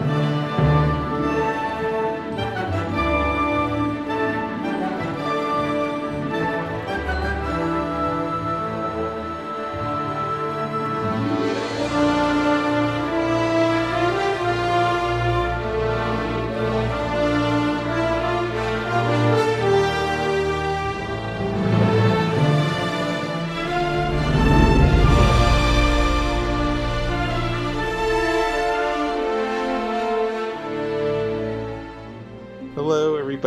Hello, 0.00 0.33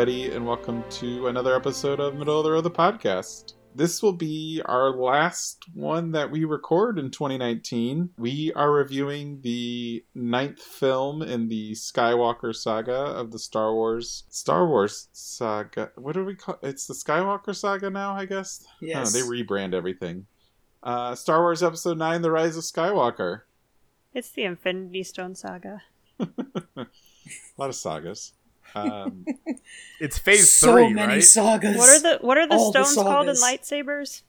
everybody, 0.08 0.34
and 0.34 0.48
welcome 0.48 0.82
to 0.90 1.28
another 1.28 1.54
episode 1.54 2.00
of 2.00 2.16
Middle 2.16 2.38
of 2.38 2.46
the 2.46 2.52
Road, 2.52 2.62
the 2.62 2.72
podcast. 2.72 3.56
This 3.76 4.02
will 4.02 4.14
be 4.14 4.62
our 4.64 4.90
last 4.92 5.66
one 5.74 6.14
that 6.14 6.32
we 6.32 6.46
record 6.46 6.98
in 6.98 7.12
2019. 7.12 8.12
We 8.18 8.54
are 8.54 8.72
reviewing 8.72 9.42
the 9.42 10.06
ninth 10.16 10.62
film 10.62 11.22
in 11.24 11.50
the 11.50 11.74
Skywalker 11.74 12.56
saga 12.56 12.94
of 12.96 13.32
the 13.32 13.40
Star 13.40 13.74
Wars 13.74 14.24
Star 14.30 14.66
Wars 14.66 15.10
saga. 15.12 15.92
What 15.96 16.14
do 16.14 16.24
we 16.24 16.36
call? 16.36 16.58
It's 16.64 16.88
the 16.88 16.94
Skywalker 16.94 17.54
saga 17.54 17.90
now, 17.90 18.14
I 18.14 18.24
guess. 18.26 18.66
I 18.82 18.86
don't 18.86 18.90
Yes. 18.90 19.12
they 19.14 19.20
rebrand 19.20 19.74
everything. 19.74 20.26
Uh, 20.82 21.16
Star 21.16 21.42
Wars 21.42 21.62
Episode 21.62 21.98
Nine: 21.98 22.22
The 22.22 22.32
Rise 22.32 22.56
of 22.56 22.64
Skywalker. 22.64 23.42
It's 24.14 24.30
the 24.30 24.44
Infinity 24.44 25.04
Stone 25.04 25.36
saga. 25.36 25.82
A 26.20 26.30
lot 27.58 27.68
of 27.70 27.76
sagas. 27.76 28.32
Um, 28.86 29.26
It's 30.00 30.18
phase 30.18 30.54
so 30.58 30.74
three, 30.74 30.94
many 30.94 31.14
right? 31.14 31.24
sagas. 31.24 31.76
What 31.78 31.90
are 31.90 32.00
the 32.00 32.18
what 32.26 32.38
are 32.38 32.48
the 32.48 32.56
All 32.56 32.72
the 32.72 32.84
stones 32.86 32.96
called 33.08 33.30
in 33.30 33.36
lightsabers? 33.36 34.22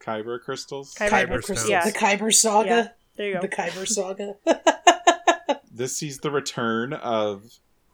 Kyber 0.00 0.40
crystals. 0.40 0.94
Kyber 0.94 1.08
Kyber 1.10 1.28
crystals. 1.42 1.58
stones. 1.60 1.70
Yeah. 1.70 1.84
the 1.84 1.92
Kyber 1.92 2.34
saga? 2.34 2.68
Yeah. 2.68 2.88
There 3.16 3.26
you 3.28 3.34
go. 3.34 3.40
The 3.40 3.48
Kyber 3.48 3.86
saga. 3.88 5.60
this 5.72 5.96
sees 5.96 6.18
the 6.18 6.30
return 6.30 6.92
of 6.92 7.44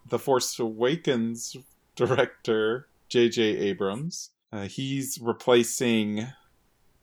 the 0.08 0.18
Force 0.18 0.58
Awakens 0.58 1.56
director 1.94 2.88
J.J. 3.08 3.42
Abrams. 3.42 4.30
Uh, 4.52 4.62
he's 4.62 5.18
replacing 5.22 6.26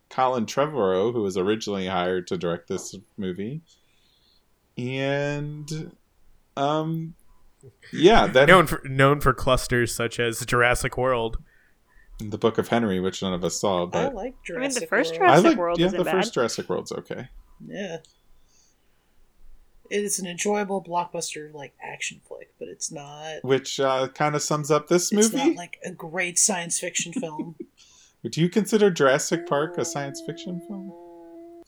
Colin 0.10 0.46
Trevorrow, 0.46 1.14
who 1.14 1.22
was 1.22 1.38
originally 1.38 1.88
hired 1.88 2.28
to 2.28 2.38
direct 2.38 2.68
this 2.68 2.96
movie, 3.18 3.62
and 4.78 5.92
um, 6.58 7.14
yeah, 7.92 8.28
that 8.28 8.48
known 8.48 8.68
for 8.68 8.82
known 8.86 9.20
for 9.20 9.34
clusters 9.34 9.94
such 9.94 10.20
as 10.20 10.46
Jurassic 10.46 10.98
World. 10.98 11.38
the 12.20 12.38
Book 12.38 12.58
of 12.58 12.68
Henry, 12.68 13.00
which 13.00 13.22
none 13.22 13.34
of 13.34 13.44
us 13.44 13.60
saw, 13.60 13.84
I 13.84 13.86
but 13.88 14.16
like 14.16 14.36
I 14.50 14.60
mean, 14.60 14.70
the 14.74 14.80
Jurassic 14.80 14.90
first 14.90 15.12
World. 15.12 15.20
Jurassic 15.20 15.46
I 15.46 15.50
like 15.50 15.58
World 15.58 15.80
yeah, 15.80 15.86
isn't 15.88 15.98
the 15.98 16.04
bad. 16.06 16.12
first 16.12 16.34
Jurassic 16.34 16.70
World's 16.70 16.92
okay. 16.92 17.28
Yeah. 17.66 17.98
It's 19.90 20.20
an 20.20 20.28
enjoyable 20.28 20.84
blockbuster 20.84 21.54
like 21.54 21.74
action 21.82 22.20
flick, 22.28 22.54
but 22.60 22.68
it's 22.68 22.92
not 22.92 23.44
Which 23.44 23.80
uh, 23.80 24.10
kind 24.10 24.36
of 24.36 24.42
sums 24.42 24.70
up 24.70 24.88
this 24.90 25.12
it's 25.12 25.34
movie. 25.34 25.48
not 25.50 25.56
like 25.56 25.78
a 25.86 25.92
great 25.92 26.38
science 26.38 26.78
fiction 26.80 27.14
film. 27.14 27.56
Do 28.30 28.42
you 28.42 28.50
consider 28.50 28.92
Jurassic 28.92 29.48
Park 29.48 29.78
a 29.78 29.86
science 29.86 30.22
fiction 30.26 30.62
film? 30.68 30.92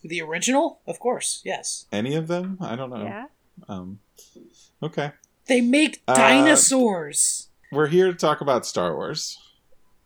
the 0.04 0.22
original? 0.22 0.80
Of 0.88 1.00
course, 1.00 1.42
yes. 1.46 1.86
Any 1.92 2.16
of 2.16 2.28
them? 2.28 2.58
I 2.60 2.76
don't 2.76 2.90
know. 2.90 3.04
Yeah. 3.04 3.26
Um, 3.68 4.00
okay. 4.82 5.12
They 5.50 5.62
make 5.62 6.02
Uh, 6.08 6.14
dinosaurs. 6.14 7.50
We're 7.72 7.88
here 7.88 8.08
to 8.08 8.14
talk 8.14 8.40
about 8.40 8.68
Star 8.68 8.96
Wars. 8.96 9.38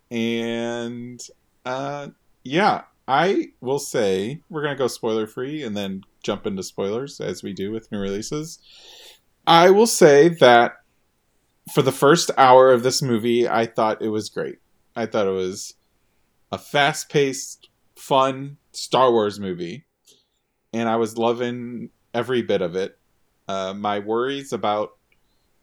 And 0.09 1.19
uh, 1.65 2.09
yeah, 2.43 2.83
I 3.09 3.49
will 3.59 3.79
say 3.79 4.41
we're 4.49 4.63
going 4.63 4.73
to 4.73 4.79
go 4.81 4.87
spoiler 4.87 5.27
free 5.27 5.61
and 5.61 5.75
then 5.75 6.03
jump 6.23 6.47
into 6.47 6.63
spoilers 6.63 7.19
as 7.19 7.43
we 7.43 7.51
do 7.51 7.71
with 7.71 7.91
new 7.91 7.99
releases. 7.99 8.59
I 9.45 9.69
will 9.69 9.87
say 9.87 10.29
that 10.29 10.75
for 11.73 11.81
the 11.81 11.91
first 11.91 12.31
hour 12.37 12.71
of 12.71 12.83
this 12.83 13.01
movie, 13.01 13.47
I 13.47 13.65
thought 13.65 14.01
it 14.01 14.09
was 14.09 14.29
great. 14.29 14.59
I 14.95 15.05
thought 15.07 15.27
it 15.27 15.31
was 15.31 15.73
a 16.53 16.57
fast 16.57 17.09
paced, 17.09 17.67
fun 17.97 18.57
Star 18.71 19.11
Wars 19.11 19.41
movie. 19.41 19.85
And 20.71 20.87
I 20.87 20.95
was 20.95 21.17
loving 21.17 21.89
every 22.13 22.41
bit 22.41 22.61
of 22.61 22.77
it. 22.77 22.97
Uh, 23.47 23.73
my 23.73 23.99
worries 23.99 24.53
about 24.53 24.91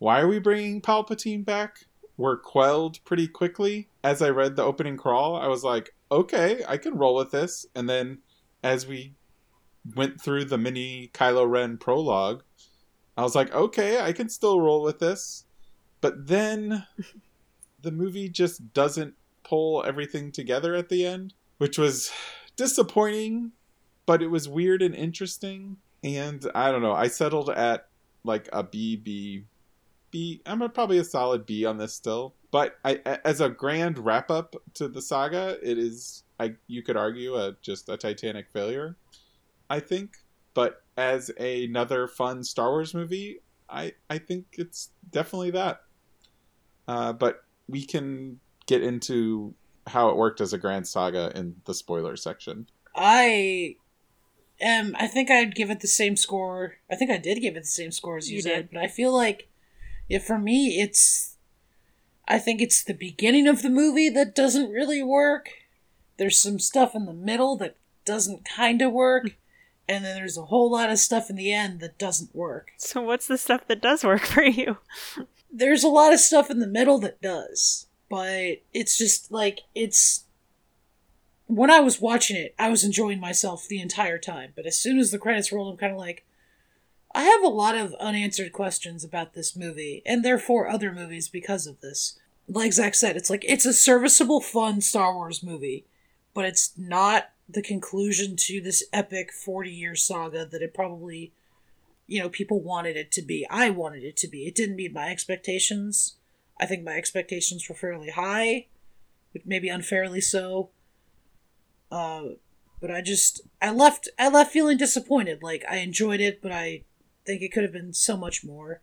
why 0.00 0.20
are 0.20 0.28
we 0.28 0.38
bringing 0.38 0.80
Palpatine 0.80 1.44
back 1.44 1.86
were 2.20 2.36
quelled 2.36 3.02
pretty 3.04 3.26
quickly. 3.26 3.88
As 4.04 4.20
I 4.20 4.28
read 4.28 4.54
the 4.54 4.62
opening 4.62 4.98
crawl, 4.98 5.36
I 5.36 5.46
was 5.48 5.64
like, 5.64 5.94
okay, 6.12 6.62
I 6.68 6.76
can 6.76 6.98
roll 6.98 7.14
with 7.14 7.30
this. 7.30 7.64
And 7.74 7.88
then 7.88 8.18
as 8.62 8.86
we 8.86 9.14
went 9.96 10.20
through 10.20 10.44
the 10.44 10.58
mini 10.58 11.10
Kylo 11.14 11.48
Ren 11.48 11.78
prologue, 11.78 12.42
I 13.16 13.22
was 13.22 13.34
like, 13.34 13.54
okay, 13.54 14.00
I 14.00 14.12
can 14.12 14.28
still 14.28 14.60
roll 14.60 14.82
with 14.82 14.98
this. 14.98 15.46
But 16.00 16.26
then 16.26 16.86
the 17.82 17.90
movie 17.90 18.28
just 18.28 18.74
doesn't 18.74 19.14
pull 19.42 19.82
everything 19.84 20.30
together 20.30 20.74
at 20.74 20.90
the 20.90 21.06
end, 21.06 21.32
which 21.56 21.78
was 21.78 22.12
disappointing, 22.54 23.52
but 24.04 24.22
it 24.22 24.28
was 24.28 24.48
weird 24.48 24.82
and 24.82 24.94
interesting. 24.94 25.78
And 26.04 26.46
I 26.54 26.70
don't 26.70 26.82
know, 26.82 26.92
I 26.92 27.08
settled 27.08 27.48
at 27.48 27.88
like 28.24 28.48
a 28.52 28.62
B, 28.62 28.96
B, 28.96 29.44
B. 30.10 30.42
I'm 30.46 30.62
a, 30.62 30.68
probably 30.68 30.98
a 30.98 31.04
solid 31.04 31.46
B 31.46 31.64
on 31.64 31.78
this 31.78 31.94
still. 31.94 32.34
But 32.50 32.76
I, 32.84 33.00
a- 33.06 33.26
as 33.26 33.40
a 33.40 33.48
grand 33.48 33.98
wrap 33.98 34.30
up 34.30 34.56
to 34.74 34.88
the 34.88 35.00
saga, 35.02 35.58
it 35.62 35.78
is, 35.78 36.24
I 36.38 36.54
you 36.66 36.82
could 36.82 36.96
argue, 36.96 37.34
a, 37.36 37.56
just 37.62 37.88
a 37.88 37.96
Titanic 37.96 38.48
failure. 38.50 38.96
I 39.68 39.80
think. 39.80 40.16
But 40.52 40.82
as 40.96 41.30
another 41.38 42.08
fun 42.08 42.42
Star 42.42 42.70
Wars 42.70 42.92
movie, 42.92 43.40
I 43.68 43.92
I 44.10 44.18
think 44.18 44.46
it's 44.52 44.90
definitely 45.10 45.52
that. 45.52 45.82
Uh, 46.88 47.12
but 47.12 47.44
we 47.68 47.84
can 47.84 48.40
get 48.66 48.82
into 48.82 49.54
how 49.86 50.08
it 50.08 50.16
worked 50.16 50.40
as 50.40 50.52
a 50.52 50.58
grand 50.58 50.88
saga 50.88 51.30
in 51.36 51.54
the 51.66 51.74
spoiler 51.74 52.16
section. 52.16 52.66
I 52.96 53.76
am. 54.60 54.96
I 54.98 55.06
think 55.06 55.30
I'd 55.30 55.54
give 55.54 55.70
it 55.70 55.80
the 55.80 55.86
same 55.86 56.16
score. 56.16 56.74
I 56.90 56.96
think 56.96 57.12
I 57.12 57.16
did 57.16 57.40
give 57.40 57.56
it 57.56 57.60
the 57.60 57.66
same 57.66 57.92
score 57.92 58.16
as 58.16 58.28
you, 58.28 58.36
You 58.36 58.42
said, 58.42 58.56
did. 58.56 58.70
but 58.72 58.82
I 58.82 58.88
feel 58.88 59.14
like, 59.14 59.48
yeah, 60.10 60.18
for 60.18 60.38
me, 60.38 60.80
it's. 60.80 61.36
I 62.26 62.38
think 62.38 62.60
it's 62.60 62.82
the 62.82 62.94
beginning 62.94 63.46
of 63.46 63.62
the 63.62 63.70
movie 63.70 64.08
that 64.10 64.34
doesn't 64.34 64.70
really 64.70 65.02
work. 65.04 65.50
There's 66.16 66.36
some 66.36 66.58
stuff 66.58 66.96
in 66.96 67.06
the 67.06 67.12
middle 67.12 67.56
that 67.58 67.76
doesn't 68.04 68.44
kind 68.44 68.82
of 68.82 68.92
work, 68.92 69.36
and 69.88 70.04
then 70.04 70.16
there's 70.16 70.36
a 70.36 70.46
whole 70.46 70.70
lot 70.70 70.90
of 70.90 70.98
stuff 70.98 71.30
in 71.30 71.36
the 71.36 71.52
end 71.52 71.78
that 71.78 71.96
doesn't 71.96 72.34
work. 72.34 72.72
So 72.76 73.00
what's 73.00 73.28
the 73.28 73.38
stuff 73.38 73.68
that 73.68 73.80
does 73.80 74.02
work 74.02 74.22
for 74.22 74.42
you? 74.42 74.78
There's 75.52 75.82
a 75.82 75.88
lot 75.88 76.12
of 76.12 76.20
stuff 76.20 76.48
in 76.48 76.60
the 76.60 76.66
middle 76.66 76.98
that 77.00 77.20
does, 77.20 77.86
but 78.08 78.62
it's 78.72 78.96
just 78.96 79.32
like 79.32 79.60
it's 79.74 80.24
when 81.46 81.70
I 81.70 81.80
was 81.80 82.00
watching 82.00 82.36
it, 82.36 82.54
I 82.58 82.68
was 82.68 82.84
enjoying 82.84 83.18
myself 83.18 83.66
the 83.66 83.80
entire 83.80 84.18
time. 84.18 84.52
But 84.54 84.66
as 84.66 84.78
soon 84.78 84.98
as 84.98 85.10
the 85.10 85.18
credits 85.18 85.50
rolled, 85.50 85.72
I'm 85.72 85.78
kind 85.78 85.92
of 85.92 85.98
like, 85.98 86.24
I 87.12 87.24
have 87.24 87.42
a 87.42 87.48
lot 87.48 87.76
of 87.76 87.94
unanswered 87.94 88.52
questions 88.52 89.04
about 89.04 89.34
this 89.34 89.56
movie, 89.56 90.02
and 90.06 90.24
therefore 90.24 90.68
other 90.68 90.92
movies 90.92 91.28
because 91.28 91.66
of 91.66 91.80
this. 91.80 92.18
Like 92.48 92.72
Zach 92.72 92.94
said, 92.94 93.16
it's 93.16 93.30
like 93.30 93.44
it's 93.46 93.66
a 93.66 93.72
serviceable, 93.72 94.40
fun 94.40 94.80
Star 94.80 95.14
Wars 95.14 95.42
movie, 95.42 95.86
but 96.34 96.44
it's 96.44 96.72
not 96.76 97.30
the 97.48 97.62
conclusion 97.62 98.36
to 98.36 98.60
this 98.60 98.84
epic 98.92 99.32
40 99.32 99.70
year 99.70 99.96
saga 99.96 100.46
that 100.46 100.62
it 100.62 100.72
probably, 100.72 101.32
you 102.06 102.20
know, 102.20 102.28
people 102.28 102.60
wanted 102.60 102.96
it 102.96 103.10
to 103.12 103.22
be. 103.22 103.46
I 103.50 103.70
wanted 103.70 104.04
it 104.04 104.16
to 104.18 104.28
be. 104.28 104.46
It 104.46 104.54
didn't 104.54 104.76
meet 104.76 104.92
my 104.92 105.08
expectations. 105.08 106.16
I 106.60 106.66
think 106.66 106.84
my 106.84 106.92
expectations 106.92 107.68
were 107.68 107.74
fairly 107.74 108.10
high, 108.10 108.66
but 109.32 109.46
maybe 109.46 109.68
unfairly 109.68 110.20
so. 110.20 110.70
Uh, 111.90 112.22
but 112.80 112.90
I 112.90 113.00
just 113.00 113.40
I 113.60 113.72
left 113.72 114.08
I 114.18 114.28
left 114.28 114.52
feeling 114.52 114.76
disappointed. 114.76 115.42
Like 115.42 115.64
I 115.68 115.78
enjoyed 115.78 116.20
it, 116.20 116.40
but 116.40 116.52
I 116.52 116.84
think 117.30 117.42
it 117.42 117.52
could 117.52 117.62
have 117.62 117.72
been 117.72 117.92
so 117.92 118.16
much 118.16 118.44
more. 118.44 118.80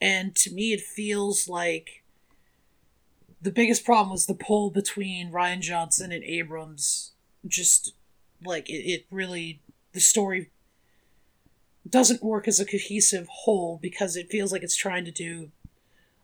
And 0.00 0.34
to 0.36 0.52
me, 0.52 0.72
it 0.72 0.80
feels 0.80 1.48
like 1.48 2.04
the 3.40 3.50
biggest 3.50 3.84
problem 3.84 4.10
was 4.10 4.26
the 4.26 4.34
pull 4.34 4.70
between 4.70 5.32
Rian 5.32 5.60
Johnson 5.60 6.12
and 6.12 6.22
Abrams. 6.24 7.12
Just 7.46 7.94
like 8.44 8.68
it, 8.68 8.84
it 8.84 9.06
really 9.10 9.60
the 9.92 10.00
story 10.00 10.50
doesn't 11.88 12.22
work 12.22 12.46
as 12.46 12.60
a 12.60 12.66
cohesive 12.66 13.26
whole 13.28 13.78
because 13.80 14.16
it 14.16 14.30
feels 14.30 14.52
like 14.52 14.62
it's 14.62 14.76
trying 14.76 15.04
to 15.04 15.10
do 15.10 15.50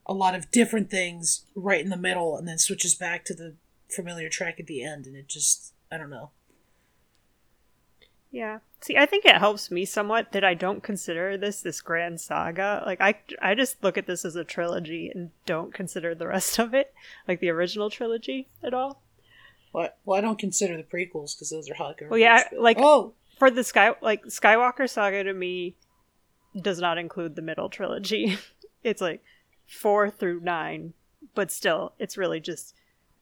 a 0.07 0.13
lot 0.13 0.35
of 0.35 0.51
different 0.51 0.91
things 0.91 1.47
right 1.55 1.81
in 1.81 1.89
the 1.89 1.97
middle 1.97 2.37
and 2.37 2.47
then 2.47 2.59
switches 2.59 2.95
back 2.95 3.25
to 3.25 3.35
the 3.35 3.55
familiar 3.89 4.29
track 4.29 4.61
at 4.61 4.67
the 4.67 4.85
end 4.85 5.07
and 5.07 5.17
it 5.17 5.29
just 5.29 5.73
I 5.91 5.97
don't 5.97 6.11
know. 6.11 6.31
Yeah. 8.35 8.59
See, 8.81 8.97
I 8.97 9.07
think 9.07 9.25
it 9.25 9.37
helps 9.37 9.71
me 9.71 9.85
somewhat 9.85 10.33
that 10.33 10.43
I 10.43 10.55
don't 10.55 10.83
consider 10.83 11.37
this 11.39 11.63
this 11.63 11.81
grand 11.81 12.21
saga. 12.21 12.83
Like 12.85 13.01
I 13.01 13.15
I 13.41 13.55
just 13.55 13.83
look 13.85 13.97
at 13.97 14.09
this 14.09 14.25
as 14.25 14.35
a 14.35 14.43
trilogy 14.43 15.09
and 15.15 15.31
don't 15.47 15.73
consider 15.73 16.17
the 16.17 16.27
rest 16.27 16.59
of 16.59 16.75
it, 16.75 16.93
like 17.29 17.39
the 17.39 17.51
original 17.51 17.91
trilogy 17.91 18.49
at 18.61 18.75
all. 18.75 19.01
What? 19.71 19.99
Well, 20.05 20.19
I 20.19 20.21
don't 20.21 20.39
consider 20.39 20.77
the 20.77 20.83
prequels 20.83 21.37
because 21.37 21.51
those 21.51 21.71
are 21.71 21.75
hot 21.75 21.97
garbage. 21.97 22.11
Well, 22.11 22.19
yeah, 22.19 22.43
like 22.59 22.79
oh, 22.81 23.15
for 23.39 23.53
the 23.53 23.63
sky 23.63 23.95
like 24.03 24.25
Skywalker 24.25 24.91
saga 24.91 25.23
to 25.23 25.33
me 25.33 25.77
does 26.61 26.81
not 26.81 26.99
include 26.99 27.37
the 27.37 27.43
middle 27.43 27.69
trilogy. 27.69 28.37
it's 28.83 29.01
like 29.01 29.23
4 29.67 30.11
through 30.11 30.41
9, 30.41 30.93
but 31.37 31.53
still 31.53 31.93
it's 32.01 32.19
really 32.19 32.41
just 32.41 32.75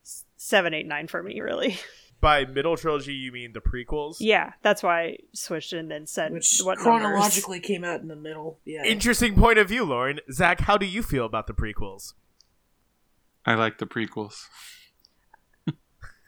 s- 0.02 0.24
7 0.38 0.72
8 0.72 0.86
9 0.86 1.06
for 1.06 1.22
me 1.22 1.38
really. 1.42 1.78
By 2.22 2.44
middle 2.46 2.76
trilogy, 2.76 3.12
you 3.14 3.32
mean 3.32 3.52
the 3.52 3.60
prequels? 3.60 4.16
yeah, 4.20 4.52
that's 4.62 4.82
why 4.82 5.00
I 5.02 5.16
switched 5.34 5.72
and 5.74 5.90
then 5.90 6.06
said 6.06 6.32
which 6.32 6.60
what 6.62 6.78
numbers. 6.78 6.84
chronologically 6.84 7.58
came 7.60 7.82
out 7.84 8.00
in 8.00 8.06
the 8.08 8.16
middle. 8.16 8.60
Yeah. 8.64 8.84
Interesting 8.84 9.34
point 9.34 9.58
of 9.58 9.68
view, 9.68 9.84
Lauren. 9.84 10.20
Zach, 10.32 10.60
how 10.60 10.76
do 10.78 10.86
you 10.86 11.02
feel 11.02 11.26
about 11.26 11.48
the 11.48 11.52
prequels? 11.52 12.14
I 13.44 13.54
like 13.54 13.78
the 13.78 13.86
prequels. 13.86 14.46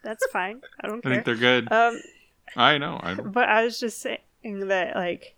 That's 0.03 0.25
fine. 0.31 0.61
I 0.81 0.87
don't 0.87 0.99
I 1.05 1.09
think 1.09 1.25
they're 1.25 1.35
good. 1.35 1.71
Um 1.71 1.99
I 2.55 2.77
know. 2.77 2.99
I 3.01 3.15
But 3.15 3.49
I 3.49 3.63
was 3.63 3.79
just 3.79 4.01
saying 4.01 4.19
that, 4.43 4.95
like, 4.95 5.35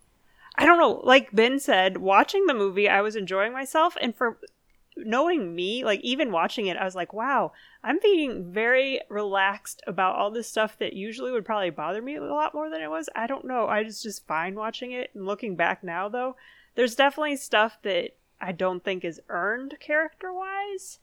I 0.56 0.66
don't 0.66 0.80
know. 0.80 1.02
Like 1.04 1.32
Ben 1.32 1.60
said, 1.60 1.98
watching 1.98 2.48
the 2.48 2.54
movie, 2.54 2.90
I 2.90 3.02
was 3.02 3.16
enjoying 3.16 3.54
myself, 3.54 3.96
and 4.02 4.16
for 4.16 4.40
knowing 5.06 5.56
me, 5.56 5.84
like 5.84 6.02
even 6.02 6.32
watching 6.32 6.68
it, 6.68 6.78
I 6.78 6.86
was 6.86 6.96
like, 6.96 7.14
wow, 7.14 7.54
I'm 7.84 8.00
being 8.02 8.52
very 8.52 9.02
relaxed 9.10 9.82
about 9.88 10.16
all 10.16 10.32
this 10.32 10.50
stuff 10.50 10.78
that 10.80 10.94
usually 10.94 11.32
would 11.32 11.46
probably 11.46 11.70
bother 11.70 12.02
me 12.02 12.16
a 12.16 12.24
lot 12.24 12.54
more 12.54 12.70
than 12.70 12.82
it 12.82 12.90
was. 12.90 13.10
I 13.16 13.28
don't 13.28 13.46
know. 13.46 13.66
I 13.66 13.84
was 13.84 14.02
just 14.02 14.28
fine 14.28 14.56
watching 14.56 14.92
it. 14.92 15.12
And 15.14 15.26
looking 15.26 15.56
back 15.56 15.84
now, 15.84 16.10
though, 16.10 16.36
there's 16.76 16.96
definitely 16.96 17.38
stuff 17.38 17.78
that 17.84 18.12
I 18.40 18.52
don't 18.52 18.84
think 18.84 19.04
is 19.04 19.22
earned 19.30 19.76
character 19.80 20.34
wise. 20.34 21.00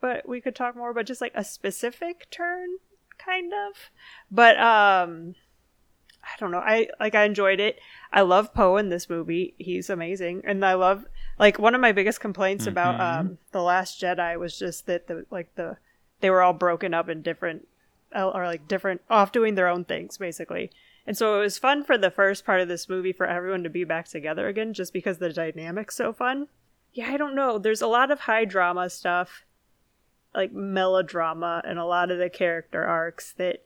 But 0.00 0.28
we 0.28 0.40
could 0.40 0.54
talk 0.54 0.76
more 0.76 0.90
about 0.90 1.06
just 1.06 1.20
like 1.20 1.32
a 1.34 1.44
specific 1.44 2.28
turn, 2.30 2.76
kind 3.18 3.52
of. 3.52 3.90
But 4.30 4.58
um 4.60 5.34
I 6.22 6.38
don't 6.38 6.50
know. 6.50 6.58
I 6.58 6.88
like 7.00 7.14
I 7.14 7.24
enjoyed 7.24 7.58
it. 7.58 7.78
I 8.12 8.20
love 8.20 8.52
Poe 8.52 8.76
in 8.76 8.90
this 8.90 9.08
movie. 9.08 9.54
He's 9.58 9.88
amazing. 9.88 10.42
And 10.44 10.64
I 10.64 10.74
love 10.74 11.06
like 11.38 11.58
one 11.58 11.74
of 11.74 11.80
my 11.80 11.92
biggest 11.92 12.20
complaints 12.20 12.66
about 12.66 12.96
Mhm. 12.98 13.20
um 13.20 13.38
The 13.52 13.62
Last 13.62 14.00
Jedi 14.00 14.38
was 14.38 14.58
just 14.58 14.86
that 14.86 15.06
the 15.06 15.24
like 15.30 15.54
the 15.54 15.76
they 16.20 16.30
were 16.30 16.42
all 16.42 16.52
broken 16.52 16.94
up 16.94 17.08
in 17.08 17.22
different 17.22 17.68
uh, 18.14 18.28
or 18.28 18.44
like 18.46 18.66
different 18.66 19.02
off 19.10 19.32
doing 19.32 19.54
their 19.54 19.68
own 19.68 19.84
things 19.84 20.18
basically. 20.18 20.70
And 21.06 21.16
so 21.16 21.36
it 21.38 21.40
was 21.40 21.58
fun 21.58 21.84
for 21.84 21.96
the 21.96 22.10
first 22.10 22.44
part 22.44 22.60
of 22.60 22.68
this 22.68 22.88
movie 22.88 23.12
for 23.12 23.26
everyone 23.26 23.62
to 23.62 23.70
be 23.70 23.84
back 23.84 24.08
together 24.08 24.46
again 24.48 24.74
just 24.74 24.92
because 24.92 25.18
the 25.18 25.32
dynamic's 25.32 25.94
so 25.96 26.12
fun. 26.12 26.48
Yeah, 26.92 27.10
I 27.10 27.16
don't 27.16 27.34
know. 27.34 27.58
There's 27.58 27.82
a 27.82 27.86
lot 27.86 28.10
of 28.10 28.20
high 28.20 28.44
drama 28.44 28.90
stuff 28.90 29.44
like 30.34 30.52
melodrama 30.52 31.62
and 31.64 31.78
a 31.78 31.84
lot 31.84 32.10
of 32.10 32.18
the 32.18 32.28
character 32.30 32.84
arcs 32.84 33.32
that 33.34 33.62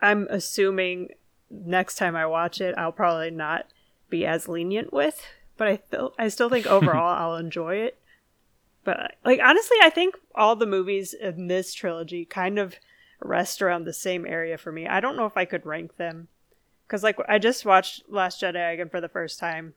I'm 0.00 0.26
assuming 0.30 1.10
next 1.50 1.96
time 1.96 2.16
I 2.16 2.26
watch 2.26 2.60
it, 2.60 2.74
I'll 2.78 2.92
probably 2.92 3.30
not 3.30 3.66
be 4.08 4.24
as 4.26 4.48
lenient 4.48 4.92
with. 4.92 5.26
But 5.56 5.68
I 5.68 5.80
still, 5.86 6.14
I 6.18 6.28
still 6.28 6.48
think 6.48 6.66
overall 6.68 7.16
I'll 7.16 7.36
enjoy 7.36 7.76
it. 7.76 7.98
But 8.84 9.16
like 9.24 9.40
honestly, 9.42 9.76
I 9.82 9.90
think 9.90 10.16
all 10.34 10.56
the 10.56 10.66
movies 10.66 11.14
in 11.14 11.46
this 11.46 11.72
trilogy 11.72 12.24
kind 12.24 12.58
of 12.58 12.76
rest 13.20 13.62
around 13.62 13.84
the 13.84 13.92
same 13.92 14.26
area 14.26 14.58
for 14.58 14.72
me. 14.72 14.86
I 14.86 15.00
don't 15.00 15.16
know 15.16 15.26
if 15.26 15.36
I 15.36 15.44
could 15.44 15.64
rank 15.64 15.96
them 15.96 16.28
because 16.86 17.02
like 17.02 17.16
I 17.28 17.38
just 17.38 17.64
watched 17.64 18.02
Last 18.08 18.42
Jedi 18.42 18.74
again 18.74 18.88
for 18.88 19.00
the 19.00 19.08
first 19.08 19.38
time. 19.38 19.74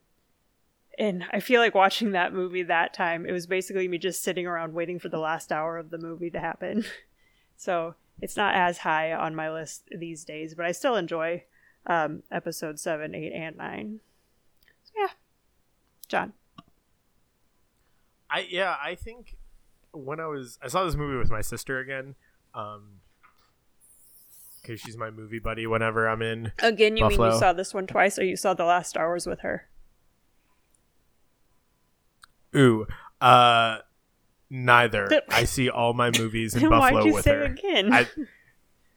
And 0.98 1.25
I 1.31 1.42
feel 1.42 1.60
like 1.60 1.75
watching 1.75 2.12
that 2.12 2.33
movie 2.33 2.63
that 2.63 2.94
time, 2.94 3.25
it 3.25 3.33
was 3.33 3.48
basically 3.48 3.88
me 3.88 3.98
just 3.98 4.24
sitting 4.24 4.48
around 4.48 4.74
waiting 4.74 4.98
for 4.98 5.10
the 5.10 5.19
last 5.19 5.51
hour 5.51 5.77
of 5.77 5.89
the 5.89 5.98
movie 5.98 6.30
to 6.30 6.39
happen. 6.39 6.86
so 7.57 7.95
it's 8.22 8.38
not 8.38 8.56
as 8.56 8.80
high 8.80 9.12
on 9.12 9.36
my 9.36 9.51
list 9.51 9.83
these 9.95 10.24
days, 10.24 10.56
but 10.56 10.66
I 10.66 10.72
still 10.72 10.95
enjoy 10.95 11.44
um, 11.86 12.24
episode 12.31 12.80
7, 12.80 13.13
8, 13.13 13.33
and 13.33 13.57
9. 13.57 14.00
So 14.83 14.92
yeah. 14.98 15.07
John. 16.07 16.34
I 18.30 18.48
yeah, 18.50 18.75
I 18.84 18.96
think 18.96 19.38
when 19.94 20.19
I 20.19 20.28
was 20.28 20.57
I 20.62 20.68
saw 20.68 20.84
this 20.86 20.96
movie 20.96 21.18
with 21.18 21.30
my 21.30 21.42
sister 21.42 21.80
again, 21.80 22.16
um, 22.54 23.00
because 24.62 24.80
she's 24.81 24.98
my 24.98 25.10
movie 25.12 25.40
buddy 25.40 25.68
whenever 25.68 26.07
I'm 26.07 26.22
in. 26.22 26.52
Again, 26.60 26.98
you 26.98 27.07
mean 27.07 27.19
you 27.22 27.38
saw 27.38 27.54
this 27.54 27.74
one 27.74 27.88
twice, 27.88 28.18
or 28.19 28.24
you 28.25 28.36
saw 28.36 28.54
The 28.54 28.66
Last 28.66 28.90
Star 28.90 29.07
Wars 29.07 29.25
with 29.28 29.42
her? 29.42 29.68
Ooh, 32.56 32.88
uh, 33.22 33.80
neither. 34.50 35.08
The- 35.08 35.24
I 35.34 35.44
see 35.44 35.69
all 35.69 35.94
my 35.94 36.12
movies 36.18 36.56
in 36.56 36.62
Buffalo 36.69 36.80
why'd 37.00 37.06
you 37.06 37.13
with 37.13 37.24
say 37.24 37.36
her. 37.36 37.44
again? 37.44 37.94
I 37.94 38.08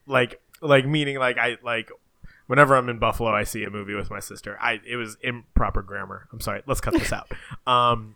like 0.07 0.41
like 0.61 0.87
meaning 0.87 1.19
like 1.19 1.39
I 1.39 1.59
like 1.63 1.91
whenever 2.49 2.75
I'm 2.75 2.89
in 2.89 2.99
Buffalo, 2.99 3.31
I 3.31 3.45
see 3.45 3.63
a 3.63 3.71
movie 3.71 3.95
with 3.95 4.11
my 4.11 4.19
sister. 4.19 4.59
I 4.61 4.81
it 4.85 4.97
was 4.97 5.17
improper 5.23 5.83
grammar. 5.83 6.29
I'm 6.33 6.41
sorry. 6.41 6.63
Let's 6.67 6.81
cut 6.81 6.95
this 6.95 7.13
out. 7.13 7.31
Um, 7.67 8.15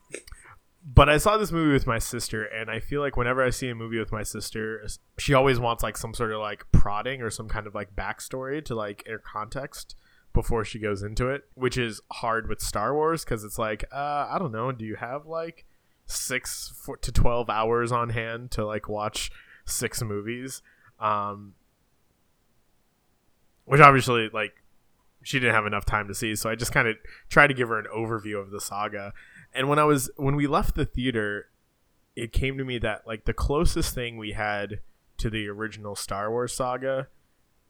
but 0.84 1.08
I 1.08 1.18
saw 1.18 1.36
this 1.36 1.52
movie 1.52 1.72
with 1.72 1.86
my 1.86 1.98
sister, 1.98 2.42
and 2.44 2.70
I 2.70 2.80
feel 2.80 3.02
like 3.02 3.16
whenever 3.16 3.44
I 3.44 3.50
see 3.50 3.68
a 3.68 3.74
movie 3.74 3.98
with 3.98 4.10
my 4.10 4.22
sister, 4.22 4.84
she 5.18 5.34
always 5.34 5.60
wants 5.60 5.82
like 5.82 5.96
some 5.96 6.14
sort 6.14 6.32
of 6.32 6.40
like 6.40 6.64
prodding 6.72 7.20
or 7.20 7.30
some 7.30 7.48
kind 7.48 7.66
of 7.66 7.74
like 7.74 7.94
backstory 7.94 8.64
to 8.64 8.74
like 8.74 9.04
air 9.06 9.18
context 9.18 9.94
before 10.32 10.64
she 10.64 10.78
goes 10.78 11.02
into 11.02 11.28
it, 11.28 11.44
which 11.54 11.76
is 11.76 12.00
hard 12.12 12.48
with 12.48 12.60
Star 12.60 12.94
Wars 12.94 13.24
because 13.24 13.44
it's 13.44 13.58
like, 13.58 13.84
uh, 13.92 14.26
I 14.30 14.38
don't 14.38 14.52
know, 14.52 14.72
do 14.72 14.84
you 14.84 14.96
have 14.96 15.26
like 15.26 15.66
six 16.06 16.72
four 16.82 16.96
to 16.96 17.12
twelve 17.12 17.50
hours 17.50 17.92
on 17.92 18.10
hand 18.10 18.50
to 18.52 18.64
like 18.64 18.88
watch 18.88 19.30
six 19.66 20.02
movies? 20.02 20.62
Um, 20.98 21.54
which 23.64 23.80
obviously 23.80 24.28
like 24.32 24.54
she 25.22 25.38
didn't 25.38 25.54
have 25.54 25.66
enough 25.66 25.84
time 25.84 26.08
to 26.08 26.14
see, 26.14 26.34
so 26.34 26.50
I 26.50 26.54
just 26.54 26.72
kind 26.72 26.88
of 26.88 26.96
tried 27.28 27.48
to 27.48 27.54
give 27.54 27.68
her 27.68 27.78
an 27.78 27.86
overview 27.94 28.40
of 28.40 28.50
the 28.50 28.60
saga. 28.60 29.12
And 29.54 29.68
when 29.68 29.78
I 29.78 29.84
was 29.84 30.10
when 30.16 30.36
we 30.36 30.46
left 30.46 30.74
the 30.74 30.84
theater, 30.84 31.48
it 32.16 32.32
came 32.32 32.58
to 32.58 32.64
me 32.64 32.78
that 32.78 33.06
like 33.06 33.24
the 33.24 33.32
closest 33.34 33.94
thing 33.94 34.16
we 34.16 34.32
had 34.32 34.80
to 35.18 35.30
the 35.30 35.48
original 35.48 35.94
Star 35.94 36.30
Wars 36.30 36.52
saga, 36.52 37.08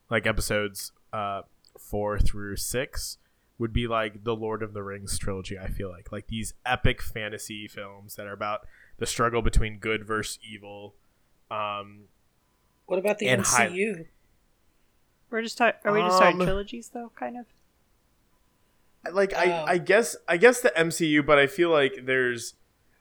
like 0.09 0.25
episodes 0.25 0.91
uh 1.11 1.43
four 1.77 2.19
through 2.19 2.55
six, 2.55 3.17
would 3.59 3.73
be 3.73 3.87
like 3.87 4.23
the 4.23 4.35
Lord 4.35 4.63
of 4.63 4.73
the 4.73 4.81
Rings 4.83 5.17
trilogy. 5.19 5.57
I 5.59 5.67
feel 5.67 5.89
like 5.89 6.11
like 6.11 6.27
these 6.27 6.53
epic 6.65 7.01
fantasy 7.01 7.67
films 7.67 8.15
that 8.15 8.25
are 8.25 8.33
about 8.33 8.61
the 8.97 9.05
struggle 9.05 9.41
between 9.41 9.79
good 9.79 10.05
versus 10.05 10.39
evil. 10.47 10.95
Um, 11.51 12.05
What 12.85 12.99
about 12.99 13.19
the 13.19 13.27
MCU? 13.27 14.07
We're 15.33 15.41
just 15.41 15.57
talking. 15.57 15.79
Are 15.83 15.91
we 15.91 15.99
just 16.01 16.19
talking 16.19 16.39
Um, 16.39 16.45
trilogies 16.45 16.89
though? 16.93 17.11
Kind 17.15 17.37
of. 17.37 17.47
like. 19.13 19.33
I, 19.33 19.63
I 19.63 19.77
guess 19.79 20.15
I 20.27 20.37
guess 20.37 20.61
the 20.61 20.69
MCU, 20.77 21.25
but 21.25 21.39
I 21.39 21.47
feel 21.47 21.71
like 21.71 22.05
there's 22.05 22.53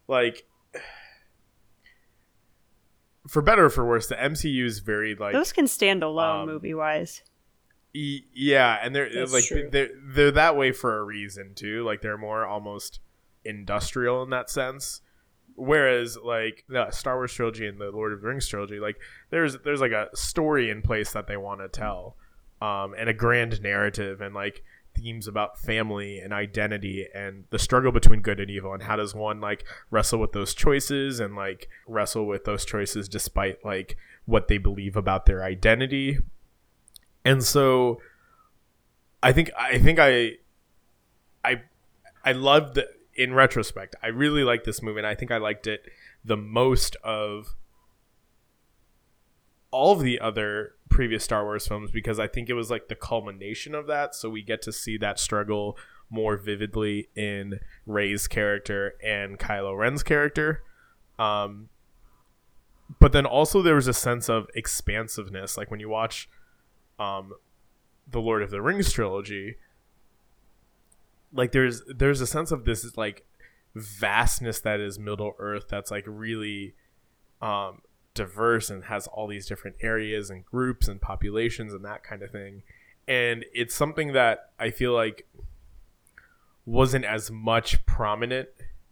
like 0.08 0.44
for 3.28 3.42
better 3.42 3.66
or 3.66 3.70
for 3.70 3.86
worse, 3.86 4.06
the 4.08 4.16
MCU 4.16 4.64
is 4.64 4.80
very 4.80 5.14
like 5.14 5.32
Those 5.32 5.52
can 5.52 5.66
stand 5.66 6.02
alone 6.02 6.40
um, 6.40 6.46
movie 6.48 6.74
wise. 6.74 7.22
e- 7.94 8.22
yeah, 8.34 8.78
and 8.82 8.94
they're 8.94 9.12
That's 9.12 9.32
like 9.32 9.44
true. 9.44 9.68
they're 9.70 9.90
they're 10.02 10.30
that 10.32 10.56
way 10.56 10.72
for 10.72 10.98
a 10.98 11.04
reason 11.04 11.52
too. 11.54 11.84
Like 11.84 12.00
they're 12.00 12.18
more 12.18 12.46
almost 12.46 13.00
industrial 13.44 14.22
in 14.22 14.30
that 14.30 14.50
sense. 14.50 15.02
Whereas 15.54 16.16
like 16.16 16.64
the 16.68 16.90
Star 16.92 17.16
Wars 17.16 17.32
trilogy 17.34 17.66
and 17.66 17.78
the 17.78 17.90
Lord 17.90 18.14
of 18.14 18.22
the 18.22 18.26
Rings 18.26 18.48
trilogy, 18.48 18.80
like 18.80 18.96
there's 19.30 19.58
there's 19.64 19.82
like 19.82 19.92
a 19.92 20.08
story 20.14 20.70
in 20.70 20.80
place 20.82 21.12
that 21.12 21.26
they 21.26 21.36
want 21.36 21.60
to 21.60 21.68
tell, 21.68 22.16
um, 22.62 22.94
and 22.96 23.08
a 23.08 23.12
grand 23.12 23.60
narrative 23.60 24.20
and 24.20 24.34
like 24.34 24.62
themes 24.94 25.26
about 25.26 25.58
family 25.58 26.20
and 26.20 26.32
identity 26.32 27.06
and 27.12 27.44
the 27.50 27.58
struggle 27.58 27.90
between 27.90 28.20
good 28.20 28.38
and 28.38 28.50
evil 28.50 28.72
and 28.72 28.84
how 28.84 28.94
does 28.94 29.14
one 29.14 29.40
like 29.40 29.64
wrestle 29.90 30.20
with 30.20 30.30
those 30.30 30.54
choices 30.54 31.18
and 31.18 31.34
like 31.34 31.68
wrestle 31.88 32.26
with 32.26 32.44
those 32.44 32.64
choices 32.64 33.08
despite 33.08 33.64
like 33.64 33.96
what 34.26 34.46
they 34.46 34.58
believe 34.58 34.96
about 34.96 35.26
their 35.26 35.42
identity. 35.42 36.18
And 37.24 37.42
so 37.42 38.00
i 39.22 39.32
think 39.32 39.50
i 39.56 39.78
think 39.78 39.98
i 40.00 40.32
i 41.44 41.62
i 42.24 42.32
loved 42.32 42.74
the, 42.74 42.88
in 43.14 43.32
retrospect 43.32 43.94
i 44.02 44.08
really 44.08 44.42
liked 44.42 44.64
this 44.64 44.82
movie 44.82 44.98
and 44.98 45.06
i 45.06 45.14
think 45.14 45.30
i 45.30 45.36
liked 45.36 45.66
it 45.66 45.84
the 46.24 46.36
most 46.36 46.96
of 47.04 47.54
all 49.70 49.92
of 49.92 50.00
the 50.00 50.18
other 50.18 50.74
previous 50.92 51.24
Star 51.24 51.44
Wars 51.44 51.66
films 51.66 51.90
because 51.90 52.18
I 52.18 52.28
think 52.28 52.48
it 52.48 52.54
was 52.54 52.70
like 52.70 52.88
the 52.88 52.94
culmination 52.94 53.74
of 53.74 53.86
that. 53.86 54.14
So 54.14 54.30
we 54.30 54.42
get 54.42 54.62
to 54.62 54.72
see 54.72 54.96
that 54.98 55.18
struggle 55.18 55.76
more 56.10 56.36
vividly 56.36 57.08
in 57.16 57.58
Rey's 57.86 58.28
character 58.28 58.94
and 59.02 59.38
Kylo 59.38 59.76
Ren's 59.76 60.02
character. 60.02 60.62
Um, 61.18 61.70
but 63.00 63.12
then 63.12 63.24
also 63.24 63.62
there 63.62 63.74
was 63.76 63.88
a 63.88 63.94
sense 63.94 64.28
of 64.28 64.46
expansiveness, 64.54 65.56
like 65.56 65.70
when 65.70 65.80
you 65.80 65.88
watch 65.88 66.28
um, 66.98 67.32
the 68.06 68.20
Lord 68.20 68.42
of 68.42 68.50
the 68.50 68.60
Rings 68.60 68.92
trilogy. 68.92 69.56
like 71.32 71.52
there's 71.52 71.82
there's 71.86 72.20
a 72.20 72.26
sense 72.26 72.52
of 72.52 72.64
this 72.64 72.96
like 72.96 73.24
vastness 73.74 74.60
that 74.60 74.80
is 74.80 74.98
Middle 74.98 75.32
Earth 75.38 75.64
that's 75.68 75.90
like 75.90 76.04
really 76.06 76.74
um, 77.40 77.80
diverse 78.14 78.70
and 78.70 78.84
has 78.84 79.06
all 79.06 79.26
these 79.26 79.46
different 79.46 79.76
areas 79.80 80.30
and 80.30 80.44
groups 80.44 80.88
and 80.88 81.00
populations 81.00 81.72
and 81.72 81.84
that 81.84 82.02
kind 82.02 82.22
of 82.22 82.30
thing. 82.30 82.62
And 83.08 83.44
it's 83.52 83.74
something 83.74 84.12
that 84.12 84.50
I 84.58 84.70
feel 84.70 84.92
like 84.92 85.26
wasn't 86.64 87.04
as 87.04 87.30
much 87.30 87.84
prominent 87.86 88.48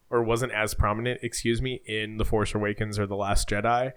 or 0.08 0.22
wasn't 0.22 0.52
as 0.52 0.74
prominent, 0.74 1.20
excuse 1.22 1.62
me, 1.62 1.80
in 1.86 2.16
The 2.16 2.24
Force 2.24 2.54
Awakens 2.54 2.98
or 2.98 3.06
The 3.06 3.16
Last 3.16 3.48
Jedi. 3.48 3.92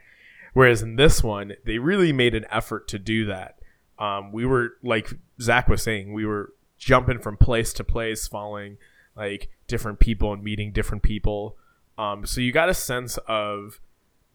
Whereas 0.54 0.84
in 0.84 0.96
this 0.98 1.24
one, 1.24 1.54
they 1.66 1.80
really 1.80 2.14
made 2.14 2.36
an 2.36 2.46
effort 2.52 2.88
to 2.90 3.00
do 3.00 3.26
that. 3.26 3.58
Um, 3.98 4.32
we 4.32 4.46
were, 4.46 4.74
like 4.84 5.14
Zach 5.42 5.68
was 5.68 5.82
saying, 5.82 6.14
we 6.14 6.26
were 6.26 6.54
jumping 6.78 7.20
from 7.20 7.38
place 7.38 7.74
to 7.74 7.84
place, 7.84 8.28
following 8.28 8.78
like 9.16 9.50
different 9.68 10.00
people 10.00 10.32
and 10.34 10.44
meeting 10.44 10.72
different 10.72 11.02
people. 11.02 11.58
Um, 11.98 12.26
so 12.26 12.42
you 12.42 12.52
got 12.52 12.70
a 12.70 12.74
sense 12.74 13.18
of 13.28 13.80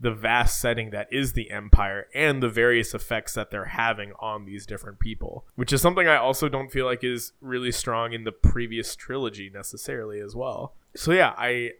the 0.00 0.12
vast 0.12 0.60
setting 0.60 0.90
that 0.90 1.08
is 1.10 1.32
the 1.32 1.50
empire 1.50 2.06
and 2.14 2.42
the 2.42 2.48
various 2.48 2.94
effects 2.94 3.34
that 3.34 3.50
they're 3.50 3.64
having 3.66 4.12
on 4.20 4.44
these 4.44 4.64
different 4.66 4.98
people 5.00 5.44
which 5.56 5.72
is 5.72 5.80
something 5.80 6.06
i 6.06 6.16
also 6.16 6.48
don't 6.48 6.70
feel 6.70 6.86
like 6.86 7.02
is 7.02 7.32
really 7.40 7.72
strong 7.72 8.12
in 8.12 8.24
the 8.24 8.32
previous 8.32 8.94
trilogy 8.94 9.50
necessarily 9.52 10.20
as 10.20 10.36
well 10.36 10.74
so 10.94 11.12
yeah 11.12 11.34
i 11.36 11.70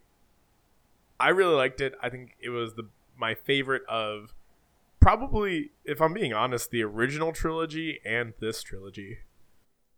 i 1.19 1.29
really 1.29 1.55
liked 1.55 1.79
it 1.81 1.93
i 2.01 2.09
think 2.09 2.35
it 2.41 2.49
was 2.49 2.73
the 2.75 2.87
my 3.17 3.33
favorite 3.33 3.83
of 3.87 4.33
probably 4.99 5.71
if 5.85 6.01
i'm 6.01 6.13
being 6.13 6.33
honest 6.33 6.71
the 6.71 6.83
original 6.83 7.31
trilogy 7.31 7.99
and 8.05 8.33
this 8.39 8.61
trilogy 8.61 9.19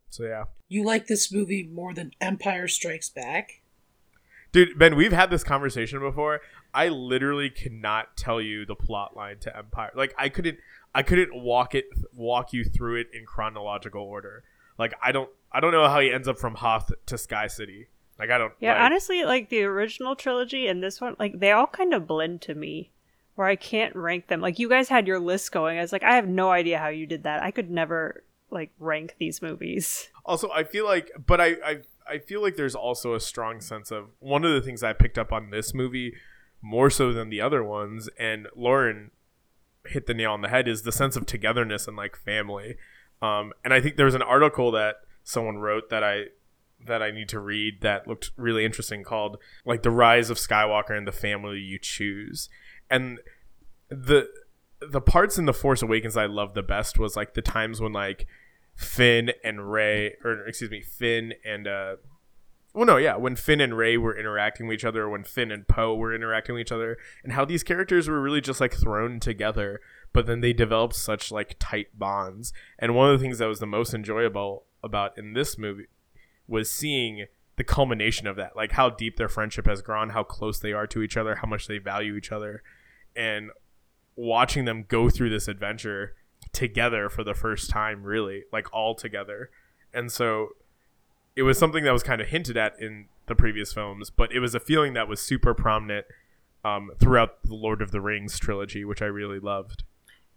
so 0.10 0.24
yeah 0.24 0.44
You 0.68 0.84
like 0.84 1.08
this 1.08 1.32
movie 1.34 1.64
more 1.64 1.94
than 1.94 2.12
Empire 2.22 2.68
Strikes 2.68 3.10
Back? 3.10 3.62
Dude, 4.52 4.78
Ben, 4.78 4.96
we've 4.96 5.14
had 5.14 5.30
this 5.30 5.44
conversation 5.44 6.00
before. 6.00 6.42
I 6.74 6.90
literally 6.90 7.50
cannot 7.50 8.16
tell 8.16 8.42
you 8.42 8.66
the 8.66 8.76
plot 8.76 9.16
line 9.16 9.40
to 9.40 9.56
Empire. 9.56 9.92
Like 9.96 10.14
I 10.18 10.30
couldn't 10.30 10.60
I 10.94 11.04
couldn't 11.04 11.34
walk 11.34 11.76
it 11.76 11.86
walk 12.14 12.54
you 12.54 12.64
through 12.64 13.02
it 13.02 13.08
in 13.14 13.26
chronological 13.26 14.02
order. 14.02 14.44
Like 14.78 14.94
I 15.02 15.12
don't 15.12 15.30
I 15.52 15.60
don't 15.60 15.72
know 15.72 15.88
how 15.88 16.00
he 16.00 16.12
ends 16.12 16.28
up 16.28 16.38
from 16.38 16.56
Hoth 16.56 16.92
to 17.06 17.18
Sky 17.18 17.48
City. 17.48 17.88
Like 18.18 18.30
I 18.30 18.38
don't 18.38 18.54
Yeah, 18.60 18.74
like, 18.74 18.82
honestly, 18.82 19.24
like 19.24 19.50
the 19.50 19.64
original 19.64 20.16
trilogy 20.16 20.68
and 20.68 20.84
this 20.84 21.02
one, 21.02 21.16
like 21.20 21.40
they 21.40 21.52
all 21.52 21.68
kind 21.68 21.94
of 21.94 22.08
blend 22.08 22.42
to 22.44 22.56
me, 22.56 22.92
where 23.36 23.48
I 23.48 23.56
can't 23.56 23.96
rank 23.96 24.28
them. 24.28 24.42
Like 24.42 24.60
you 24.60 24.70
guys 24.70 24.90
had 24.90 25.08
your 25.08 25.20
list 25.20 25.52
going. 25.52 25.78
I 25.78 25.82
was 25.82 25.92
like, 25.92 26.04
I 26.04 26.16
have 26.16 26.28
no 26.28 26.52
idea 26.52 26.80
how 26.80 26.90
you 26.90 27.06
did 27.06 27.24
that. 27.24 27.42
I 27.44 27.52
could 27.52 27.70
never 27.70 28.24
like 28.50 28.72
rank 28.80 29.16
these 29.18 29.42
movies. 29.42 30.10
Also, 30.24 30.52
I 30.52 30.64
feel 30.64 30.86
like, 30.86 31.10
but 31.26 31.42
I, 31.42 31.48
I, 31.66 31.82
I 32.08 32.18
feel 32.20 32.44
like 32.44 32.56
there's 32.56 32.76
also 32.76 33.16
a 33.16 33.20
strong 33.20 33.60
sense 33.60 33.90
of 33.90 34.10
one 34.20 34.46
of 34.46 34.52
the 34.52 34.62
things 34.62 34.84
I 34.84 34.94
picked 34.94 35.18
up 35.18 35.34
on 35.34 35.50
this 35.50 35.74
movie 35.74 36.14
more 36.62 36.90
so 36.90 37.12
than 37.12 37.30
the 37.30 37.42
other 37.42 37.64
ones, 37.64 38.10
and 38.20 38.48
Lauren 38.56 39.12
hit 39.86 40.06
the 40.06 40.14
nail 40.14 40.32
on 40.32 40.42
the 40.42 40.50
head 40.50 40.68
is 40.68 40.84
the 40.84 40.92
sense 40.92 41.16
of 41.16 41.26
togetherness 41.26 41.88
and 41.88 41.98
like 41.98 42.16
family. 42.16 42.76
Um, 43.22 43.54
and 43.64 43.74
I 43.74 43.82
think 43.82 43.96
there 43.96 44.06
was 44.06 44.16
an 44.16 44.22
article 44.22 44.72
that 44.72 44.98
someone 45.24 45.58
wrote 45.58 45.90
that 45.90 46.04
I 46.04 46.26
that 46.88 47.02
I 47.04 47.12
need 47.12 47.30
to 47.30 47.40
read 47.40 47.82
that 47.82 48.08
looked 48.08 48.32
really 48.36 48.66
interesting 48.66 49.04
called 49.04 49.38
like 49.66 49.84
the 49.84 49.92
rise 49.92 50.30
of 50.32 50.38
Skywalker 50.38 50.98
and 50.98 51.08
the 51.08 51.12
family 51.12 51.60
you 51.60 51.78
choose. 51.80 52.50
And 52.90 53.20
the 53.90 54.30
the 54.80 55.02
parts 55.02 55.38
in 55.38 55.46
the 55.46 55.54
Force 55.54 55.82
Awakens 55.82 56.18
I 56.18 56.26
loved 56.26 56.56
the 56.56 56.64
best 56.64 56.98
was 56.98 57.16
like 57.16 57.34
the 57.34 57.42
times 57.42 57.80
when 57.80 57.94
like 57.94 58.26
Finn 58.76 59.32
and 59.44 59.72
Rey 59.72 60.16
or 60.24 60.46
excuse 60.48 60.72
me, 60.72 60.82
Finn 60.82 61.34
and 61.46 61.68
uh 61.68 61.96
well 62.74 62.86
no, 62.86 62.98
yeah, 62.98 63.16
when 63.16 63.36
Finn 63.36 63.62
and 63.62 63.78
Rey 63.78 63.98
were 63.98 64.18
interacting 64.18 64.68
with 64.68 64.76
each 64.76 64.86
other, 64.86 65.10
when 65.10 65.24
Finn 65.24 65.52
and 65.52 65.68
Poe 65.68 65.96
were 65.96 66.16
interacting 66.16 66.56
with 66.56 66.62
each 66.62 66.72
other, 66.72 66.98
and 67.24 67.34
how 67.34 67.46
these 67.46 67.64
characters 67.64 68.08
were 68.08 68.22
really 68.22 68.42
just 68.42 68.62
like 68.62 68.74
thrown 68.74 69.20
together, 69.20 69.82
but 70.14 70.26
then 70.26 70.42
they 70.42 70.54
developed 70.54 70.96
such 70.96 71.32
like 71.32 71.58
tight 71.60 71.98
bonds. 71.98 72.54
And 72.80 72.96
one 72.96 73.12
of 73.12 73.20
the 73.20 73.24
things 73.24 73.40
that 73.40 73.48
was 73.48 73.60
the 73.60 73.68
most 73.68 73.94
enjoyable 73.94 74.66
about 74.84 75.18
in 75.18 75.34
this 75.34 75.58
movie 75.58 75.88
was 76.48 76.70
seeing 76.72 77.26
the 77.58 77.64
culmination 77.64 78.28
of 78.28 78.38
that, 78.38 78.56
like 78.56 78.72
how 78.72 78.90
deep 78.90 79.18
their 79.18 79.30
friendship 79.30 79.68
has 79.68 79.82
grown, 79.82 80.10
how 80.10 80.24
close 80.24 80.60
they 80.60 80.74
are 80.74 80.88
to 80.88 81.02
each 81.02 81.18
other, 81.18 81.36
how 81.36 81.48
much 81.48 81.68
they 81.68 81.78
value 81.78 82.16
each 82.16 82.32
other, 82.32 82.64
and 83.16 83.52
watching 84.16 84.66
them 84.66 84.86
go 84.88 85.10
through 85.10 85.30
this 85.30 85.48
adventure 85.48 86.16
together 86.54 87.10
for 87.10 87.24
the 87.24 87.34
first 87.34 87.70
time, 87.70 88.04
really, 88.04 88.44
like 88.52 88.74
all 88.74 88.96
together. 88.96 89.50
And 89.94 90.12
so 90.12 90.50
it 91.36 91.44
was 91.44 91.58
something 91.58 91.84
that 91.84 91.92
was 91.92 92.04
kind 92.04 92.22
of 92.22 92.28
hinted 92.28 92.58
at 92.58 92.80
in 92.80 93.06
the 93.28 93.36
previous 93.36 93.74
films, 93.74 94.10
but 94.10 94.32
it 94.32 94.40
was 94.40 94.54
a 94.54 94.60
feeling 94.60 94.94
that 94.94 95.08
was 95.08 95.22
super 95.22 95.54
prominent 95.54 96.06
um, 96.64 96.92
throughout 97.00 97.44
the 97.44 97.56
Lord 97.56 97.82
of 97.82 97.92
the 97.92 98.02
Rings 98.02 98.38
trilogy, 98.38 98.84
which 98.86 99.02
I 99.02 99.06
really 99.06 99.40
loved. 99.40 99.84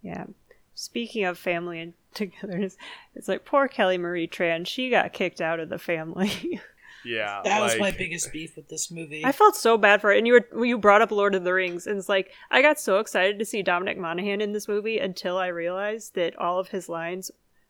Yeah. 0.01 0.25
Speaking 0.73 1.23
of 1.25 1.37
family 1.37 1.79
and 1.79 1.93
togetherness, 2.13 2.77
it's 3.13 3.27
like 3.27 3.45
poor 3.45 3.67
Kelly 3.67 3.97
Marie 3.97 4.27
Tran. 4.27 4.65
She 4.67 4.89
got 4.89 5.13
kicked 5.13 5.41
out 5.41 5.59
of 5.59 5.69
the 5.69 5.79
family. 5.79 6.61
Yeah, 7.05 7.41
That 7.43 7.61
was 7.61 7.77
my 7.77 7.91
biggest 7.91 8.33
beef 8.33 8.55
with 8.55 8.67
this 8.67 8.89
movie. 8.89 9.23
I 9.23 9.31
felt 9.31 9.55
so 9.55 9.77
bad 9.77 10.01
for 10.01 10.11
it. 10.11 10.17
And 10.17 10.25
you 10.25 10.33
were 10.33 10.65
you 10.65 10.77
brought 10.77 11.03
up 11.03 11.11
Lord 11.11 11.35
of 11.35 11.43
the 11.43 11.53
Rings, 11.53 11.85
and 11.85 11.97
it's 11.97 12.09
like 12.09 12.31
I 12.49 12.63
got 12.63 12.79
so 12.79 12.97
excited 12.97 13.37
to 13.37 13.45
see 13.45 13.61
Dominic 13.61 13.97
Monaghan 13.97 14.41
in 14.41 14.53
this 14.53 14.67
movie 14.67 14.97
until 14.97 15.37
I 15.37 15.47
realized 15.47 16.15
that 16.15 16.35
all 16.39 16.59
of 16.59 16.69
his 16.69 16.89
lines, 16.89 17.29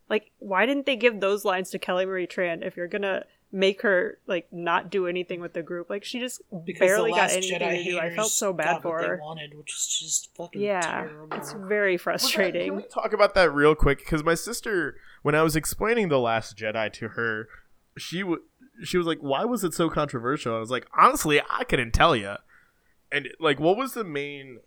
like, 0.10 0.32
why 0.40 0.66
didn't 0.66 0.86
they 0.86 0.96
give 0.96 1.20
those 1.20 1.46
lines 1.46 1.70
to 1.72 1.80
Kelly 1.80 2.06
Marie 2.06 2.28
Tran 2.28 2.66
if 2.66 2.76
you're 2.78 2.88
gonna 2.88 3.24
make 3.52 3.84
her 3.84 4.18
like 4.28 4.48
not 4.52 4.90
do 4.90 5.08
anything 5.08 5.40
with 5.42 5.54
the 5.54 5.64
group? 5.64 5.90
Like 5.90 6.04
she 6.04 6.20
just 6.20 6.42
because 6.66 6.80
barely 6.88 7.12
got 7.12 7.32
anything 7.32 7.60
Jedi 7.60 7.78
to 7.78 7.84
do. 7.92 8.00
I 8.00 8.10
felt 8.16 8.32
so 8.32 8.54
bad 8.54 8.82
for 8.82 9.00
her. 9.02 9.16
They 9.18 9.22
wanted, 9.22 9.58
which 9.58 9.74
is 9.74 9.98
just 10.02 10.36
fucking 10.36 10.62
Yeah, 10.62 10.82
terrible. 10.82 11.38
it's 11.38 11.54
very 11.54 11.94
Can 11.98 12.04
frustrating. 12.04 12.76
we 12.76 12.84
talk 12.84 13.14
about 13.14 13.34
that 13.36 13.52
real 13.54 13.76
quick? 13.76 14.00
Because 14.00 14.24
my 14.24 14.36
sister, 14.36 14.96
when 15.22 15.36
I 15.36 15.42
was 15.42 15.56
explaining 15.56 16.10
the 16.10 16.20
Last 16.20 16.58
Jedi 16.58 16.92
to 16.94 17.10
her, 17.10 17.48
she 17.98 18.22
w- 18.22 18.42
she 18.84 18.98
was 18.98 19.08
like, 19.08 19.20
"Why 19.20 19.46
was 19.46 19.64
it 19.64 19.74
so 19.74 19.90
controversial?" 19.90 20.54
I 20.56 20.60
was 20.60 20.70
like, 20.72 20.86
"Honestly, 20.98 21.42
I 21.50 21.64
couldn't 21.64 21.94
tell 21.94 22.16
you." 22.16 22.36
And 23.12 23.30
like, 23.40 23.60
what 23.60 23.78
was 23.78 23.94
the 23.94 24.04
main 24.04 24.60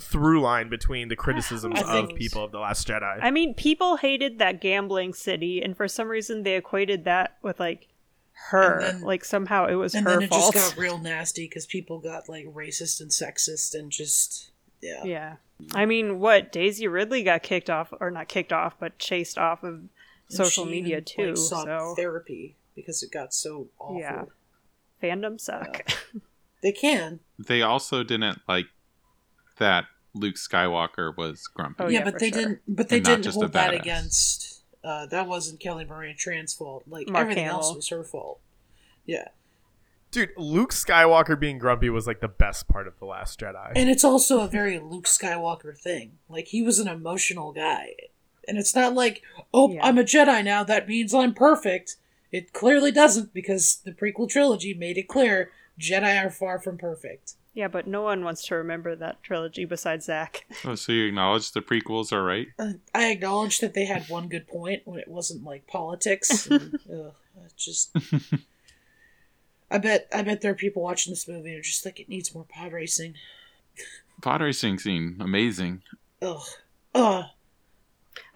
through 0.00 0.40
line 0.40 0.68
between 0.68 1.08
the 1.08 1.16
criticisms 1.24 1.82
I 1.82 1.98
of 1.98 2.14
people 2.14 2.44
of 2.44 2.52
the 2.52 2.58
Last 2.58 2.86
Jedi? 2.88 3.18
I 3.22 3.30
mean, 3.30 3.54
people 3.54 3.96
hated 3.96 4.38
that 4.38 4.60
gambling 4.60 5.12
city, 5.14 5.62
and 5.62 5.76
for 5.76 5.88
some 5.88 6.08
reason 6.08 6.42
they 6.42 6.56
equated 6.56 7.04
that 7.04 7.36
with 7.42 7.60
like 7.60 7.88
her. 8.50 8.78
And 8.78 8.98
then- 8.98 9.02
like 9.02 9.24
somehow 9.24 9.66
it 9.66 9.74
was 9.74 9.94
and 9.94 10.04
her 10.04 10.14
then 10.14 10.22
it 10.22 10.28
fault. 10.30 10.54
just 10.54 10.74
got 10.76 10.80
real 10.80 10.98
nasty 10.98 11.46
because 11.46 11.66
people 11.66 11.98
got 11.98 12.28
like 12.28 12.46
racist 12.46 13.00
and 13.00 13.10
sexist 13.10 13.74
and 13.74 13.90
just 13.90 14.50
yeah. 14.80 15.04
Yeah. 15.04 15.36
I 15.74 15.86
mean, 15.86 16.18
what 16.18 16.50
Daisy 16.50 16.88
Ridley 16.88 17.22
got 17.22 17.44
kicked 17.44 17.70
off, 17.70 17.92
or 18.00 18.10
not 18.10 18.26
kicked 18.26 18.52
off, 18.52 18.74
but 18.80 18.98
chased 18.98 19.38
off 19.38 19.62
of 19.62 19.74
And 19.74 19.90
social 20.28 20.64
she 20.64 20.70
media 20.72 20.96
even, 20.96 21.04
too. 21.04 21.26
like, 21.28 21.36
sought 21.36 21.66
so 21.66 21.94
therapy 21.96 22.56
because 22.74 23.00
it 23.04 23.12
got 23.12 23.32
so 23.32 23.68
awful. 23.78 24.00
Yeah. 24.00 24.24
fandom 25.00 25.40
suck. 25.40 25.88
They 26.62 26.72
can. 26.72 27.20
They 27.38 27.62
also 27.62 28.02
didn't 28.02 28.40
like 28.48 28.66
that 29.58 29.86
Luke 30.14 30.36
Skywalker 30.36 31.16
was 31.16 31.46
grumpy. 31.48 31.84
Oh, 31.84 31.88
yeah, 31.88 32.00
yeah, 32.00 32.04
but 32.04 32.18
they 32.18 32.30
sure. 32.30 32.40
didn't. 32.40 32.60
But 32.68 32.88
they 32.88 32.96
And 32.98 33.04
didn't 33.06 33.22
just 33.22 33.38
hold 33.38 33.52
that 33.52 33.74
against. 33.74 34.62
Uh, 34.84 35.06
that 35.06 35.28
wasn't 35.28 35.60
Kelly 35.60 35.84
Marie 35.84 36.14
Tran's 36.14 36.54
fault. 36.54 36.84
Like 36.88 37.08
Mark 37.08 37.22
everything 37.22 37.44
else 37.46 37.74
was 37.74 37.88
her 37.88 38.02
fault. 38.02 38.40
Yeah, 39.06 39.28
Dude, 40.10 40.30
Luke 40.36 40.72
Skywalker 40.72 41.38
being 41.40 41.58
grumpy 41.58 41.88
was 41.88 42.06
like 42.06 42.20
the 42.20 42.28
best 42.28 42.68
part 42.68 42.86
of 42.86 42.98
the 42.98 43.06
Last 43.06 43.40
Jedi. 43.40 43.72
and 43.74 43.88
it's 43.88 44.04
also 44.04 44.40
a 44.40 44.46
very 44.48 44.78
Luke 44.78 45.06
Skywalker 45.06 45.76
thing. 45.76 46.18
Like 46.28 46.48
he 46.48 46.62
was 46.62 46.78
an 46.78 46.86
emotional 46.88 47.52
guy, 47.52 47.94
and 48.46 48.58
it's 48.58 48.74
not 48.74 48.92
like, 48.94 49.22
oh, 49.54 49.70
Yeah. 49.72 49.84
I'm 49.84 49.98
a 49.98 50.02
Jedi 50.04 50.44
now. 50.44 50.62
That 50.64 50.86
means 50.86 51.14
I'm 51.14 51.32
perfect. 51.32 51.96
It 52.30 52.52
clearly 52.52 52.90
doesn't 52.92 53.32
because 53.32 53.76
the 53.84 53.92
prequel 53.92 54.28
trilogy 54.28 54.74
made 54.74 54.98
it 54.98 55.08
clear 55.08 55.50
Jedi 55.80 56.22
are 56.24 56.30
far 56.30 56.58
from 56.58 56.76
perfect. 56.76 57.34
Yeah, 57.54 57.68
but 57.68 57.86
no 57.86 58.02
one 58.02 58.24
wants 58.24 58.46
to 58.46 58.54
remember 58.54 58.96
that 58.96 59.22
trilogy 59.22 59.64
besides 59.64 60.06
Zach. 60.06 60.46
Oh, 60.64 60.74
so 60.74 60.92
you 60.92 61.06
acknowledge 61.06 61.52
the 61.52 61.60
prequels 61.60 62.12
are 62.12 62.24
right? 62.24 62.48
Uh, 62.58 62.74
I 62.94 63.10
acknowledge 63.10 63.58
that 63.58 63.74
they 63.74 63.84
had 63.84 64.08
one 64.08 64.28
good 64.28 64.46
point 64.46 64.82
when 64.84 64.98
it 64.98 65.08
wasn't 65.08 65.44
like 65.44 65.66
politics. 65.66 66.46
And, 66.46 66.78
ugh, 66.92 67.14
just, 67.56 67.94
I 69.70 69.78
bet, 69.78 70.08
I 70.14 70.22
bet 70.22 70.40
there 70.40 70.52
are 70.52 70.56
people 70.56 70.82
watching 70.82 71.12
this 71.12 71.28
movie 71.28 71.50
and 71.50 71.58
are 71.58 71.62
just 71.62 71.84
like, 71.84 72.00
it 72.00 72.08
needs 72.08 72.34
more 72.34 72.44
pod 72.44 72.72
racing. 72.72 73.14
Pod 74.20 74.40
racing 74.40 74.78
scene, 74.78 75.16
amazing. 75.20 75.82
Ugh, 76.22 76.42
ugh. 76.94 77.24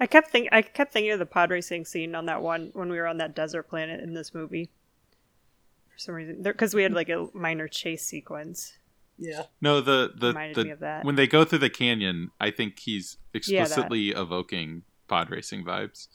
I 0.00 0.06
kept 0.06 0.30
think 0.30 0.49
I 0.52 0.62
kept 0.62 0.92
thinking 0.92 1.12
of 1.12 1.18
the 1.18 1.26
pod 1.26 1.50
racing 1.50 1.85
scene 1.85 2.14
on 2.14 2.26
that 2.26 2.42
one 2.42 2.70
when 2.75 2.90
we 2.90 2.99
were 2.99 3.06
on 3.06 3.18
that 3.18 3.35
desert 3.35 3.64
planet 3.64 4.00
in 4.00 4.14
this 4.14 4.35
movie. 4.35 4.70
For 5.92 5.99
some 5.99 6.14
reason, 6.14 6.42
because 6.42 6.75
we 6.75 6.82
had 6.82 6.92
like 6.92 7.08
a 7.08 7.28
minor 7.32 7.68
chase 7.68 8.04
sequence. 8.04 8.75
Yeah, 9.18 9.44
No, 9.61 9.80
the 9.80 10.12
the, 10.14 10.28
Reminded 10.28 10.66
the 10.70 10.76
that. 10.76 11.04
when 11.04 11.14
they 11.14 11.26
go 11.26 11.44
through 11.44 11.61
the 11.61 11.70
canyon, 11.70 12.30
I 12.40 12.50
think 12.50 12.78
he's 12.80 13.16
Yeah, 13.32 13.38
explicitly 13.38 14.11
evoking 14.11 14.82
pod 15.08 15.30
racing 15.30 15.64
vibes. 15.64 16.08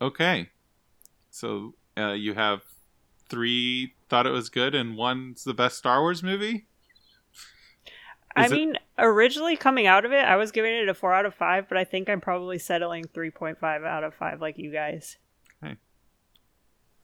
Okay, 0.00 0.50
so 1.30 1.74
uh, 1.96 2.12
you 2.12 2.34
have 2.34 2.62
three 3.28 3.94
thought 4.08 4.26
it 4.26 4.30
was 4.30 4.48
good 4.50 4.74
and 4.74 4.96
one's 4.96 5.44
the 5.44 5.54
best 5.54 5.78
Star 5.78 6.00
Wars 6.00 6.22
movie? 6.22 6.66
I 8.36 8.44
Is 8.44 8.52
it- 8.52 8.54
mean, 8.54 8.74
originally 8.98 9.56
coming 9.56 9.86
out 9.86 10.04
of 10.04 10.12
it, 10.12 10.24
I 10.24 10.36
was 10.36 10.52
giving 10.52 10.72
it 10.74 10.88
a 10.88 10.94
four 10.94 11.12
out 11.12 11.26
of 11.26 11.34
five, 11.34 11.68
but 11.68 11.76
I 11.78 11.84
think 11.84 12.08
I'm 12.08 12.20
probably 12.20 12.58
settling 12.58 13.04
three 13.12 13.30
point 13.30 13.58
five 13.58 13.84
out 13.84 14.04
of 14.04 14.14
five, 14.14 14.40
like 14.40 14.58
you 14.58 14.70
guys. 14.72 15.16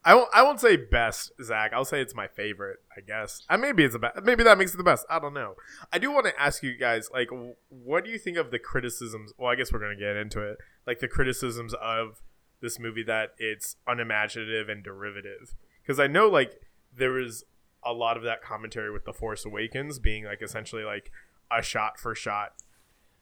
I 0.06 0.14
won't, 0.14 0.28
I 0.34 0.42
won't 0.42 0.60
say 0.60 0.76
best, 0.76 1.32
Zach. 1.42 1.72
I'll 1.72 1.84
say 1.84 2.00
it's 2.00 2.14
my 2.14 2.26
favorite. 2.28 2.78
I 2.96 3.00
guess. 3.00 3.42
Uh, 3.48 3.56
maybe 3.56 3.84
it's 3.84 3.94
the 3.94 3.98
best. 3.98 4.22
Maybe 4.22 4.42
that 4.44 4.58
makes 4.58 4.74
it 4.74 4.76
the 4.76 4.84
best. 4.84 5.06
I 5.08 5.18
don't 5.18 5.32
know. 5.34 5.54
I 5.92 5.98
do 5.98 6.10
want 6.12 6.26
to 6.26 6.38
ask 6.40 6.62
you 6.62 6.76
guys, 6.76 7.08
like, 7.12 7.28
what 7.68 8.04
do 8.04 8.10
you 8.10 8.18
think 8.18 8.36
of 8.36 8.50
the 8.50 8.58
criticisms? 8.58 9.32
Well, 9.38 9.50
I 9.50 9.54
guess 9.54 9.72
we're 9.72 9.78
gonna 9.80 9.96
get 9.96 10.16
into 10.16 10.40
it. 10.40 10.58
Like 10.86 11.00
the 11.00 11.08
criticisms 11.08 11.74
of 11.80 12.22
this 12.60 12.78
movie 12.78 13.02
that 13.04 13.30
it's 13.38 13.76
unimaginative 13.86 14.68
and 14.68 14.82
derivative. 14.84 15.54
Because 15.82 15.98
I 15.98 16.06
know, 16.06 16.28
like, 16.28 16.60
there 16.96 17.12
was 17.12 17.44
a 17.82 17.92
lot 17.92 18.16
of 18.16 18.22
that 18.24 18.42
commentary 18.42 18.90
with 18.90 19.04
the 19.04 19.12
Force 19.12 19.44
Awakens 19.44 19.98
being 19.98 20.24
like 20.24 20.42
essentially 20.42 20.84
like 20.84 21.10
a 21.50 21.62
shot 21.62 21.98
for 21.98 22.14
shot. 22.14 22.54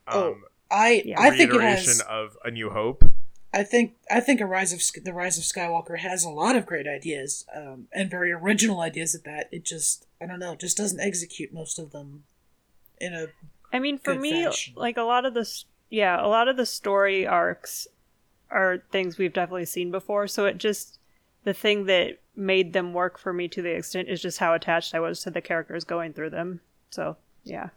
Um, 0.06 0.16
Oh, 0.22 0.36
I. 0.70 1.14
I 1.16 1.30
think 1.30 1.52
it 1.52 1.60
has. 1.60 2.00
of 2.08 2.36
A 2.44 2.50
New 2.50 2.70
Hope. 2.70 3.04
I 3.54 3.62
think 3.64 3.94
I 4.10 4.20
think 4.20 4.40
a 4.40 4.46
rise 4.46 4.72
of 4.72 5.04
the 5.04 5.12
rise 5.12 5.36
of 5.36 5.44
Skywalker 5.44 5.98
has 5.98 6.24
a 6.24 6.30
lot 6.30 6.56
of 6.56 6.66
great 6.66 6.86
ideas 6.86 7.44
um, 7.54 7.88
and 7.92 8.10
very 8.10 8.32
original 8.32 8.80
ideas 8.80 9.14
at 9.14 9.24
that. 9.24 9.48
It 9.52 9.64
just 9.64 10.06
I 10.20 10.26
don't 10.26 10.38
know, 10.38 10.54
just 10.54 10.76
doesn't 10.76 11.00
execute 11.00 11.52
most 11.52 11.78
of 11.78 11.92
them 11.92 12.24
in 13.00 13.12
a 13.12 13.26
I 13.72 13.78
mean, 13.78 13.98
for 13.98 14.14
me, 14.14 14.44
fashion. 14.44 14.74
like 14.76 14.96
a 14.96 15.02
lot 15.02 15.24
of 15.24 15.34
the 15.34 15.46
yeah, 15.90 16.24
a 16.24 16.28
lot 16.28 16.48
of 16.48 16.56
the 16.56 16.66
story 16.66 17.26
arcs 17.26 17.86
are 18.50 18.82
things 18.90 19.18
we've 19.18 19.32
definitely 19.32 19.66
seen 19.66 19.90
before. 19.90 20.26
So 20.26 20.46
it 20.46 20.58
just 20.58 20.98
the 21.44 21.54
thing 21.54 21.86
that 21.86 22.20
made 22.34 22.72
them 22.72 22.94
work 22.94 23.18
for 23.18 23.32
me 23.32 23.48
to 23.48 23.60
the 23.60 23.74
extent 23.74 24.08
is 24.08 24.22
just 24.22 24.38
how 24.38 24.54
attached 24.54 24.94
I 24.94 25.00
was 25.00 25.20
to 25.22 25.30
the 25.30 25.42
characters 25.42 25.84
going 25.84 26.12
through 26.12 26.30
them. 26.30 26.60
So 26.90 27.16
yeah, 27.44 27.70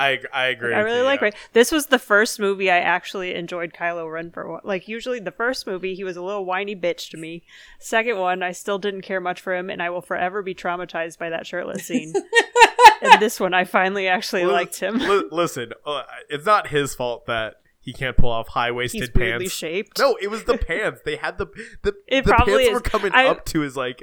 I 0.00 0.18
I 0.32 0.46
agree. 0.46 0.72
I 0.74 0.80
really 0.80 0.98
you, 0.98 1.04
like 1.04 1.20
yeah. 1.20 1.26
Rey. 1.26 1.32
This 1.52 1.70
was 1.70 1.86
the 1.86 1.98
first 1.98 2.40
movie 2.40 2.70
I 2.70 2.78
actually 2.78 3.34
enjoyed 3.34 3.72
Kylo 3.74 4.10
Ren 4.10 4.30
for. 4.30 4.60
Like 4.64 4.88
usually, 4.88 5.20
the 5.20 5.30
first 5.30 5.66
movie 5.66 5.94
he 5.94 6.04
was 6.04 6.16
a 6.16 6.22
little 6.22 6.44
whiny 6.44 6.74
bitch 6.74 7.10
to 7.10 7.16
me. 7.16 7.42
Second 7.78 8.18
one, 8.18 8.42
I 8.42 8.52
still 8.52 8.78
didn't 8.78 9.02
care 9.02 9.20
much 9.20 9.40
for 9.40 9.54
him, 9.54 9.68
and 9.70 9.82
I 9.82 9.90
will 9.90 10.00
forever 10.02 10.42
be 10.42 10.54
traumatized 10.54 11.18
by 11.18 11.28
that 11.30 11.46
shirtless 11.46 11.84
scene. 11.86 12.12
and 13.02 13.20
this 13.20 13.38
one, 13.38 13.52
I 13.54 13.64
finally 13.64 14.08
actually 14.08 14.44
Li- 14.44 14.52
liked 14.52 14.80
him. 14.80 14.98
li- 14.98 15.24
listen, 15.30 15.72
uh, 15.84 16.02
it's 16.28 16.46
not 16.46 16.68
his 16.68 16.94
fault 16.94 17.26
that 17.26 17.56
he 17.82 17.92
can't 17.92 18.16
pull 18.16 18.30
off 18.30 18.48
high 18.48 18.70
waisted 18.70 19.12
pants. 19.14 19.52
shaped. 19.52 19.98
No, 19.98 20.16
it 20.20 20.28
was 20.30 20.44
the 20.44 20.58
pants. 20.58 21.00
They 21.04 21.16
had 21.16 21.38
the 21.38 21.46
the, 21.82 21.94
It 22.08 22.24
the 22.24 22.30
probably 22.30 22.64
pants 22.64 22.68
is. 22.68 22.74
were 22.74 22.80
coming 22.80 23.12
I- 23.12 23.26
up 23.26 23.44
to 23.46 23.60
his 23.60 23.76
like 23.76 24.02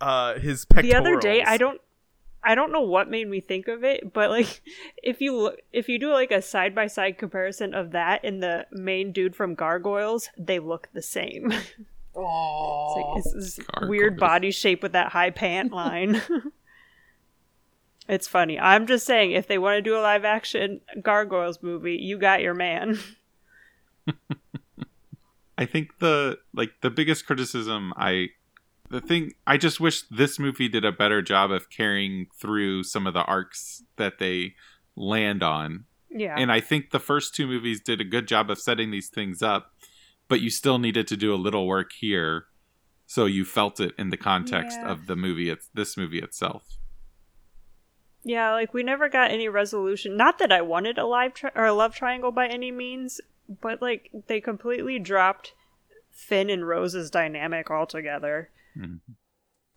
uh 0.00 0.38
his 0.38 0.66
pectorals. 0.66 0.92
the 0.92 0.98
other 0.98 1.18
day 1.18 1.42
i 1.42 1.56
don't 1.56 1.80
i 2.42 2.54
don't 2.54 2.72
know 2.72 2.80
what 2.82 3.10
made 3.10 3.28
me 3.28 3.40
think 3.40 3.68
of 3.68 3.82
it 3.84 4.12
but 4.12 4.30
like 4.30 4.60
if 5.02 5.20
you 5.20 5.36
look 5.36 5.56
if 5.72 5.88
you 5.88 5.98
do 5.98 6.12
like 6.12 6.30
a 6.30 6.40
side 6.42 6.74
by 6.74 6.86
side 6.86 7.18
comparison 7.18 7.74
of 7.74 7.92
that 7.92 8.20
and 8.24 8.42
the 8.42 8.66
main 8.72 9.12
dude 9.12 9.34
from 9.36 9.54
gargoyles 9.54 10.28
they 10.38 10.58
look 10.58 10.88
the 10.92 11.02
same. 11.02 11.52
It's 12.18 12.24
oh 12.24 12.94
like 12.96 13.18
it's 13.18 13.34
this 13.34 13.58
Gargoyles. 13.66 13.90
weird 13.90 14.16
body 14.18 14.50
shape 14.50 14.82
with 14.82 14.92
that 14.92 15.12
high 15.12 15.28
pant 15.28 15.70
line. 15.70 16.22
It's 18.08 18.28
funny. 18.28 18.58
I'm 18.58 18.86
just 18.86 19.04
saying 19.04 19.32
if 19.32 19.48
they 19.48 19.58
want 19.58 19.76
to 19.76 19.82
do 19.82 19.98
a 19.98 20.00
live 20.00 20.24
action 20.24 20.80
gargoyles 21.02 21.60
movie 21.60 21.96
you 21.96 22.16
got 22.18 22.40
your 22.40 22.54
man. 22.54 22.98
I 25.58 25.64
think 25.66 25.98
the 25.98 26.38
like 26.54 26.70
the 26.82 26.88
biggest 26.90 27.26
criticism 27.26 27.92
I 27.96 28.28
the 28.90 29.00
thing 29.00 29.32
I 29.46 29.56
just 29.56 29.80
wish 29.80 30.02
this 30.10 30.38
movie 30.38 30.68
did 30.68 30.84
a 30.84 30.92
better 30.92 31.22
job 31.22 31.50
of 31.50 31.70
carrying 31.70 32.26
through 32.40 32.84
some 32.84 33.06
of 33.06 33.14
the 33.14 33.22
arcs 33.24 33.82
that 33.96 34.18
they 34.18 34.54
land 34.96 35.42
on. 35.42 35.84
yeah 36.10 36.34
And 36.38 36.50
I 36.52 36.60
think 36.60 36.90
the 36.90 37.00
first 37.00 37.34
two 37.34 37.46
movies 37.46 37.80
did 37.80 38.00
a 38.00 38.04
good 38.04 38.26
job 38.28 38.50
of 38.50 38.58
setting 38.58 38.90
these 38.90 39.08
things 39.08 39.42
up, 39.42 39.72
but 40.28 40.40
you 40.40 40.50
still 40.50 40.78
needed 40.78 41.06
to 41.08 41.16
do 41.16 41.34
a 41.34 41.36
little 41.36 41.66
work 41.66 41.90
here 41.98 42.46
so 43.06 43.26
you 43.26 43.44
felt 43.44 43.78
it 43.80 43.92
in 43.98 44.10
the 44.10 44.16
context 44.16 44.78
Yeah. 44.80 44.90
of 44.90 45.06
the 45.06 45.16
movie 45.16 45.48
it's 45.50 45.68
this 45.74 45.96
movie 45.96 46.18
itself. 46.20 46.64
Yeah, 48.24 48.52
like 48.54 48.74
we 48.74 48.82
never 48.82 49.08
got 49.08 49.30
any 49.30 49.48
resolution. 49.48 50.16
Not 50.16 50.38
that 50.38 50.50
I 50.50 50.60
wanted 50.62 50.98
a 50.98 51.06
live 51.06 51.34
tri- 51.34 51.52
or 51.54 51.64
a 51.66 51.72
love 51.72 51.94
triangle 51.94 52.32
by 52.32 52.48
any 52.48 52.72
means, 52.72 53.20
but 53.48 53.80
like 53.80 54.10
they 54.26 54.40
completely 54.40 54.98
dropped 54.98 55.52
Finn 56.10 56.50
and 56.50 56.66
Rose's 56.66 57.08
dynamic 57.10 57.70
altogether. 57.70 58.50
Mhm. 58.76 59.00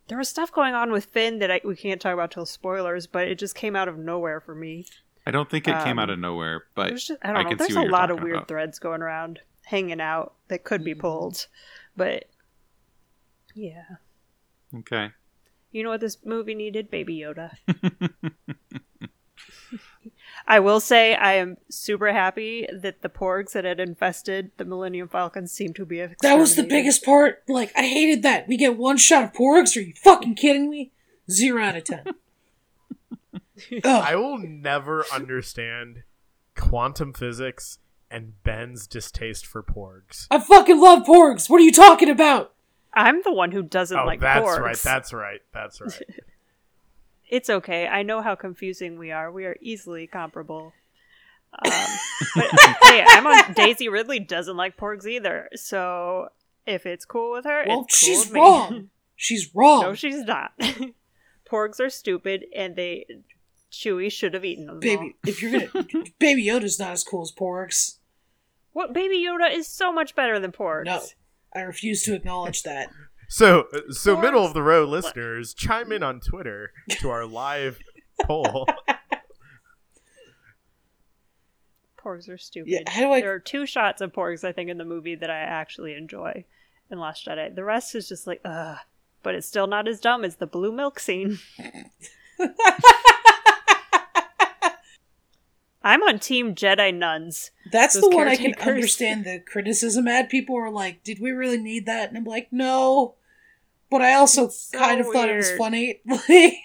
There 0.08 0.18
was 0.18 0.28
stuff 0.28 0.52
going 0.52 0.74
on 0.74 0.92
with 0.92 1.06
Finn 1.06 1.38
that 1.40 1.52
I, 1.52 1.62
we 1.64 1.76
can't 1.76 2.02
talk 2.02 2.14
about 2.14 2.32
till 2.32 2.46
spoilers, 2.46 3.06
but 3.08 3.28
it 3.28 3.36
just 3.38 3.54
came 3.56 3.76
out 3.76 3.88
of 3.88 3.98
nowhere 3.98 4.40
for 4.42 4.56
me. 4.56 4.86
I 5.28 5.32
don't 5.32 5.50
think 5.50 5.68
it 5.68 5.84
came 5.84 6.00
out 6.00 6.10
Um, 6.10 6.14
of 6.16 6.20
nowhere, 6.20 6.64
but 6.74 6.88
There's 6.90 7.06
just, 7.06 7.20
I 7.24 7.30
I 7.30 7.34
don't 7.34 7.44
know. 7.44 7.50
can 7.50 7.58
There's 7.60 7.76
a 7.76 7.82
lot 7.84 8.10
of 8.10 8.22
weird 8.24 8.38
about. 8.38 8.48
threads 8.48 8.80
going 8.80 9.02
around, 9.04 9.40
hanging 9.66 10.02
out 10.02 10.34
that 10.48 10.64
could 10.64 10.84
be 10.84 10.96
pulled, 10.96 11.46
but 11.96 12.26
yeah. 13.54 13.84
okay. 14.74 15.12
You 15.72 15.84
know 15.84 15.90
what 15.90 16.02
this 16.02 16.18
movie 16.26 16.56
needed? 16.56 16.90
Baby 16.90 17.20
Yoda. 17.20 17.56
I 20.48 20.60
will 20.60 20.80
say 20.80 21.16
I 21.16 21.34
am 21.34 21.58
super 21.70 22.12
happy 22.12 22.68
that 22.72 23.02
the 23.02 23.10
porgs 23.10 23.52
that 23.54 23.66
had 23.66 23.80
infested 23.80 24.52
the 24.58 24.66
Millennium 24.66 25.08
Falcon 25.08 25.48
seem 25.48 25.74
to 25.76 25.86
be 25.86 26.06
that 26.22 26.36
was 26.36 26.56
the 26.56 26.64
biggest 26.64 27.04
part. 27.06 27.44
Like 27.48 27.72
I 27.76 27.84
hated 27.84 28.24
that. 28.24 28.48
We 28.48 28.58
get 28.58 28.78
one 28.78 28.98
shot 28.98 29.24
of 29.24 29.34
porgs. 29.34 29.76
Are 29.78 29.82
you 29.82 29.94
fucking 30.04 30.36
kidding 30.36 30.70
me? 30.70 30.92
Zero 31.30 31.64
out 31.64 31.76
of 31.76 31.84
ten. 31.84 32.06
I 33.84 34.16
will 34.16 34.38
never 34.38 35.06
understand 35.14 36.04
quantum 36.56 37.14
physics 37.14 37.80
and 38.10 38.42
Ben's 38.44 38.88
distaste 38.88 39.46
for 39.46 39.62
porgs. 39.62 40.28
I 40.32 40.40
fucking 40.40 40.80
love 40.80 41.04
porgs. 41.04 41.50
What 41.50 41.62
are 41.62 41.66
you 41.66 41.72
talking 41.72 42.10
about? 42.10 42.54
I'm 42.94 43.22
the 43.24 43.32
one 43.34 43.52
who 43.52 43.62
doesn't 43.62 43.98
Oh, 43.98 44.06
like 44.06 44.20
that's 44.22 44.44
porgs. 44.46 44.60
right. 44.60 44.78
That's 44.78 45.14
right. 45.14 45.42
That's 45.54 45.80
right. 45.82 46.02
It's 47.30 47.50
okay. 47.50 47.88
I 47.88 48.04
know 48.04 48.22
how 48.22 48.36
confusing 48.36 48.98
we 48.98 49.12
are. 49.12 49.32
We 49.32 49.46
are 49.46 49.56
easily 49.62 50.08
comparable. 50.08 50.74
Um, 51.64 51.72
but 52.36 52.46
hey, 52.84 53.04
I'm 53.08 53.26
on 53.28 53.54
Daisy 53.56 53.88
Ridley 53.90 54.20
doesn't 54.20 54.58
like 54.58 54.78
porgs 54.78 55.06
either. 55.06 55.48
So 55.56 56.30
if 56.66 56.86
it's 56.86 57.06
cool 57.06 57.32
with 57.32 57.46
her, 57.46 57.64
Well, 57.68 57.86
it's 57.88 58.00
cool 58.04 58.08
she's 58.16 58.26
with 58.26 58.34
me. 58.34 58.40
wrong. 58.42 58.90
She's 59.22 59.50
wrong. 59.54 59.82
No, 59.82 59.94
she's 59.96 60.24
not. 60.24 60.54
Porgs 61.52 61.82
are 61.82 61.90
stupid, 61.90 62.46
and 62.56 62.74
they 62.78 63.06
Chewie 63.70 64.10
should 64.10 64.34
have 64.34 64.46
eaten 64.46 64.66
them. 64.68 64.80
Baby, 64.80 65.18
if 65.28 65.42
you're 65.42 65.52
gonna, 65.68 66.06
Baby 66.20 66.46
Yoda's 66.48 66.80
not 66.80 66.92
as 66.94 67.04
cool 67.04 67.24
as 67.24 67.34
porgs. 67.34 67.98
what 68.72 68.94
Baby 68.94 69.18
Yoda 69.18 69.54
is 69.54 69.68
so 69.68 69.92
much 69.92 70.16
better 70.16 70.40
than 70.40 70.54
Porgs. 70.54 70.86
No, 70.86 71.02
I 71.54 71.62
refuse 71.64 72.02
to 72.04 72.16
acknowledge 72.16 72.64
that. 72.64 72.88
So, 73.30 73.68
uh, 73.72 73.92
so 73.92 74.16
Porgs- 74.16 74.22
middle 74.24 74.44
of 74.46 74.54
the 74.54 74.64
road 74.64 74.90
listeners, 74.90 75.54
chime 75.54 75.92
in 75.92 76.02
on 76.04 76.20
Twitter 76.20 76.72
to 77.00 77.10
our 77.12 77.26
live 77.26 77.80
poll. 78.26 78.68
Porgs 82.04 82.28
are 82.28 82.38
stupid. 82.38 82.70
Yeah, 82.72 82.80
how 82.88 83.02
do 83.02 83.12
I- 83.12 83.22
There 83.22 83.34
are 83.34 83.40
two 83.40 83.66
shots 83.66 84.02
of 84.02 84.12
Porgs 84.14 84.44
I 84.44 84.52
think 84.52 84.70
in 84.70 84.78
the 84.80 84.86
movie 84.86 85.16
that 85.16 85.30
I 85.30 85.38
actually 85.40 85.94
enjoy 85.94 86.44
in 86.90 87.00
Last 87.00 87.26
Jedi. 87.28 87.54
The 87.54 87.64
rest 87.64 87.94
is 87.94 88.10
just 88.10 88.26
like 88.26 88.42
ugh, 88.44 88.78
but 89.22 89.36
it's 89.36 89.48
still 89.48 89.68
not 89.68 89.88
as 89.88 90.00
dumb 90.00 90.24
as 90.26 90.38
the 90.38 90.48
blue 90.48 90.72
milk 90.72 91.00
scene. 91.00 91.38
I'm 95.82 96.04
on 96.04 96.20
Team 96.20 96.56
Jedi 96.56 96.94
Nuns. 96.94 97.52
That's 97.72 97.94
Those 97.94 98.04
the 98.10 98.16
one 98.16 98.28
I 98.28 98.36
can 98.36 98.54
understand 98.56 99.24
the 99.24 99.40
criticism 99.40 100.08
at. 100.10 100.30
People 100.30 100.58
are 100.58 100.70
like, 100.70 101.04
"Did 101.04 101.20
we 101.22 101.32
really 101.32 101.58
need 101.58 101.86
that?" 101.86 102.10
And 102.10 102.18
I'm 102.18 102.26
like, 102.26 102.50
"No," 102.52 103.16
but 103.90 104.02
I 104.02 104.14
also 104.14 104.50
so 104.50 104.78
kind 104.78 105.02
of 105.02 105.08
thought 105.08 105.30
it 105.30 105.36
was 105.36 105.52
funny. 105.52 106.02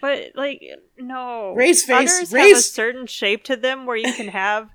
But 0.00 0.32
like 0.34 0.62
no, 0.98 1.52
Rey's 1.54 1.84
face- 1.84 2.32
have 2.32 2.56
a 2.56 2.60
certain 2.60 3.06
shape 3.06 3.44
to 3.44 3.56
them 3.56 3.84
where 3.84 3.96
you 3.96 4.12
can 4.14 4.28
have 4.28 4.70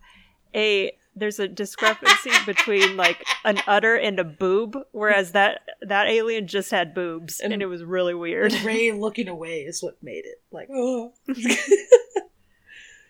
a 0.54 0.96
there's 1.15 1.39
a 1.39 1.48
discrepancy 1.48 2.30
between 2.46 2.96
like 2.96 3.26
an 3.44 3.60
udder 3.65 3.96
and 3.96 4.20
a 4.20 4.24
boob, 4.24 4.78
whereas 4.91 5.32
that 5.32 5.62
that 5.82 6.08
alien 6.08 6.48
just 6.48 6.72
had 6.72 6.94
boobs, 6.94 7.39
and, 7.39 7.54
And- 7.54 7.62
it 7.62 7.65
was 7.65 7.84
really 7.84 8.13
weird. 8.13 8.54
Rey 8.63 8.91
looking 8.96 9.28
away 9.28 9.62
is 9.62 9.82
what 9.82 10.02
made 10.04 10.26
it 10.26 10.41
like. 10.52 10.70
Oh. 10.72 11.13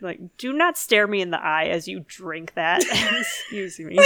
like, 0.02 0.38
do 0.38 0.54
not 0.54 0.78
stare 0.78 1.08
me 1.08 1.22
in 1.22 1.32
the 1.32 1.44
eye 1.44 1.66
as 1.66 1.88
you 1.88 2.06
drink 2.08 2.54
that. 2.54 2.82
Excuse 3.20 3.80
me. 3.80 4.00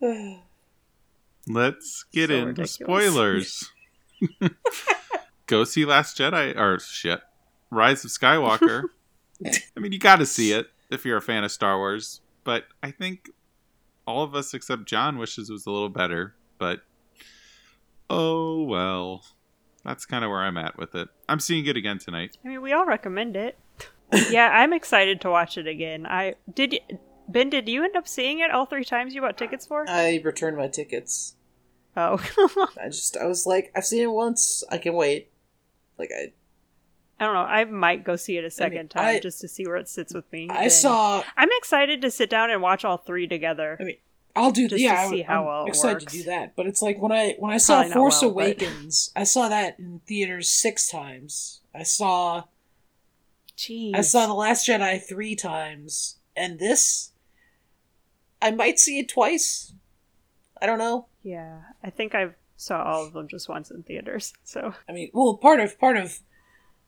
Let's 1.52 2.04
get 2.12 2.28
So 2.30 2.34
into 2.34 2.46
ridiculous. 2.62 2.72
spoilers. 2.74 3.70
Go 5.46 5.64
see 5.64 5.84
Last 5.84 6.16
Jedi 6.18 6.56
or 6.56 6.78
shit. 6.78 7.20
Rise 7.70 8.04
of 8.04 8.10
Skywalker. 8.10 8.84
I 9.44 9.80
mean, 9.80 9.92
you 9.92 9.98
got 9.98 10.16
to 10.16 10.26
see 10.26 10.52
it 10.52 10.66
if 10.90 11.04
you're 11.04 11.16
a 11.16 11.22
fan 11.22 11.44
of 11.44 11.50
Star 11.52 11.76
Wars, 11.78 12.20
but 12.44 12.64
I 12.82 12.90
think 12.90 13.30
all 14.06 14.22
of 14.22 14.34
us 14.34 14.54
except 14.54 14.86
John 14.86 15.18
wishes 15.18 15.48
it 15.50 15.52
was 15.52 15.66
a 15.66 15.70
little 15.70 15.88
better, 15.88 16.34
but 16.58 16.80
Oh 18.08 18.62
well. 18.64 19.24
That's 19.84 20.04
kind 20.04 20.24
of 20.24 20.30
where 20.30 20.40
I'm 20.40 20.58
at 20.58 20.76
with 20.76 20.94
it. 20.94 21.08
I'm 21.28 21.40
seeing 21.40 21.64
it 21.66 21.76
again 21.76 21.98
tonight. 21.98 22.36
I 22.44 22.48
mean, 22.48 22.60
we 22.60 22.72
all 22.72 22.84
recommend 22.84 23.34
it. 23.34 23.58
yeah, 24.30 24.50
I'm 24.52 24.72
excited 24.74 25.20
to 25.22 25.30
watch 25.30 25.56
it 25.56 25.66
again. 25.66 26.06
I 26.06 26.34
did. 26.52 26.78
Ben, 27.28 27.48
did 27.48 27.68
you 27.68 27.84
end 27.84 27.96
up 27.96 28.06
seeing 28.06 28.40
it 28.40 28.50
all 28.50 28.66
three 28.66 28.84
times 28.84 29.14
you 29.14 29.20
bought 29.22 29.38
tickets 29.38 29.64
for? 29.64 29.88
I 29.88 30.20
returned 30.24 30.56
my 30.58 30.68
tickets. 30.68 31.36
Oh, 31.96 32.18
I 32.80 32.86
just 32.88 33.16
I 33.16 33.26
was 33.26 33.46
like, 33.46 33.72
I've 33.74 33.84
seen 33.84 34.02
it 34.02 34.12
once. 34.12 34.62
I 34.70 34.78
can 34.78 34.94
wait. 34.94 35.30
Like 35.98 36.10
I 36.16 36.32
I 37.18 37.26
don't 37.26 37.34
know. 37.34 37.40
I 37.40 37.64
might 37.64 38.04
go 38.04 38.16
see 38.16 38.38
it 38.38 38.44
a 38.44 38.50
second 38.50 38.88
time 38.90 39.04
I- 39.16 39.20
just 39.20 39.40
to 39.42 39.48
see 39.48 39.66
where 39.66 39.76
it 39.76 39.88
sits 39.88 40.14
with 40.14 40.30
me. 40.32 40.48
I 40.50 40.62
Ben. 40.62 40.70
saw. 40.70 41.22
I'm 41.36 41.48
excited 41.58 42.00
to 42.02 42.10
sit 42.10 42.30
down 42.30 42.50
and 42.50 42.62
watch 42.62 42.84
all 42.84 42.96
three 42.96 43.26
together. 43.26 43.76
I 43.78 43.84
mean, 43.84 43.96
I'll 44.34 44.52
do. 44.52 44.68
Just 44.68 44.80
yeah, 44.82 45.02
to 45.04 45.08
see 45.10 45.22
I, 45.24 45.26
how 45.26 45.40
I'm 45.40 45.46
well 45.46 45.64
it 45.66 45.68
excited 45.70 45.94
works. 46.02 46.12
to 46.12 46.18
do 46.18 46.24
that. 46.24 46.56
But 46.56 46.66
it's 46.66 46.80
like 46.80 46.98
when 47.00 47.12
I 47.12 47.34
when 47.38 47.52
I 47.52 47.58
saw 47.58 47.80
Probably 47.80 47.92
Force 47.92 48.22
well, 48.22 48.30
but- 48.30 48.40
Awakens, 48.44 49.10
I 49.16 49.24
saw 49.24 49.48
that 49.48 49.78
in 49.78 50.00
theaters 50.06 50.48
six 50.50 50.88
times. 50.88 51.60
I 51.74 51.82
saw 51.82 52.44
Jeez. 53.58 53.94
I 53.94 54.00
saw 54.00 54.26
The 54.26 54.32
Last 54.34 54.66
Jedi 54.66 55.02
three 55.06 55.34
times, 55.36 56.16
and 56.34 56.58
this, 56.58 57.10
I 58.40 58.50
might 58.52 58.78
see 58.78 58.98
it 58.98 59.08
twice. 59.10 59.74
I 60.62 60.64
don't 60.66 60.78
know. 60.78 61.06
Yeah, 61.22 61.60
I 61.84 61.90
think 61.90 62.14
I 62.14 62.30
saw 62.56 62.82
all 62.82 63.06
of 63.06 63.12
them 63.12 63.28
just 63.28 63.48
once 63.48 63.70
in 63.70 63.82
theaters. 63.82 64.32
So 64.44 64.74
I 64.88 64.92
mean, 64.92 65.10
well, 65.12 65.36
part 65.36 65.60
of 65.60 65.78
part 65.78 65.96
of 65.96 66.20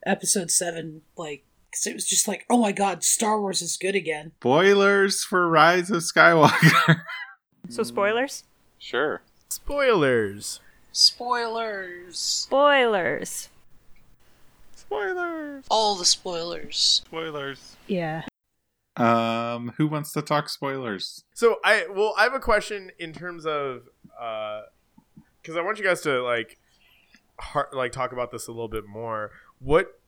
episode 0.06 0.50
seven, 0.50 1.02
like, 1.16 1.44
'cause 1.72 1.86
it 1.86 1.94
was 1.94 2.04
just 2.06 2.26
like, 2.28 2.44
oh 2.50 2.58
my 2.58 2.72
god, 2.72 3.04
Star 3.04 3.40
Wars 3.40 3.62
is 3.62 3.76
good 3.76 3.94
again. 3.94 4.32
Spoilers 4.40 5.22
for 5.24 5.48
Rise 5.48 5.90
of 5.90 6.02
Skywalker. 6.02 7.02
so 7.68 7.82
spoilers. 7.82 8.44
sure. 8.78 9.22
Spoilers. 9.48 10.60
Spoilers. 10.92 12.18
Spoilers. 12.18 13.48
Spoilers. 14.74 15.64
All 15.70 15.94
the 15.94 16.04
spoilers. 16.04 17.02
Spoilers. 17.06 17.76
Yeah. 17.86 18.22
Um, 18.96 19.72
who 19.78 19.86
wants 19.86 20.12
to 20.12 20.22
talk 20.22 20.48
spoilers? 20.50 21.24
So 21.32 21.58
I 21.64 21.86
well, 21.90 22.14
I 22.18 22.24
have 22.24 22.34
a 22.34 22.40
question 22.40 22.90
in 22.98 23.12
terms 23.14 23.46
of 23.46 23.84
Uh, 24.22 24.62
because 25.40 25.56
I 25.56 25.60
want 25.62 25.78
you 25.78 25.84
guys 25.84 26.00
to 26.02 26.22
like 26.22 26.58
har 27.38 27.68
like 27.72 27.90
talk 27.92 28.12
about 28.12 28.30
this 28.30 28.46
a 28.46 28.52
little 28.52 28.68
bit 28.68 28.86
more. 28.86 29.30
What 29.58 29.98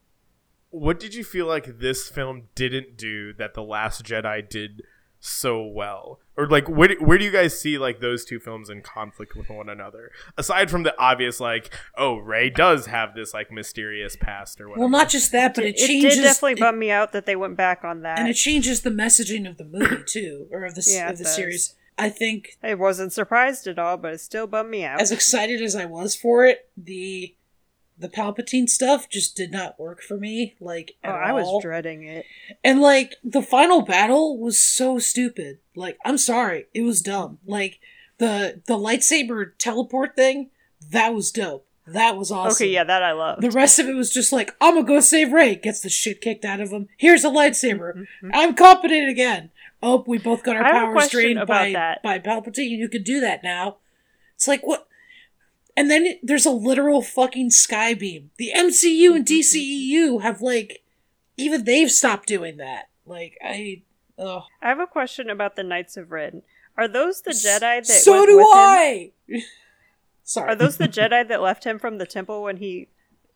what 0.69 0.99
did 0.99 1.13
you 1.13 1.23
feel 1.23 1.45
like 1.45 1.79
this 1.79 2.09
film 2.09 2.43
didn't 2.55 2.97
do 2.97 3.33
that 3.33 3.53
the 3.53 3.63
Last 3.63 4.03
Jedi 4.03 4.47
did 4.49 4.83
so 5.19 5.65
well, 5.65 6.19
or 6.37 6.47
like 6.47 6.69
where 6.69 6.89
do, 6.89 6.95
where 6.99 7.17
do 7.17 7.25
you 7.25 7.31
guys 7.31 7.59
see 7.59 7.77
like 7.77 7.99
those 7.99 8.23
two 8.25 8.39
films 8.39 8.69
in 8.69 8.81
conflict 8.81 9.35
with 9.35 9.49
one 9.49 9.67
another? 9.69 10.11
Aside 10.37 10.69
from 10.69 10.83
the 10.83 10.93
obvious, 10.99 11.39
like 11.39 11.73
oh, 11.97 12.17
Rey 12.17 12.49
does 12.49 12.85
have 12.85 13.15
this 13.15 13.33
like 13.33 13.51
mysterious 13.51 14.15
past 14.15 14.61
or 14.61 14.69
whatever. 14.69 14.81
Well, 14.81 14.89
not 14.89 15.09
just 15.09 15.31
that, 15.31 15.55
but 15.55 15.63
it, 15.65 15.75
it 15.79 15.87
changes. 15.87 16.15
did 16.15 16.21
definitely 16.21 16.53
it- 16.53 16.59
bum 16.59 16.77
me 16.79 16.91
out 16.91 17.11
that 17.13 17.25
they 17.25 17.35
went 17.35 17.57
back 17.57 17.83
on 17.83 18.01
that. 18.03 18.19
and 18.19 18.27
it 18.29 18.35
changes 18.35 18.81
the 18.81 18.89
messaging 18.91 19.49
of 19.49 19.57
the 19.57 19.65
movie 19.65 20.03
too, 20.05 20.47
or 20.51 20.63
of 20.63 20.75
the 20.75 20.83
Yeah, 20.85 21.07
of 21.09 21.15
it 21.15 21.17
the 21.17 21.23
does. 21.25 21.35
series. 21.35 21.75
I 21.97 22.09
think 22.09 22.57
I 22.61 22.73
wasn't 22.73 23.13
surprised 23.13 23.67
at 23.67 23.79
all, 23.79 23.97
but 23.97 24.13
it 24.13 24.19
still 24.19 24.47
bummed 24.47 24.69
me 24.69 24.83
out. 24.83 25.01
as 25.01 25.11
excited 25.11 25.61
as 25.61 25.75
I 25.75 25.85
was 25.85 26.15
for 26.15 26.45
it, 26.45 26.69
the 26.75 27.35
the 27.97 28.09
Palpatine 28.09 28.67
stuff 28.67 29.07
just 29.09 29.37
did 29.37 29.51
not 29.51 29.79
work 29.79 30.01
for 30.01 30.17
me. 30.17 30.55
Like 30.59 30.95
oh, 31.03 31.09
I 31.09 31.31
was 31.31 31.47
all. 31.47 31.61
dreading 31.61 32.03
it. 32.03 32.25
And 32.63 32.81
like 32.81 33.15
the 33.23 33.41
final 33.41 33.81
battle 33.81 34.37
was 34.37 34.59
so 34.59 34.99
stupid. 34.99 35.59
Like 35.75 35.97
I'm 36.05 36.17
sorry, 36.17 36.65
it 36.73 36.81
was 36.81 37.01
dumb. 37.01 37.39
Like 37.45 37.79
the 38.17 38.61
the 38.65 38.77
lightsaber 38.77 39.51
teleport 39.57 40.15
thing, 40.15 40.49
that 40.91 41.13
was 41.13 41.31
dope. 41.31 41.65
That 41.87 42.17
was 42.17 42.31
awesome. 42.31 42.55
Okay, 42.55 42.73
yeah, 42.73 42.83
that 42.83 43.03
I 43.03 43.11
love. 43.11 43.41
The 43.41 43.51
rest 43.51 43.77
of 43.77 43.87
it 43.87 43.93
was 43.93 44.11
just 44.11 44.31
like, 44.31 44.55
I'm 44.59 44.73
gonna 44.73 44.87
go 44.87 44.99
save 44.99 45.31
Rey. 45.31 45.55
Gets 45.55 45.81
the 45.81 45.89
shit 45.89 46.19
kicked 46.19 46.43
out 46.43 46.59
of 46.59 46.71
him. 46.71 46.87
Here's 46.97 47.23
a 47.23 47.29
lightsaber. 47.29 47.91
Mm-hmm, 47.91 47.99
mm-hmm. 47.99 48.31
I'm 48.33 48.55
competent 48.55 49.07
again. 49.07 49.51
Oh, 49.83 50.03
we 50.07 50.17
both 50.17 50.43
got 50.43 50.55
our. 50.55 50.63
I 50.63 50.73
have 50.73 50.89
a 50.89 50.93
powers 50.93 51.09
drained 51.09 51.45
by 51.47 51.71
that. 51.73 52.01
by 52.01 52.19
Palpatine. 52.19 52.71
You 52.71 52.89
could 52.89 53.03
do 53.03 53.19
that 53.19 53.43
now. 53.43 53.77
It's 54.35 54.47
like 54.47 54.65
what? 54.65 54.87
And 55.77 55.91
then 55.91 56.05
it, 56.05 56.19
there's 56.23 56.45
a 56.45 56.51
literal 56.51 57.01
fucking 57.01 57.51
sky 57.51 57.93
beam. 57.93 58.31
The 58.37 58.51
MCU 58.55 59.13
and 59.15 59.25
DCEU 59.25 60.21
have 60.21 60.41
like, 60.41 60.83
even 61.37 61.65
they've 61.65 61.91
stopped 61.91 62.27
doing 62.27 62.57
that. 62.57 62.89
Like 63.05 63.37
I, 63.43 63.83
oh, 64.17 64.45
I 64.61 64.69
have 64.69 64.79
a 64.79 64.87
question 64.87 65.29
about 65.29 65.55
the 65.55 65.63
Knights 65.63 65.97
of 65.97 66.11
Ren. 66.11 66.41
Are 66.77 66.87
those 66.87 67.21
the 67.21 67.31
Jedi 67.31 67.59
that 67.59 67.85
so 67.85 68.13
went 68.13 68.27
do 68.27 68.37
with 68.37 68.45
him? 68.45 68.51
I. 68.53 69.11
Sorry, 70.23 70.49
Are 70.49 70.55
those 70.55 70.77
the 70.77 70.87
Jedi 70.87 71.27
that 71.27 71.41
left 71.41 71.63
him 71.65 71.77
from 71.77 71.99
the 71.99 72.05
temple 72.07 72.41
when 72.41 72.57
he 72.57 72.87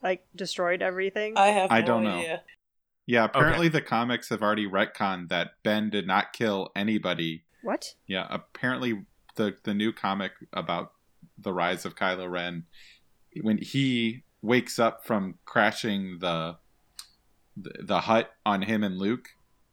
like 0.02 0.26
destroyed 0.36 0.82
everything? 0.82 1.38
I 1.38 1.48
have. 1.48 1.72
I 1.72 1.82
don't 1.82 2.04
know. 2.04 2.18
idea. 2.18 2.42
Yeah, 3.10 3.24
apparently 3.24 3.70
the 3.70 3.82
comics 3.82 4.30
have 4.30 4.44
already 4.44 4.68
retconned 4.68 5.30
that 5.30 5.54
Ben 5.64 5.90
did 5.90 6.06
not 6.06 6.32
kill 6.32 6.70
anybody. 6.76 7.44
what? 7.64 7.96
Yeah, 8.06 8.28
apparently 8.30 9.04
the 9.34 9.56
the 9.64 9.74
new 9.74 9.92
comic 9.92 10.34
about 10.54 10.94
the 11.36 11.52
rise 11.52 11.86
of 11.86 11.96
Kylo 11.96 12.30
Ren, 12.30 12.66
when 13.42 13.58
he 13.58 14.22
wakes 14.44 14.78
up 14.78 15.04
from 15.08 15.40
crashing 15.44 16.20
the 16.20 16.58
the, 17.58 17.72
the 17.82 18.02
hut 18.02 18.32
on 18.46 18.62
him 18.62 18.84
and 18.84 19.00
Luke, 19.00 19.30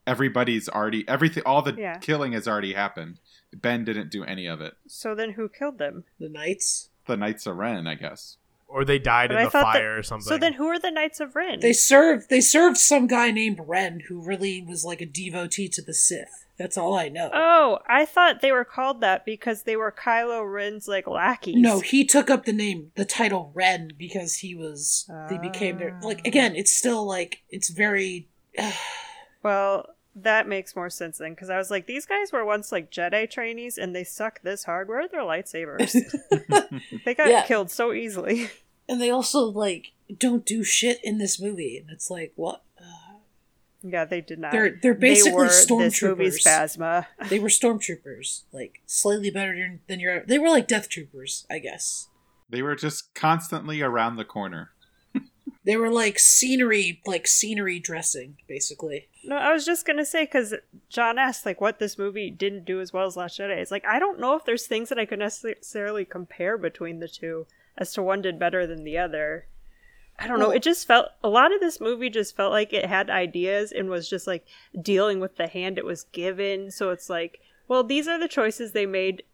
everybody's 0.06 0.66
already 0.70 1.06
everything 1.06 1.42
all 1.44 1.60
the 1.60 1.74
Yeah. 1.74 1.98
killing 1.98 2.32
has 2.32 2.48
already 2.48 2.72
happened. 2.72 3.20
Ben 3.52 3.84
didn't 3.84 4.10
do 4.10 4.24
any 4.24 4.46
of 4.46 4.62
it. 4.62 4.74
So 4.88 5.14
then 5.14 5.32
who 5.32 5.50
killed 5.50 5.76
them? 5.76 6.04
The 6.18 6.30
knights. 6.30 6.88
The 7.06 7.18
Knights 7.18 7.46
of 7.46 7.56
Ren, 7.56 7.86
I 7.86 7.96
guess. 7.96 8.38
Or 8.68 8.84
they 8.84 8.98
died 8.98 9.28
But 9.30 9.34
in 9.36 9.40
I 9.42 9.44
the 9.44 9.50
thought 9.50 9.72
that- 9.74 9.78
fire 9.80 9.98
or 9.98 10.02
something. 10.02 10.26
So 10.28 10.38
then 10.38 10.54
who 10.54 10.66
are 10.68 10.78
the 10.78 10.90
Knights 10.90 11.20
of 11.20 11.34
Ren? 11.36 11.60
They 11.60 11.72
served. 11.72 12.28
They 12.30 12.40
served 12.40 12.76
some 12.76 13.06
guy 13.06 13.30
named 13.30 13.60
Ren 13.66 14.00
who 14.08 14.20
really 14.22 14.62
was 14.66 14.84
like 14.84 15.00
a 15.00 15.06
devotee 15.06 15.68
to 15.68 15.82
the 15.82 15.94
Sith. 15.94 16.44
That's 16.58 16.78
all 16.78 16.94
I 16.94 17.08
know. 17.10 17.30
Oh, 17.34 17.78
I 17.86 18.06
thought 18.06 18.40
they 18.40 18.50
were 18.50 18.64
called 18.64 19.02
that 19.02 19.26
because 19.26 19.64
they 19.64 19.76
were 19.76 19.92
Kylo 19.92 20.50
Ren's 20.50 20.88
like 20.88 21.06
lackeys. 21.06 21.56
No, 21.56 21.80
he 21.80 22.02
took 22.04 22.30
up 22.30 22.46
the 22.46 22.52
name, 22.54 22.92
the 22.96 23.04
title 23.04 23.50
Ren 23.54 23.90
because 23.98 24.36
he 24.36 24.54
was. 24.54 25.08
They 25.28 25.36
became 25.36 25.76
their 25.78 25.98
like 26.02 26.20
Ah. 26.24 26.28
again. 26.28 26.56
It's 26.56 26.74
still 26.74 27.06
like 27.06 27.42
it's 27.50 27.68
very. 27.70 28.28
Well, 29.42 29.86
that 30.16 30.48
makes 30.48 30.74
more 30.74 30.88
sense 30.90 31.18
then, 31.18 31.32
because 31.32 31.50
I 31.50 31.58
was 31.58 31.70
like, 31.70 31.86
these 31.86 32.06
guys 32.06 32.32
were 32.32 32.44
once 32.44 32.72
like 32.72 32.90
Jedi 32.90 33.30
trainees, 33.30 33.76
and 33.78 33.94
they 33.94 34.02
suck 34.04 34.40
this 34.42 34.64
hard. 34.64 34.88
Where 34.88 35.00
are 35.00 35.08
their 35.08 35.20
lightsabers? 35.20 35.92
they 37.04 37.14
got 37.14 37.28
Yeah. 37.28 37.42
killed 37.42 37.70
so 37.70 37.92
easily. 37.92 38.48
and 38.88 39.00
they 39.00 39.10
also 39.10 39.40
like 39.40 39.92
don't 40.18 40.46
do 40.46 40.64
shit 40.64 40.98
in 41.04 41.18
this 41.18 41.40
movie, 41.40 41.76
and 41.78 41.90
it's 41.90 42.10
like 42.10 42.32
what? 42.36 42.62
Uh, 42.80 43.18
yeah, 43.82 44.04
they 44.04 44.20
did 44.20 44.38
not. 44.38 44.52
They're- 44.52 44.78
they're 44.82 44.94
basically 44.94 45.32
were 45.32 45.44
this 45.48 45.70
movie's 45.70 45.98
stormtroopers. 46.00 46.46
Phasma. 46.46 47.06
they 47.28 47.38
were 47.38 47.48
stormtroopers, 47.48 48.42
like 48.52 48.80
slightly 48.86 49.30
better 49.30 49.54
than, 49.54 49.80
than 49.86 50.00
your. 50.00 50.24
They 50.24 50.38
were 50.38 50.48
like 50.48 50.66
death 50.66 50.88
troopers, 50.88 51.46
I 51.50 51.58
guess. 51.58 52.08
They 52.48 52.62
were 52.62 52.76
just 52.76 53.12
constantly 53.14 53.82
around 53.82 54.16
the 54.16 54.24
corner. 54.24 54.70
They 55.66 55.76
were 55.76 55.90
like 55.90 56.18
scenery, 56.18 57.02
like 57.06 57.26
scenery 57.26 57.78
dressing, 57.80 58.36
basically. 58.48 59.08
No, 59.24 59.36
I 59.36 59.52
was 59.52 59.66
just 59.66 59.84
gonna 59.84 60.04
say 60.06 60.24
because 60.24 60.54
John 60.88 61.18
asked 61.18 61.44
like 61.44 61.60
what 61.60 61.78
this 61.80 61.98
movie 61.98 62.30
didn't 62.30 62.64
do 62.64 62.80
as 62.80 62.92
well 62.92 63.04
as 63.06 63.16
Last 63.16 63.38
Jedi. 63.38 63.56
It's 63.58 63.72
like 63.72 63.84
I 63.84 63.98
don't 63.98 64.20
know 64.20 64.36
if 64.36 64.44
there's 64.44 64.66
things 64.66 64.88
that 64.90 64.98
I 64.98 65.04
could 65.06 65.18
necessarily 65.18 66.04
compare 66.04 66.56
between 66.56 67.00
the 67.00 67.08
two 67.08 67.46
as 67.76 67.92
to 67.94 68.02
one 68.02 68.22
did 68.22 68.38
better 68.38 68.66
than 68.66 68.84
the 68.84 68.96
other. 68.96 69.46
I 70.18 70.28
don't 70.28 70.38
know. 70.38 70.46
Well- 70.48 70.56
It 70.56 70.62
just 70.62 70.86
felt 70.86 71.08
a 71.22 71.28
lot 71.28 71.52
of 71.52 71.60
this 71.60 71.80
movie 71.80 72.08
just 72.10 72.36
felt 72.36 72.52
like 72.52 72.72
it 72.72 72.86
had 72.86 73.10
ideas 73.10 73.72
and 73.72 73.90
was 73.90 74.08
just 74.08 74.26
like 74.26 74.46
dealing 74.80 75.18
with 75.20 75.36
the 75.36 75.48
hand 75.48 75.76
it 75.78 75.84
was 75.84 76.04
given. 76.12 76.70
So 76.70 76.90
it's 76.90 77.10
like, 77.10 77.40
well, 77.68 77.82
these 77.82 78.06
are 78.08 78.18
the 78.20 78.28
choices 78.28 78.70
they 78.72 78.86
made, 78.86 79.24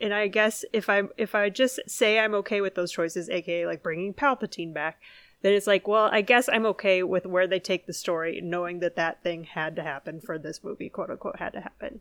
and 0.00 0.12
I 0.12 0.28
guess 0.28 0.64
if 0.74 0.90
I 0.90 1.04
if 1.16 1.34
I 1.34 1.48
just 1.48 1.80
say 1.88 2.18
I'm 2.18 2.34
okay 2.34 2.60
with 2.60 2.74
those 2.74 2.92
choices, 2.92 3.30
aka 3.30 3.64
like 3.66 3.82
bringing 3.82 4.12
Palpatine 4.12 4.74
back, 4.74 5.00
then 5.42 5.52
it's 5.52 5.66
like, 5.66 5.86
well, 5.86 6.08
I 6.10 6.20
guess 6.20 6.48
I'm 6.48 6.66
okay 6.66 7.02
with 7.02 7.26
where 7.26 7.46
they 7.46 7.60
take 7.60 7.86
the 7.86 7.92
story, 7.92 8.40
knowing 8.42 8.80
that 8.80 8.96
that 8.96 9.22
thing 9.22 9.44
had 9.44 9.76
to 9.76 9.82
happen 9.82 10.20
for 10.20 10.38
this 10.38 10.64
movie, 10.64 10.88
quote 10.88 11.10
unquote, 11.10 11.38
had 11.38 11.52
to 11.52 11.60
happen. 11.60 12.00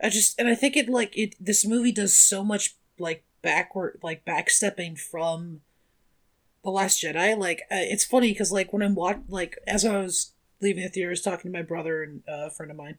I 0.00 0.08
just 0.08 0.38
and 0.38 0.48
I 0.48 0.54
think 0.54 0.76
it 0.76 0.88
like 0.88 1.16
it 1.16 1.36
this 1.38 1.64
movie 1.64 1.92
does 1.92 2.18
so 2.18 2.42
much 2.42 2.76
like 2.98 3.24
backward 3.40 4.00
like 4.02 4.24
backstepping 4.24 4.98
from 4.98 5.60
the 6.64 6.70
Last 6.70 7.02
Jedi. 7.02 7.38
Like 7.38 7.60
uh, 7.70 7.78
it's 7.78 8.04
funny 8.04 8.32
because 8.32 8.50
like 8.50 8.72
when 8.72 8.82
I'm 8.82 8.96
watch 8.96 9.18
like 9.28 9.58
as 9.66 9.84
I 9.84 9.98
was 9.98 10.32
leaving 10.60 10.82
the 10.82 10.88
theater, 10.88 11.10
I 11.10 11.12
was 11.12 11.22
talking 11.22 11.52
to 11.52 11.56
my 11.58 11.62
brother 11.62 12.02
and 12.02 12.22
uh, 12.28 12.46
a 12.46 12.50
friend 12.50 12.70
of 12.72 12.76
mine, 12.76 12.98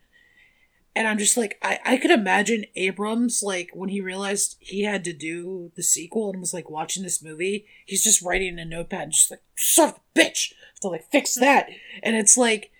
and 0.95 1.07
I'm 1.07 1.17
just 1.17 1.37
like 1.37 1.57
I 1.61 1.79
I 1.83 1.97
could 1.97 2.11
imagine 2.11 2.65
Abrams 2.75 3.41
like 3.43 3.71
when 3.73 3.89
he 3.89 4.01
realized 4.01 4.57
he 4.59 4.83
had 4.83 5.03
to 5.05 5.13
do 5.13 5.71
the 5.75 5.83
sequel 5.83 6.29
and 6.31 6.39
was 6.39 6.53
like 6.53 6.69
watching 6.69 7.03
this 7.03 7.23
movie, 7.23 7.65
he's 7.85 8.03
just 8.03 8.21
writing 8.21 8.53
in 8.53 8.59
a 8.59 8.65
notepad 8.65 9.03
and 9.03 9.11
just 9.11 9.31
like 9.31 9.41
son 9.55 9.89
of 9.89 9.95
a 9.95 10.19
bitch 10.19 10.53
I 10.53 10.65
have 10.73 10.79
to 10.81 10.87
like 10.89 11.11
fix 11.11 11.35
that, 11.35 11.69
and 12.01 12.15
it's 12.15 12.37
like 12.37 12.71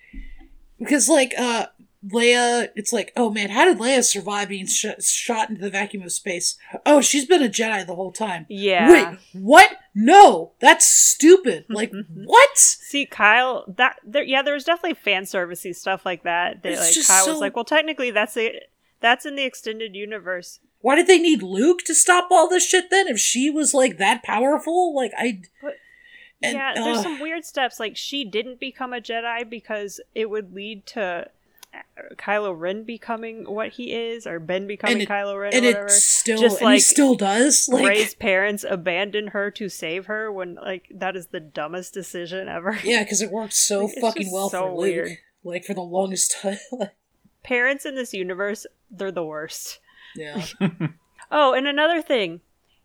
because 0.78 1.08
like 1.08 1.34
uh 1.38 1.66
Leia, 2.12 2.68
it's 2.76 2.92
like, 2.92 3.12
oh 3.16 3.30
man, 3.30 3.50
how 3.50 3.64
did 3.64 3.78
Leia 3.78 4.04
survive 4.04 4.48
being 4.48 4.66
sh- 4.66 4.86
shot 5.00 5.48
into 5.50 5.62
the 5.62 5.70
vacuum 5.70 6.02
of 6.02 6.12
space? 6.12 6.56
Oh, 6.84 7.00
she's 7.00 7.24
been 7.26 7.42
a 7.42 7.48
Jedi 7.48 7.86
the 7.86 7.94
whole 7.94 8.12
time. 8.12 8.46
Yeah. 8.48 8.90
Wait, 8.90 9.18
what? 9.32 9.76
No, 9.94 10.52
that's 10.60 10.86
stupid. 10.86 11.64
Like, 11.74 11.92
what? 12.14 12.56
See, 12.58 13.06
Kyle, 13.06 13.64
that 13.76 13.96
there, 14.04 14.22
yeah, 14.22 14.42
there 14.42 14.54
was 14.54 14.64
definitely 14.64 14.94
fan 14.94 15.24
servicey 15.24 15.74
stuff 15.74 16.04
like 16.04 16.22
that. 16.24 16.62
That 16.62 16.72
It's 16.72 16.96
like 16.96 17.06
Kyle 17.06 17.24
so- 17.24 17.32
was 17.32 17.40
like, 17.40 17.56
well, 17.56 17.64
technically, 17.64 18.10
that's 18.10 18.36
it. 18.36 18.70
That's 19.00 19.26
in 19.26 19.36
the 19.36 19.44
extended 19.44 19.94
universe. 19.94 20.60
Why 20.80 20.96
did 20.96 21.06
they 21.06 21.18
need 21.18 21.42
Luke 21.42 21.80
to 21.86 21.94
stop 21.94 22.28
all 22.30 22.48
this 22.48 22.66
shit 22.68 22.90
then? 22.90 23.08
If 23.08 23.18
she 23.18 23.50
was 23.50 23.72
like 23.74 23.98
that 23.98 24.22
powerful, 24.22 24.94
like 24.94 25.12
I. 25.16 25.42
But- 25.62 25.76
and, 26.42 26.56
yeah, 26.56 26.72
there's 26.74 26.98
uh, 26.98 27.02
some 27.02 27.20
weird 27.20 27.44
steps. 27.44 27.80
Like 27.80 27.96
she 27.96 28.24
didn't 28.24 28.60
become 28.60 28.92
a 28.92 29.00
Jedi 29.00 29.48
because 29.48 30.00
it 30.14 30.28
would 30.28 30.54
lead 30.54 30.84
to 30.88 31.30
Kylo 32.16 32.58
Ren 32.58 32.84
becoming 32.84 33.44
what 33.44 33.70
he 33.70 33.92
is, 33.92 34.26
or 34.26 34.38
Ben 34.40 34.66
becoming 34.66 35.00
it- 35.02 35.08
Kylo 35.08 35.40
Ren, 35.40 35.54
and 35.54 35.64
or 35.64 35.68
it 35.68 35.72
whatever. 35.72 35.88
still, 35.90 36.40
Just 36.40 36.60
and 36.60 36.68
he 36.70 36.74
like 36.76 36.82
still 36.82 37.14
does. 37.14 37.68
Like, 37.72 37.86
Rey's 37.86 38.14
parents 38.14 38.64
abandoned 38.68 39.30
her 39.30 39.50
to 39.52 39.68
save 39.68 40.06
her 40.06 40.30
when 40.32 40.54
like 40.56 40.86
that 40.94 41.16
is 41.16 41.28
the 41.28 41.40
dumbest 41.40 41.94
decision 41.94 42.48
ever. 42.48 42.78
yeah, 42.84 43.02
because 43.02 43.22
it 43.22 43.30
worked 43.30 43.54
so 43.54 43.88
It's 43.88 44.00
fucking 44.00 44.30
well 44.32 44.48
so 44.50 44.62
for 44.62 44.68
Luke. 44.70 44.78
weird. 44.80 45.18
Like 45.42 45.64
for 45.64 45.74
the 45.74 45.82
longest 45.82 46.36
time. 46.40 46.58
Parents 47.42 47.84
in 47.84 47.94
this 47.94 48.14
universe, 48.14 48.66
they're 48.90 49.12
the 49.12 49.24
worst. 49.24 49.80
yeah. 50.16 50.44
Oh, 51.30 51.52
and 51.54 51.66
another 51.66 52.00
thing, 52.00 52.40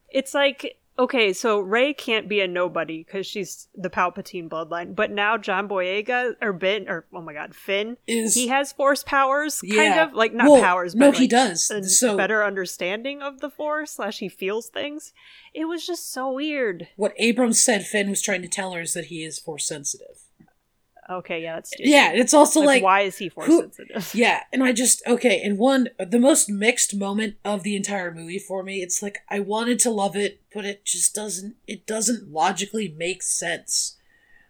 it's 0.10 0.34
like 0.34 0.79
okay, 1.00 1.34
so 1.34 1.60
Rey 1.60 1.94
can't 1.94 2.28
be 2.30 2.42
a 2.42 2.48
nobody 2.48 3.04
because 3.04 3.26
she's 3.26 3.68
the 3.74 3.90
Palpatine 3.90 4.50
bloodline, 4.50 4.94
but 4.94 5.10
now 5.12 5.38
John 5.38 5.68
Boyega 5.68 6.36
or 6.42 6.54
Ben 6.54 6.88
or 6.88 7.06
oh 7.14 7.22
my 7.22 7.34
god, 7.34 7.56
Finn, 7.56 7.98
Is 8.06 8.36
he 8.36 8.50
has 8.50 8.72
Force 8.74 9.02
powers, 9.04 9.62
kind 9.62 9.96
Yeah. 9.96 10.06
of 10.06 10.14
like 10.14 10.34
not 10.34 10.50
Well, 10.52 10.62
powers, 10.62 10.94
but 10.94 11.00
no, 11.00 11.10
like, 11.10 11.18
he 11.18 11.28
does. 11.28 11.72
a 11.72 11.84
So 11.84 12.16
better 12.18 12.44
understanding 12.44 13.22
of 13.22 13.40
the 13.40 13.50
Force 13.50 13.92
slash 13.94 14.20
he 14.20 14.30
feels 14.30 14.68
things. 14.68 15.14
It 15.54 15.66
was 15.66 15.88
just 15.88 16.12
so 16.12 16.32
weird. 16.32 16.88
what 16.96 17.14
Abrams 17.18 17.64
said 17.64 17.86
Finn 17.88 18.10
was 18.10 18.22
trying 18.22 18.42
to 18.44 18.48
tell 18.48 18.74
her 18.74 18.82
is 18.82 18.94
that 18.94 19.06
he 19.06 19.24
is 19.24 19.40
force 19.40 19.68
sensitive. 19.68 20.18
Okay, 21.10 21.42
yeah, 21.42 21.56
that's 21.56 21.72
stupid. 21.72 21.90
Yeah, 21.90 22.12
it's 22.14 22.34
also 22.34 22.60
like, 22.60 22.68
like, 22.68 22.84
why 22.84 23.02
is 23.02 23.18
he 23.18 23.30
Force 23.30 23.48
who- 23.48 23.62
sensitive? 23.62 24.12
yeah, 24.14 24.44
and 24.54 24.64
I 24.64 24.74
just 24.74 25.02
okay, 25.08 25.42
and 25.42 25.58
one 25.58 25.90
the 26.00 26.20
most 26.20 26.50
mixed 26.50 26.96
moment 26.96 27.36
of 27.44 27.64
the 27.64 27.76
entire 27.76 28.14
movie 28.14 28.40
for 28.40 28.62
me, 28.64 28.82
it's 28.82 29.02
like 29.02 29.20
I 29.30 29.40
wanted 29.40 29.80
to 29.80 29.90
love 29.90 30.16
it, 30.16 30.42
but 30.54 30.66
it 30.66 30.86
just 30.86 31.16
doesn't 31.16 31.56
it 31.68 31.88
doesn't 31.88 32.32
logically 32.32 32.94
make 32.96 33.24
sense. 33.24 33.96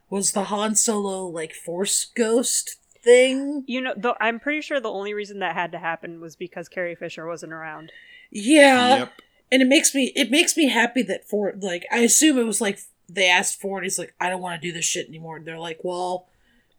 Was 0.10 0.32
the 0.34 0.46
Han 0.46 0.76
Solo 0.76 1.26
like 1.28 1.54
force 1.54 2.06
ghost 2.16 2.78
thing? 3.04 3.64
You 3.68 3.80
know, 3.82 3.94
though 3.96 4.16
I'm 4.20 4.40
pretty 4.40 4.62
sure 4.62 4.80
the 4.80 4.92
only 4.92 5.14
reason 5.14 5.40
that 5.40 5.56
had 5.56 5.72
to 5.72 5.80
happen 5.80 6.20
was 6.20 6.36
because 6.36 6.68
Carrie 6.68 6.96
Fisher 6.96 7.26
wasn't 7.26 7.54
around. 7.54 7.92
Yeah. 8.32 8.98
yep. 8.98 9.14
and 9.52 9.62
it 9.62 9.68
makes 9.68 9.96
me 9.96 10.12
it 10.16 10.30
makes 10.30 10.58
me 10.58 10.68
happy 10.68 11.04
that 11.04 11.28
Ford 11.28 11.64
like 11.64 11.86
I 11.92 12.00
assume 12.00 12.38
it 12.38 12.44
was 12.44 12.60
like 12.60 12.80
they 13.08 13.28
asked 13.30 13.56
for 13.56 13.62
Ford 13.62 13.84
he's 13.84 13.98
like 13.98 14.14
I 14.20 14.30
don't 14.30 14.42
want 14.42 14.62
to 14.62 14.68
do 14.68 14.74
this 14.74 14.86
shit 14.86 15.08
anymore 15.08 15.38
and 15.38 15.48
they're 15.48 15.58
like 15.58 15.80
well 15.84 16.28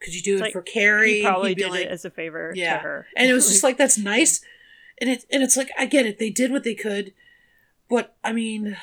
could 0.00 0.14
you 0.14 0.22
do 0.22 0.32
It's 0.34 0.40
it 0.40 0.44
like, 0.44 0.52
for 0.52 0.62
Carrie 0.62 1.16
He 1.16 1.22
probably 1.22 1.50
He'd 1.50 1.58
did 1.58 1.70
like, 1.70 1.80
it 1.82 1.88
as 1.88 2.04
a 2.04 2.10
favor 2.10 2.52
yeah 2.56 2.76
to 2.76 2.82
her. 2.82 3.06
and 3.16 3.28
it 3.30 3.32
was 3.34 3.48
just 3.50 3.62
like 3.62 3.76
that's 3.76 3.98
nice 3.98 4.40
and 5.00 5.10
it 5.10 5.24
and 5.30 5.42
it's 5.42 5.56
like 5.56 5.70
I 5.78 5.86
get 5.86 6.06
it 6.06 6.18
they 6.18 6.30
did 6.30 6.50
what 6.52 6.64
they 6.64 6.74
could 6.74 7.12
but 7.88 8.16
I 8.24 8.32
mean 8.32 8.76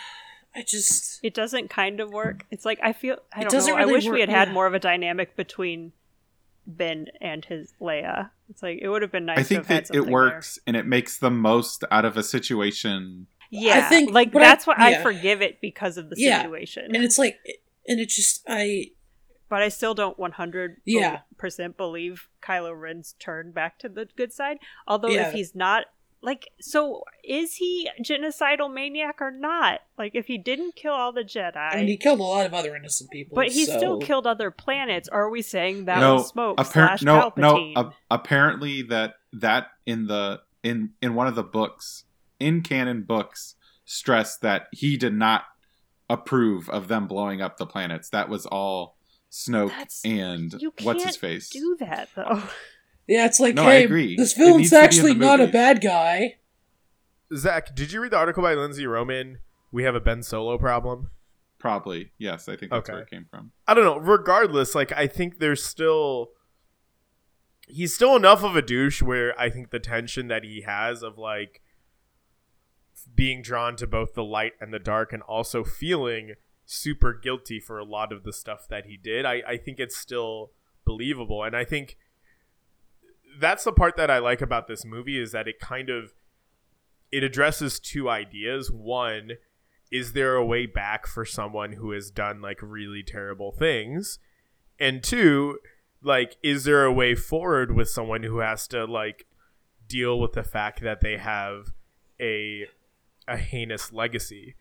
I 0.56 0.64
just 0.64 1.20
it 1.24 1.34
doesn't 1.36 1.70
kind 1.70 2.00
of 2.00 2.12
work. 2.12 2.46
It's 2.50 2.66
like 2.66 2.80
I 2.82 2.92
feel 2.94 3.18
I 3.32 3.42
It 3.42 3.44
don't 3.44 3.52
doesn't 3.52 3.72
know. 3.72 3.78
really 3.78 3.92
I 3.92 3.94
wish 3.94 4.06
work, 4.06 4.14
we 4.16 4.20
had 4.22 4.30
had 4.30 4.52
more 4.52 4.66
of 4.66 4.74
a 4.74 4.80
dynamic 4.80 5.36
between 5.36 5.92
Ben 6.66 7.08
and 7.22 7.46
his 7.46 7.74
Leia. 7.80 8.32
It's 8.50 8.64
like 8.64 8.80
it 8.82 8.90
would 8.90 9.02
have 9.04 9.12
been 9.12 9.26
nice. 9.26 9.38
I 9.38 9.42
to 9.44 9.48
think 9.48 9.58
have 9.60 9.68
had 9.68 9.86
that 9.86 9.94
it 9.94 9.98
something 9.98 10.12
works 10.14 10.58
and 10.66 10.76
it 10.76 10.86
makes 10.88 11.18
the 11.20 11.30
most 11.30 11.84
out 11.92 12.06
of 12.06 12.18
a 12.18 12.24
situation. 12.24 13.28
Yeah, 13.52 13.78
I 13.78 13.82
think- 13.90 14.12
like 14.12 14.32
but 14.32 14.42
I- 14.42 14.46
that's 14.46 14.66
what 14.68 14.80
I 14.80 15.02
forgive 15.04 15.42
it 15.44 15.62
because 15.62 15.98
of 15.98 16.10
the 16.10 16.16
Yeah. 16.18 16.42
situation. 16.42 16.86
and 16.96 17.04
it's 17.04 17.18
like 17.20 17.38
and 17.88 18.00
it 18.00 18.10
just 18.10 18.44
I 18.48 18.88
but 19.50 19.62
I 19.62 19.70
still 19.70 19.94
don't 19.94 20.18
100 20.20 20.82
Yeah. 20.86 21.20
percent 21.38 21.78
believe 21.78 22.28
Kylo 22.42 22.80
Ren's 22.80 23.16
turn 23.20 23.52
back 23.52 23.80
to 23.80 23.90
the 23.90 24.08
good 24.16 24.34
side. 24.34 24.58
Although 24.88 25.10
Yeah. 25.10 25.28
if 25.30 25.34
he's 25.34 25.56
not 25.56 25.86
like 26.20 26.50
so 26.60 27.04
is 27.24 27.56
he 27.56 27.88
genocidal 28.04 28.74
maniac 28.74 29.22
or 29.22 29.30
not? 29.32 29.82
Like 30.00 30.16
if 30.16 30.26
he 30.26 30.38
didn't 30.40 30.76
kill 30.76 30.94
all 30.94 31.12
the 31.14 31.24
Jedi 31.24 31.56
I 31.56 31.78
mean 31.78 31.88
he 31.88 31.96
killed 31.98 32.20
a 32.20 32.24
lot 32.24 32.46
of 32.48 32.54
other 32.56 32.76
innocent 32.76 33.12
people 33.12 33.36
but 33.36 33.50
he 33.50 33.66
so- 33.66 33.78
still 33.78 34.00
killed 34.00 34.26
other 34.26 34.50
planets. 34.50 35.08
Are 35.10 35.30
we 35.30 35.42
saying 35.44 35.86
that 35.86 36.00
no, 36.00 36.16
was 36.16 36.32
Snoke 36.34 36.56
appar- 36.56 36.72
slash 36.74 37.02
no, 37.04 37.32
no. 37.38 37.54
Palpatine? 37.54 37.78
a- 37.78 37.94
apparently, 38.10 38.82
that 38.84 39.14
that 39.34 39.68
in 39.86 40.08
the 40.08 40.42
in 40.64 40.94
in 41.02 41.14
one 41.14 41.28
of 41.28 41.36
the 41.36 41.44
books 41.44 42.06
in 42.40 42.62
canon 42.62 43.04
books 43.04 43.54
stressed 43.86 44.42
that 44.42 44.68
he 44.72 44.98
did 44.98 45.14
not 45.14 45.44
approve 46.10 46.70
of 46.70 46.88
them 46.88 47.08
blowing 47.08 47.42
up 47.42 47.58
the 47.58 47.66
planets. 47.66 48.10
That 48.10 48.28
was 48.28 48.46
all 48.46 48.97
Snoke 49.48 49.70
That's- 49.70 50.02
and 50.06 50.54
you 50.60 50.74
what's 50.82 51.04
his 51.04 51.18
can't 51.18 51.34
face. 51.34 51.50
do 51.50 51.76
that 51.80 52.10
though. 52.16 52.44
yeah 53.08 53.26
it's 53.26 53.40
like 53.40 53.56
No, 53.56 53.64
I 53.64 53.76
agree. 53.76 54.16
this 54.16 54.34
It 54.38 54.40
needs 54.40 54.48
villain's 54.48 54.70
to 54.70 54.76
be 54.76 54.78
in 54.80 54.84
actually 54.84 55.14
not 55.16 55.40
a 55.42 55.48
bad 55.48 55.82
guy 55.82 56.38
Zach, 57.36 57.76
did 57.76 57.92
you 57.92 58.02
read 58.02 58.12
the 58.14 58.18
article 58.18 58.42
by 58.42 58.54
Lindsey 58.54 58.88
Romain? 58.88 59.40
We 59.72 59.84
have 59.84 59.96
a 59.96 60.00
Ben 60.00 60.24
Solo 60.24 60.58
problem. 60.58 61.10
Probably 61.60 62.12
yes. 62.18 62.48
I 62.48 62.56
think 62.56 62.72
that's 62.72 62.88
Okay. 62.88 62.94
where 62.94 63.02
it 63.02 63.10
came 63.10 63.26
from. 63.30 63.52
I 63.68 63.74
don't 63.74 63.84
know. 63.84 63.98
Regardless, 63.98 64.74
like 64.76 64.92
I 64.94 65.08
think 65.08 65.40
there's 65.40 65.62
still 65.64 66.30
he's 67.68 67.94
still 67.94 68.16
enough 68.16 68.44
of 68.44 68.56
a 68.56 68.62
douche 68.62 69.02
where 69.02 69.38
I 69.40 69.50
think 69.50 69.72
the 69.72 69.80
tension 69.80 70.30
that 70.30 70.44
he 70.46 70.62
has 70.62 71.04
of 71.04 71.18
like 71.18 71.62
being 73.14 73.42
drawn 73.42 73.76
to 73.78 73.88
both 73.88 74.14
the 74.14 74.24
light 74.24 74.54
and 74.62 74.74
the 74.74 74.80
dark 74.80 75.12
and 75.12 75.22
also 75.24 75.64
feeling 75.66 76.36
super 76.68 77.14
guilty 77.14 77.60
for 77.60 77.80
a 77.80 77.86
lot 77.86 78.12
of 78.12 78.24
the 78.24 78.34
stuff 78.34 78.68
that 78.70 78.86
he 78.86 78.98
did. 78.98 79.26
I, 79.26 79.42
I 79.48 79.58
think 79.58 79.80
it's 79.80 79.98
still 79.98 80.52
believable. 80.86 81.44
And 81.44 81.56
I 81.56 81.64
think 81.64 81.98
that's 83.40 83.64
the 83.64 83.72
part 83.72 83.96
that 83.96 84.12
I 84.12 84.20
like 84.20 84.42
about 84.42 84.68
this 84.68 84.86
movie 84.86 85.18
is 85.18 85.32
that 85.32 85.48
it 85.48 85.60
kind 85.60 85.90
of 85.90 86.14
it 87.12 87.24
addresses 87.24 87.80
two 87.80 88.10
ideas. 88.10 88.70
One, 88.70 89.34
is 89.90 90.12
there 90.12 90.36
a 90.36 90.46
way 90.46 90.66
back 90.66 91.08
for 91.08 91.24
someone 91.24 91.74
who 91.74 91.92
has 91.92 92.12
done 92.12 92.42
like 92.42 92.60
really 92.62 93.02
terrible 93.02 93.54
things? 93.54 94.20
And 94.78 95.02
two, 95.02 95.60
like 96.04 96.36
is 96.44 96.66
there 96.66 96.84
a 96.84 96.92
way 96.92 97.16
forward 97.16 97.74
with 97.74 97.90
someone 97.90 98.24
who 98.24 98.40
has 98.40 98.68
to 98.68 98.84
like 98.84 99.26
deal 99.88 100.20
with 100.20 100.34
the 100.34 100.44
fact 100.44 100.82
that 100.82 101.00
they 101.00 101.16
have 101.16 101.68
a 102.20 102.66
a 103.26 103.38
heinous 103.38 103.94
legacy 103.94 104.56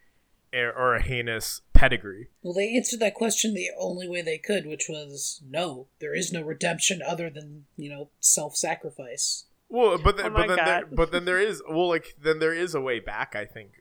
or, 0.57 0.73
or 0.73 0.95
a 0.95 1.03
heinous 1.03 1.61
pedigree? 1.73 2.29
Well, 2.43 2.55
they 2.55 2.75
answered 2.75 3.01
that 3.01 3.15
question 3.15 3.55
the 3.55 3.71
only 3.79 4.09
way 4.09 4.23
they 4.23 4.39
could, 4.39 4.67
which 4.67 4.87
was 4.89 5.41
no. 5.49 5.87
There 6.01 6.15
is 6.15 6.33
no 6.33 6.43
redemption 6.43 7.03
other 7.07 7.31
than 7.31 7.67
you 7.77 7.91
know 7.91 8.09
self-sacrifice. 8.21 9.45
Well, 9.69 9.99
but 9.99 10.17
then, 10.17 10.27
Oh 10.27 10.31
but 10.31 10.47
then, 10.49 10.57
there, 10.57 10.87
but 10.91 11.13
then 11.13 11.25
there 11.25 11.39
is 11.49 11.63
well, 11.69 11.89
like 11.89 12.15
then 12.21 12.39
there 12.39 12.55
is 12.55 12.75
a 12.75 12.81
way 12.81 13.01
back. 13.01 13.35
I 13.37 13.45
think. 13.45 13.73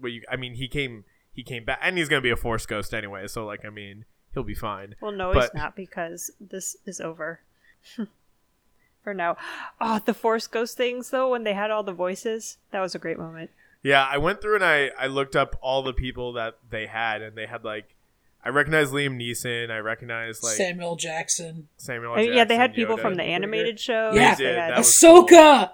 But 0.00 0.08
you, 0.08 0.22
I 0.30 0.36
mean, 0.36 0.54
he 0.54 0.68
came, 0.68 1.04
he 1.32 1.42
came 1.42 1.64
back, 1.64 1.78
and 1.82 1.96
he's 1.98 2.08
gonna 2.08 2.22
be 2.22 2.30
a 2.30 2.36
force 2.36 2.66
ghost 2.66 2.92
anyway. 2.94 3.26
So, 3.28 3.44
like, 3.46 3.64
I 3.64 3.70
mean, 3.70 4.04
he'll 4.32 4.42
be 4.42 4.54
fine. 4.54 4.96
Well, 5.00 5.12
no, 5.12 5.32
But- 5.32 5.42
he's 5.42 5.54
not 5.54 5.76
because 5.76 6.30
this 6.40 6.76
is 6.86 7.00
over. 7.00 7.40
For 9.04 9.12
now. 9.12 9.36
Oh, 9.82 10.00
the 10.02 10.14
Force 10.14 10.46
Ghost 10.46 10.78
things, 10.78 11.10
though, 11.10 11.30
when 11.30 11.44
they 11.44 11.52
had 11.52 11.70
all 11.70 11.82
the 11.82 11.92
voices, 11.92 12.56
that 12.70 12.80
was 12.80 12.94
a 12.94 12.98
great 12.98 13.18
moment. 13.18 13.50
Yeah, 13.84 14.04
I 14.10 14.18
went 14.18 14.40
through 14.40 14.56
and 14.56 14.64
I 14.64 14.90
I 14.98 15.06
looked 15.06 15.36
up 15.36 15.56
all 15.62 15.82
the 15.84 15.92
people 15.92 16.32
that 16.32 16.58
they 16.70 16.86
had, 16.86 17.22
and 17.22 17.36
they 17.36 17.46
had 17.46 17.62
like, 17.64 17.94
I 18.42 18.48
recognized 18.48 18.92
Liam 18.92 19.16
Neeson, 19.20 19.70
I 19.70 19.78
recognized 19.78 20.42
like 20.42 20.56
Samuel 20.56 20.96
Jackson, 20.96 21.68
Samuel. 21.76 22.14
I 22.14 22.16
mean, 22.16 22.32
yeah, 22.34 22.44
they 22.44 22.56
had 22.56 22.70
Jackson, 22.70 22.82
people 22.82 22.96
Yoda. 22.96 23.02
from 23.02 23.14
the 23.16 23.22
animated 23.22 23.78
show. 23.78 24.10
Yeah. 24.14 24.34
they 24.34 24.44
did, 24.44 24.58
had- 24.58 24.70
that 24.72 24.78
was 24.78 24.88
Ahsoka, 24.88 25.70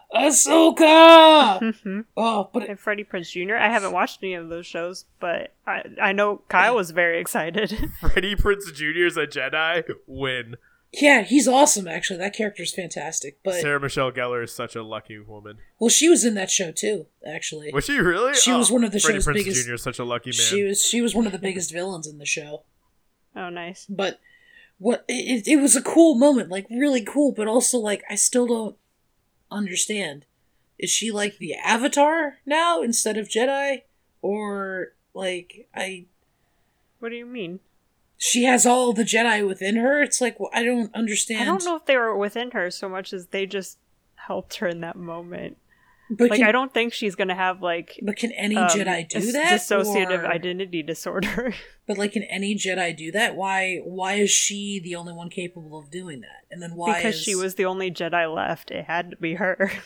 Ahsoka. 0.61 1.61
Mhm. 1.61 2.05
oh, 2.17 2.51
but 2.53 2.65
it, 2.65 2.69
and 2.71 2.79
Freddie 2.81 3.05
Prinze 3.05 3.31
Jr. 3.31 3.55
I 3.57 3.69
haven't 3.69 3.93
watched 3.93 4.21
any 4.23 4.35
of 4.35 4.49
those 4.49 4.67
shows, 4.67 5.05
but 5.21 5.53
I 5.67 5.85
I 6.01 6.13
know 6.13 6.43
Kyle 6.49 6.75
was 6.77 6.91
very 6.91 7.21
excited. 7.21 7.73
Freddie 8.01 8.37
Prinze 8.37 8.73
Jr. 8.75 9.07
is 9.07 9.17
a 9.17 9.27
Jedi. 9.27 9.85
Win. 10.07 10.57
Yeah, 10.93 11.23
he's 11.23 11.47
awesome. 11.47 11.87
Actually, 11.87 12.19
that 12.19 12.35
character 12.35 12.63
is 12.63 12.73
fantastic. 12.75 13.39
But 13.45 13.61
Sarah 13.61 13.81
Michelle 13.81 14.11
Gellar 14.11 14.43
is 14.43 14.53
such 14.53 14.75
a 14.75 14.83
lucky 14.83 15.19
woman. 15.19 15.59
well, 15.79 15.91
she 15.91 16.09
was 16.09 16.25
in 16.25 16.35
that 16.35 16.51
show 16.51 16.73
too. 16.73 17.07
Actually, 17.27 17.71
Was 17.73 17.85
she 17.85 17.99
really? 17.99 18.35
She 18.35 18.53
was 18.53 18.71
oh, 18.71 18.75
one 18.75 18.85
of 18.85 18.93
the 18.93 19.01
Freddie 19.01 19.19
show's 19.19 19.27
Prinze 19.27 19.35
biggest- 19.35 19.67
Jr. 19.67 19.75
is 19.75 19.83
such 19.83 19.99
a 19.99 20.05
lucky 20.05 20.31
man. 20.31 20.35
she 20.35 20.63
was 20.65 20.85
she 20.85 21.01
was 21.01 21.15
one 21.15 21.27
of 21.27 21.33
the 21.33 21.39
biggest 21.39 21.73
villains 21.73 22.07
in 22.07 22.19
the 22.19 22.27
show. 22.27 22.63
oh, 23.37 23.51
nice. 23.51 23.87
But 23.89 24.19
what 24.79 25.05
it, 25.09 25.47
it 25.47 25.57
was 25.61 25.77
a 25.77 25.83
cool 25.83 26.15
moment, 26.17 26.49
like 26.51 26.67
really 26.71 27.03
cool, 27.05 27.33
but 27.33 27.47
also 27.47 27.79
like 27.79 28.03
I 28.11 28.15
still 28.17 28.47
don't 28.47 28.77
understand. 29.51 30.27
Is 30.79 30.91
she 30.91 31.11
like 31.11 31.39
the 31.39 31.55
Avatar 31.55 32.39
now 32.47 32.83
instead 32.83 33.17
of 33.19 33.29
Jedi, 33.29 33.83
or 34.23 34.95
like 35.15 35.69
I? 35.75 36.07
What 36.99 37.11
do 37.11 37.17
you 37.17 37.27
mean? 37.27 37.61
She 38.23 38.45
has 38.45 38.67
all 38.67 38.93
the 38.93 39.03
Jedi 39.03 39.47
within 39.49 39.77
her. 39.77 40.03
It's 40.03 40.21
like 40.21 40.39
well, 40.39 40.51
I 40.53 40.63
don't 40.63 40.95
understand. 40.95 41.41
I 41.43 41.47
don't 41.47 41.65
know 41.65 41.75
if 41.77 41.87
they 41.87 41.97
were 41.97 42.15
within 42.17 42.51
her 42.51 42.71
so 42.71 42.87
much 42.87 43.15
as 43.15 43.29
they 43.29 43.47
just 43.47 43.79
helped 44.17 44.57
her 44.57 44.69
in 44.69 44.83
that 44.83 44.95
moment. 44.97 45.57
But 46.11 46.29
Like 46.31 46.41
can, 46.41 46.49
I 46.49 46.53
don't 46.53 46.75
think 46.75 46.93
she's 46.93 47.15
gonna 47.15 47.35
have 47.37 47.63
like 47.63 47.99
but 48.03 48.17
can 48.17 48.31
any 48.33 48.57
um, 48.57 48.69
Jedi 48.69 49.09
do 49.09 49.21
dis- 49.21 49.33
that? 49.33 49.53
dissociative 49.61 50.25
or- 50.25 50.27
identity 50.27 50.83
disorder. 50.83 51.55
But 51.87 51.99
like, 51.99 52.13
can 52.13 52.23
any 52.25 52.55
Jedi 52.55 52.97
do 52.97 53.11
that? 53.13 53.35
Why? 53.35 53.79
Why 53.83 54.15
is 54.15 54.31
she 54.31 54.79
the 54.79 54.95
only 54.95 55.13
one 55.13 55.29
capable 55.29 55.77
of 55.77 55.91
doing 55.91 56.21
that? 56.21 56.45
And 56.49 56.63
then 56.63 56.77
why? 56.77 56.99
because 56.99 57.17
is, 57.17 57.23
she 57.23 57.35
was 57.35 57.57
the 57.57 57.65
only 57.65 57.91
Jedi 57.91 58.33
left. 58.33 58.71
It 58.71 58.85
had 58.85 59.11
to 59.13 59.17
be 59.17 59.35
her. 59.35 59.73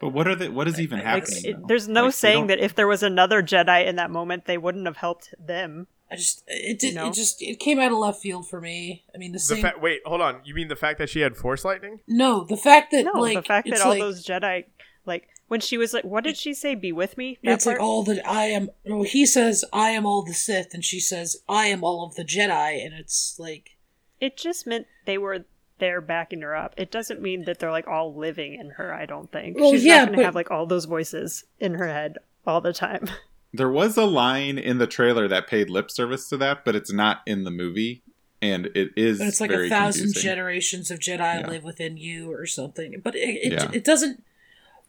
But 0.00 0.10
what 0.10 0.28
are 0.28 0.36
they? 0.36 0.48
What 0.48 0.68
is 0.68 0.80
even 0.80 0.98
Like, 0.98 1.06
happening? 1.06 1.44
it- 1.44 1.66
there's 1.66 1.88
no 1.88 2.04
Like, 2.04 2.14
saying 2.14 2.46
that 2.46 2.60
if 2.60 2.74
there 2.74 2.86
was 2.86 3.02
another 3.02 3.42
Jedi 3.42 3.84
in 3.86 3.96
that 3.96 4.10
moment, 4.12 4.44
they 4.44 4.56
wouldn't 4.56 4.86
have 4.86 4.98
helped 4.98 5.34
them. 5.44 5.88
I 6.10 6.16
just 6.16 6.42
it 6.46 6.78
did. 6.78 6.88
You 6.90 6.94
know? 6.94 7.08
It 7.08 7.14
just 7.14 7.42
it 7.42 7.58
came 7.60 7.78
out 7.78 7.92
of 7.92 7.98
left 7.98 8.20
field 8.22 8.48
for 8.48 8.60
me. 8.60 9.04
I 9.14 9.18
mean, 9.18 9.32
the 9.32 9.36
The 9.38 9.40
same. 9.40 9.60
fa- 9.62 9.74
wait, 9.80 10.00
hold 10.06 10.20
on. 10.20 10.40
You 10.44 10.54
mean 10.54 10.68
the 10.68 10.76
fact 10.76 10.98
that 10.98 11.08
she 11.10 11.20
had 11.20 11.36
force 11.36 11.64
lightning? 11.64 12.00
no, 12.06 12.44
the 12.44 12.56
fact 12.56 12.92
that 12.92 13.04
No, 13.04 13.20
like 13.20 13.36
the 13.36 13.42
fact 13.42 13.68
it's 13.68 13.78
that 13.78 13.84
all 13.84 13.90
like, 13.92 14.00
those 14.00 14.24
Jedi, 14.24 14.64
like 15.04 15.28
when 15.48 15.60
she 15.60 15.76
was 15.78 15.92
like, 15.94 16.04
what 16.04 16.24
did 16.24 16.36
she 16.36 16.54
say? 16.54 16.74
Be 16.74 16.92
with 16.92 17.16
me. 17.18 17.38
That 17.44 17.52
It's 17.52 17.66
like 17.66 17.80
all 17.80 18.02
the 18.04 18.26
I 18.28 18.44
am. 18.44 18.70
Well, 18.86 19.02
he 19.02 19.26
says 19.26 19.64
I 19.72 19.90
am 19.90 20.06
all 20.06 20.22
the 20.22 20.34
Sith, 20.34 20.72
and 20.74 20.84
she 20.84 21.00
says 21.00 21.36
I 21.48 21.66
am 21.66 21.84
all 21.84 22.04
of 22.06 22.14
the 22.14 22.24
Jedi, 22.24 22.84
and 22.84 22.94
it's 22.94 23.36
like 23.38 23.76
It 24.20 24.36
just 24.36 24.66
meant 24.66 24.86
they 25.04 25.18
were 25.18 25.44
there 25.78 26.00
backing 26.00 26.40
her 26.40 26.56
up. 26.56 26.74
It 26.76 26.90
doesn't 26.90 27.22
mean 27.22 27.44
that 27.44 27.58
they're 27.60 27.70
like 27.70 27.86
all 27.86 28.14
living 28.14 28.54
in 28.54 28.70
her. 28.70 28.92
I 28.92 29.06
don't 29.06 29.30
think. 29.30 29.56
Well, 29.58 29.70
She's 29.72 29.84
yeah, 29.84 29.98
not 29.98 30.06
going 30.06 30.12
to 30.12 30.16
but- 30.18 30.24
have 30.24 30.34
like 30.34 30.50
all 30.50 30.66
those 30.66 30.86
voices 30.86 31.44
in 31.60 31.74
her 31.74 31.86
head 31.86 32.16
all 32.46 32.60
the 32.62 32.72
time. 32.72 33.08
There 33.52 33.70
was 33.70 33.96
a 33.96 34.04
line 34.04 34.58
in 34.58 34.78
the 34.78 34.86
trailer 34.86 35.26
that 35.28 35.46
paid 35.46 35.70
lip 35.70 35.90
service 35.90 36.28
to 36.28 36.36
that, 36.38 36.64
but 36.64 36.76
it's 36.76 36.92
not 36.92 37.22
in 37.26 37.44
the 37.44 37.50
movie, 37.50 38.02
and 38.42 38.66
it 38.74 38.90
is. 38.96 39.18
but 39.18 39.26
it's 39.28 39.40
like 39.40 39.50
very 39.50 39.66
a 39.66 39.70
thousand 39.70 40.04
confusing. 40.06 40.22
generations 40.30 40.90
of 40.90 40.98
Jedi 40.98 41.40
Yeah. 41.40 41.46
live 41.48 41.64
within 41.64 41.96
you 41.96 42.30
or 42.32 42.44
something. 42.46 43.00
But 43.02 43.14
it 43.14 43.20
it, 43.20 43.52
Yeah. 43.54 43.70
it 43.72 43.84
doesn't. 43.84 44.22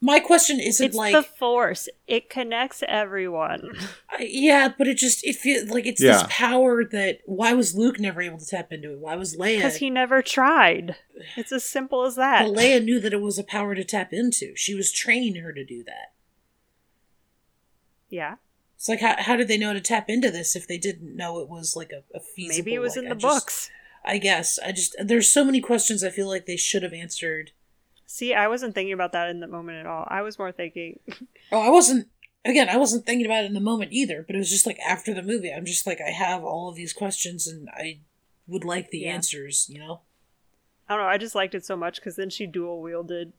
My 0.02 0.22
question 0.22 0.62
isn't 0.62 0.86
it's 0.86 0.96
like 0.96 1.14
the 1.14 1.24
Force. 1.24 1.90
It 2.08 2.30
connects 2.30 2.84
everyone. 2.88 3.78
I- 4.10 4.28
yeah, 4.30 4.70
but 4.78 4.88
it 4.88 4.98
just 4.98 5.26
it 5.26 5.36
feels 5.36 5.70
like 5.70 5.86
it's 5.86 6.02
Yeah. 6.02 6.14
this 6.14 6.24
power 6.30 6.84
that 6.86 7.20
why 7.26 7.54
was 7.54 7.76
Luke 7.76 8.00
never 8.00 8.22
able 8.22 8.38
to 8.40 8.46
tap 8.46 8.72
into 8.72 8.92
it? 8.94 9.00
Why 9.00 9.16
was 9.16 9.36
Leia? 9.38 9.56
Because 9.58 9.78
he 9.78 9.90
never 9.90 10.22
tried. 10.22 10.96
It's 11.38 11.52
as 11.52 11.64
simple 11.66 12.04
as 12.06 12.16
that. 12.16 12.46
But 12.46 12.56
Leia 12.58 12.84
knew 12.84 13.00
that 13.02 13.14
it 13.14 13.22
was 13.22 13.38
a 13.40 13.44
power 13.44 13.74
to 13.76 13.84
tap 13.84 14.14
into. 14.14 14.54
She 14.56 14.74
was 14.74 14.92
training 14.92 15.36
her 15.38 15.52
to 15.54 15.64
do 15.66 15.84
that. 15.86 16.14
yeah. 18.10 18.36
It's 18.80 18.88
like 18.88 19.02
how 19.02 19.16
how 19.22 19.36
did 19.36 19.50
they 19.50 19.58
know 19.58 19.74
to 19.74 19.82
tap 19.82 20.06
into 20.10 20.32
this 20.32 20.56
if 20.56 20.66
they 20.66 20.78
didn't 20.78 21.14
know 21.14 21.40
it 21.42 21.50
was 21.50 21.76
like 21.76 21.92
a, 21.92 22.02
a 22.16 22.22
feasible? 22.22 22.56
Maybe 22.58 22.74
it 22.76 22.80
was 22.80 22.96
like, 22.96 23.06
in 23.06 23.12
I 23.12 23.14
the 23.16 23.20
just- 23.20 23.36
books. 23.46 23.70
I 24.06 24.18
guess 24.18 24.58
I 24.66 24.72
just 24.72 24.96
there's 25.04 25.30
so 25.30 25.44
many 25.44 25.60
questions 25.60 26.02
I 26.02 26.10
feel 26.10 26.30
like 26.30 26.46
they 26.46 26.56
should 26.56 26.84
have 26.84 26.94
answered. 26.94 27.52
See, 28.06 28.34
I 28.34 28.48
wasn't 28.48 28.74
thinking 28.74 28.94
about 28.94 29.12
that 29.12 29.30
in 29.30 29.42
the 29.42 29.48
moment 29.48 29.80
at 29.80 29.86
all. 29.86 30.08
I 30.10 30.22
was 30.22 30.40
more 30.40 30.54
thinking, 30.54 31.00
Oh, 31.52 31.60
I 31.60 31.70
wasn't. 31.70 32.08
Again, 32.46 32.70
I 32.70 32.78
wasn't 32.78 33.06
thinking 33.06 33.26
about 33.26 33.44
it 33.44 33.48
in 33.48 33.54
the 33.54 33.60
moment 33.60 33.92
either. 33.92 34.24
But 34.26 34.36
it 34.38 34.40
was 34.40 34.50
just 34.50 34.66
like 34.66 34.80
after 34.80 35.14
the 35.14 35.22
movie, 35.22 35.52
I'm 35.52 35.66
just 35.66 35.86
like 35.86 36.00
I 36.00 36.12
have 36.12 36.46
all 36.46 36.70
of 36.70 36.76
these 36.76 36.94
questions 36.94 37.46
and 37.48 37.68
I 37.74 38.00
would 38.48 38.64
like 38.64 38.90
the 38.92 39.00
Yeah. 39.00 39.12
answers. 39.12 39.68
You 39.70 39.80
know. 39.80 40.00
I 40.88 40.96
don't 40.96 41.04
know, 41.04 41.10
I 41.10 41.18
just 41.18 41.36
liked 41.36 41.54
it 41.54 41.66
so 41.66 41.76
much 41.76 41.98
because 41.98 42.16
then 42.16 42.30
she 42.30 42.48
dual 42.48 42.82
wielded 42.82 43.34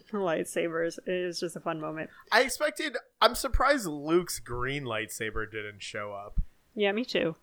lightsabers. 0.12 0.98
It 1.06 1.26
was 1.26 1.40
just 1.40 1.56
a 1.56 1.60
fun 1.60 1.80
moment. 1.80 2.10
I 2.30 2.42
expected. 2.42 2.96
I'm 3.20 3.34
surprised 3.34 3.86
Luke's 3.86 4.38
green 4.38 4.84
lightsaber 4.84 5.50
didn't 5.50 5.82
show 5.82 6.12
up, 6.12 6.40
Yeah, 6.74 6.92
me 6.92 7.04
too. 7.04 7.36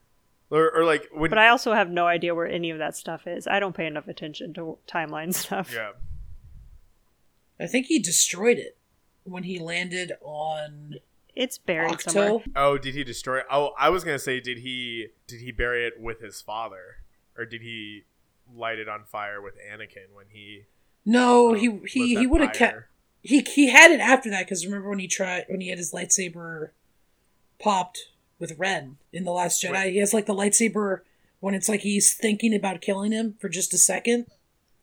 or, 0.49 0.71
or 0.75 0.83
like 0.85 1.07
when. 1.13 1.29
But 1.29 1.39
I 1.39 1.49
also 1.49 1.73
have 1.73 1.89
no 1.89 2.07
idea 2.07 2.33
where 2.35 2.47
any 2.47 2.69
of 2.71 2.77
that 2.79 2.95
stuff 2.95 3.27
is. 3.27 3.47
I 3.47 3.59
don't 3.59 3.75
pay 3.75 3.85
enough 3.85 4.07
attention 4.07 4.53
to 4.55 4.77
timeline 4.87 5.33
stuff. 5.45 5.71
yeah. 5.73 5.91
I 7.59 7.67
think 7.67 7.87
he 7.87 7.99
destroyed 7.99 8.57
it 8.57 8.77
when 9.23 9.43
he 9.43 9.59
landed 9.59 10.13
on 10.21 10.95
It's 11.35 11.57
buried 11.57 11.99
somewhere. 12.01 12.39
Oh, 12.55 12.77
did 12.77 12.95
he 12.95 13.03
destroy? 13.03 13.39
It? 13.39 13.45
Oh, 13.51 13.71
I 13.77 13.89
was 13.89 14.03
gonna 14.03 14.17
say, 14.19 14.39
did 14.39 14.59
he 14.59 15.07
did 15.27 15.41
he 15.41 15.51
bury 15.51 15.85
it 15.85 15.99
with 15.99 16.21
his 16.21 16.41
father, 16.41 16.97
or 17.37 17.45
did 17.45 17.61
he 17.61 18.03
light 18.51 18.79
it 18.79 18.87
on 18.89 19.03
fire 19.03 19.41
with 19.41 19.55
Anakin 19.55 20.13
when 20.15 20.25
he? 20.29 20.63
No, 21.09 21.53
he 21.53 21.79
he 21.87 22.15
he 22.15 22.27
would 22.27 22.41
have 22.41 22.53
kept. 22.53 22.83
He 23.23 23.39
he 23.39 23.69
had 23.69 23.89
it 23.89 23.99
after 23.99 24.29
that 24.29 24.45
because 24.45 24.63
remember 24.63 24.89
when 24.89 24.99
he 24.99 25.07
tried 25.07 25.45
when 25.47 25.59
he 25.59 25.69
had 25.69 25.79
his 25.79 25.91
lightsaber 25.91 26.69
popped 27.57 28.09
with 28.37 28.59
Ren 28.59 28.97
in 29.11 29.23
the 29.23 29.31
Last 29.31 29.63
Jedi. 29.63 29.71
Right. 29.71 29.91
He 29.91 29.97
has 29.97 30.13
like 30.13 30.27
the 30.27 30.35
lightsaber 30.35 30.99
when 31.39 31.55
it's 31.55 31.67
like 31.67 31.81
he's 31.81 32.13
thinking 32.13 32.53
about 32.53 32.81
killing 32.81 33.11
him 33.11 33.35
for 33.39 33.49
just 33.49 33.73
a 33.73 33.77
second. 33.79 34.27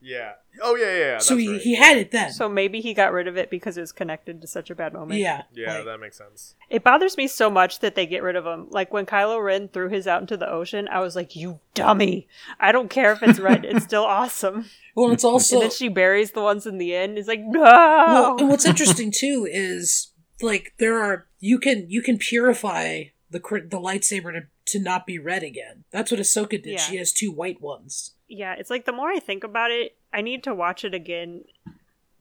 Yeah. 0.07 0.35
Oh 0.63 0.77
yeah, 0.77 0.87
yeah. 0.87 0.99
yeah 0.99 1.19
so 1.19 1.37
he, 1.37 1.51
right. 1.51 1.61
he 1.61 1.75
had 1.75 1.97
it 1.99 2.13
then. 2.13 2.33
So 2.33 2.49
maybe 2.49 2.81
he 2.81 2.95
got 2.95 3.13
rid 3.13 3.27
of 3.27 3.37
it 3.37 3.51
because 3.51 3.77
it 3.77 3.81
was 3.81 3.91
connected 3.91 4.41
to 4.41 4.47
such 4.47 4.71
a 4.71 4.75
bad 4.75 4.93
moment. 4.93 5.21
yeah, 5.21 5.43
Yeah, 5.53 5.75
like- 5.75 5.85
that 5.85 5.99
makes 5.99 6.17
sense. 6.17 6.55
It 6.71 6.85
bothers 6.85 7.17
me 7.17 7.27
so 7.27 7.51
much 7.51 7.81
that 7.81 7.97
they 7.97 8.07
get 8.07 8.23
rid 8.23 8.37
of 8.37 8.47
him. 8.47 8.69
Like 8.71 8.93
when 8.93 9.05
Kylo 9.05 9.43
Ren 9.43 9.69
threw 9.69 9.89
his 9.89 10.07
out 10.07 10.21
into 10.21 10.37
the 10.37 10.49
ocean, 10.49 10.89
I 10.89 11.01
was 11.01 11.17
like, 11.17 11.35
"You 11.35 11.59
dummy! 11.75 12.29
I 12.61 12.71
don't 12.73 12.89
care 12.89 13.13
if 13.13 13.23
it's 13.23 13.41
red; 13.41 13.65
it's 13.65 13.85
still 13.85 14.05
awesome." 14.05 14.67
well, 14.95 15.11
it's 15.11 15.25
also 15.25 15.57
and 15.57 15.63
then 15.65 15.71
she 15.71 15.89
buries 15.89 16.31
the 16.31 16.43
ones 16.43 16.67
in 16.67 16.79
the 16.79 16.95
end. 16.95 17.19
It's 17.19 17.29
like, 17.29 17.41
no. 17.41 17.61
well, 17.61 18.37
and 18.39 18.49
what's 18.49 18.65
interesting 18.65 19.11
too 19.11 19.47
is 19.51 20.13
like 20.41 20.75
there 20.79 21.01
are 21.03 21.27
you 21.41 21.59
can 21.59 21.87
you 21.89 22.03
can 22.03 22.19
purify 22.19 23.05
the 23.31 23.41
cr- 23.41 23.59
the 23.59 23.81
lightsaber 23.81 24.33
to 24.33 24.43
to 24.67 24.81
not 24.81 25.07
be 25.07 25.19
red 25.19 25.43
again. 25.43 25.85
That's 25.91 26.11
what 26.11 26.21
Ahsoka 26.21 26.63
did. 26.63 26.67
Yeah. 26.67 26.79
She 26.79 26.97
has 26.97 27.13
two 27.13 27.31
white 27.33 27.61
ones. 27.61 28.16
Yeah, 28.29 28.55
it's 28.55 28.71
like 28.71 28.85
the 28.85 28.93
more 28.93 29.11
I 29.11 29.19
think 29.19 29.45
about 29.45 29.71
it, 29.71 29.97
I 30.13 30.21
need 30.21 30.43
to 30.45 30.55
watch 30.55 30.85
it 30.85 30.95
again 30.95 31.45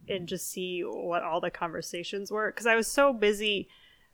and 0.07 0.27
just 0.27 0.49
see 0.49 0.81
what 0.81 1.23
all 1.23 1.41
the 1.41 1.49
conversations 1.49 2.31
were 2.31 2.51
because 2.51 2.67
I 2.67 2.75
was 2.75 2.87
so 2.87 3.11
busy 3.11 3.67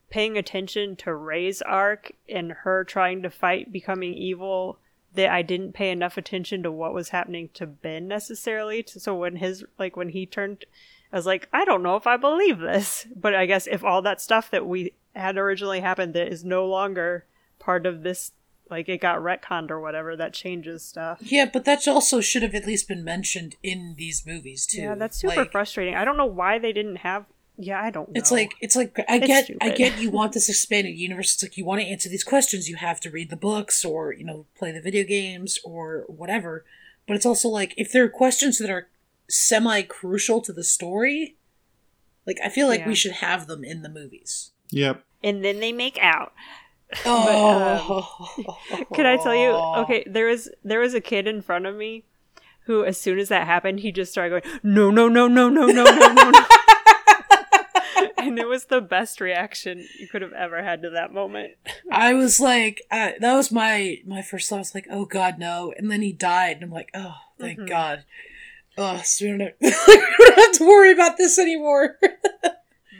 paying 0.10 0.38
attention 0.38 0.95
to 0.97 1.13
Rey's 1.13 1.62
arc 1.62 2.12
and 2.30 2.51
her 2.51 2.84
trying 2.84 3.21
to 3.23 3.30
fight 3.30 3.71
becoming 3.71 4.13
evil 4.13 4.77
that 5.13 5.30
I 5.30 5.41
didn't 5.41 5.73
pay 5.73 5.91
enough 5.91 6.17
attention 6.17 6.63
to 6.63 6.71
what 6.71 6.93
was 6.93 7.10
happening 7.10 7.49
to 7.56 7.65
Ben 7.65 8.08
necessarily. 8.08 8.84
So 8.88 9.15
when 9.15 9.38
his 9.38 9.63
like 9.77 9.95
when 9.97 10.10
he 10.10 10.25
turned, 10.25 10.65
I 11.12 11.15
was 11.15 11.25
like, 11.25 11.49
I 11.51 11.65
don't 11.65 11.84
know 11.84 11.95
if 11.95 12.08
I 12.08 12.17
believe 12.17 12.60
this. 12.60 13.08
But 13.15 13.36
I 13.36 13.45
guess 13.45 13.67
if 13.67 13.84
all 13.84 14.01
that 14.04 14.21
stuff 14.21 14.51
that 14.51 14.65
we 14.65 14.93
had 15.15 15.38
originally 15.38 15.82
happened 15.82 16.13
that 16.13 16.32
is 16.32 16.45
no 16.45 16.65
longer 16.65 17.25
part 17.60 17.86
of 17.86 18.04
this, 18.04 18.32
like 18.71 18.88
it 18.89 18.99
got 19.01 19.19
retconned 19.19 19.69
or 19.69 19.79
whatever, 19.79 20.15
that 20.15 20.34
changes 20.34 20.84
stuff. 20.84 21.19
Yeah, 21.21 21.49
but 21.51 21.65
that 21.65 21.88
also 21.88 22.21
should 22.21 22.41
have 22.41 22.55
at 22.55 22.65
least 22.65 22.88
been 22.88 23.03
mentioned 23.03 23.57
in 23.62 23.95
these 23.97 24.25
movies 24.25 24.65
too. 24.65 24.81
Yeah, 24.81 24.95
that's 24.95 25.17
super 25.19 25.36
Like, 25.36 25.51
frustrating. 25.51 25.93
I 25.95 26.05
don't 26.05 26.17
know 26.17 26.25
why 26.25 26.57
they 26.57 26.71
didn't 26.73 26.97
have. 26.97 27.25
Yeah, 27.57 27.79
I 27.81 27.91
don't 27.91 28.07
know. 28.10 28.13
It's 28.15 28.31
like 28.31 28.53
it's 28.62 28.75
like 28.75 28.97
I 29.07 29.17
It's 29.17 29.27
get 29.27 29.49
I 29.62 29.69
get 29.69 29.99
you 29.99 30.10
want 30.10 30.34
this 30.34 30.49
expanded 30.53 30.95
universe. 30.97 31.34
It's 31.34 31.43
like 31.43 31.57
you 31.57 31.65
want 31.65 31.81
to 31.81 31.88
answer 31.88 32.10
these 32.10 32.23
questions, 32.23 32.67
you 32.69 32.77
have 32.77 32.99
to 33.01 33.12
read 33.12 33.29
the 33.29 33.36
books 33.36 33.86
or 33.86 34.13
you 34.13 34.23
know 34.23 34.45
play 34.57 34.71
the 34.71 34.81
video 34.81 35.03
games 35.03 35.60
or 35.63 36.05
whatever. 36.07 36.65
But 37.07 37.17
it's 37.17 37.25
also 37.25 37.49
like 37.49 37.73
if 37.77 37.91
there 37.91 38.03
are 38.05 38.10
questions 38.10 38.57
that 38.60 38.69
are 38.69 38.88
semi 39.29 39.81
crucial 39.84 40.41
to 40.41 40.53
the 40.53 40.63
story, 40.63 41.36
like 42.25 42.39
I 42.43 42.49
feel 42.49 42.67
like 42.67 42.81
Yeah. 42.81 42.88
we 42.88 42.95
should 42.95 43.12
have 43.13 43.47
them 43.47 43.63
in 43.63 43.81
the 43.84 43.89
movies. 43.89 44.51
Yep. 44.73 45.03
and 45.21 45.43
then 45.43 45.60
they 45.60 45.73
make 45.73 45.99
out. 46.01 46.31
Oh, 47.06 48.58
Can 48.93 49.06
I 49.06 49.17
tell 49.17 49.36
you? 49.36 49.51
Okay, 49.84 50.04
there 50.08 50.27
was 50.27 50.49
there 50.63 50.80
was 50.80 50.93
a 50.93 51.01
kid 51.01 51.27
in 51.27 51.41
front 51.41 51.65
of 51.65 51.75
me 51.75 52.04
who, 52.65 52.84
as 52.86 52.99
soon 52.99 53.17
as 53.19 53.30
that 53.30 53.47
happened, 53.47 53.80
he 53.80 53.91
just 53.91 54.12
started 54.12 54.41
going, 54.43 54.60
"No, 54.63 54.91
no, 54.91 55.08
no, 55.08 55.27
no, 55.27 55.49
no, 55.49 55.65
no, 55.67 55.84
no, 55.84 56.13
no." 56.13 56.30
no." 56.32 56.45
and 58.17 58.38
it 58.38 58.47
was 58.47 58.65
the 58.65 58.82
best 58.82 59.19
reaction 59.21 59.88
you 59.99 60.08
could 60.08 60.21
have 60.21 60.34
ever 60.34 60.63
had 60.63 60.82
to 60.84 60.89
that 60.91 61.13
moment. 61.13 61.54
I 61.91 62.13
was 62.13 62.39
like, 62.39 62.82
uh, 62.91 63.12
that 63.19 63.36
was 63.36 63.51
my 63.51 63.97
my 64.06 64.21
first 64.21 64.49
thought. 64.49 64.58
I 64.58 64.60
was 64.60 64.75
like, 64.75 64.88
oh 64.91 65.06
god, 65.06 65.39
no! 65.39 65.73
And 65.77 65.89
then 65.89 66.01
he 66.01 66.12
died, 66.13 66.58
and 66.58 66.65
I'm 66.65 66.71
like, 66.71 66.91
oh, 66.93 67.15
thank 67.39 67.60
Mhm. 67.60 67.67
God. 67.67 68.04
Oh, 68.77 69.01
so 69.04 69.25
we 69.25 69.32
don't, 69.32 69.41
have, 69.41 69.54
we 69.60 69.69
don't 69.69 70.39
have 70.39 70.51
to 70.54 70.67
worry 70.67 70.91
about 70.91 71.17
this 71.17 71.38
anymore. 71.38 71.97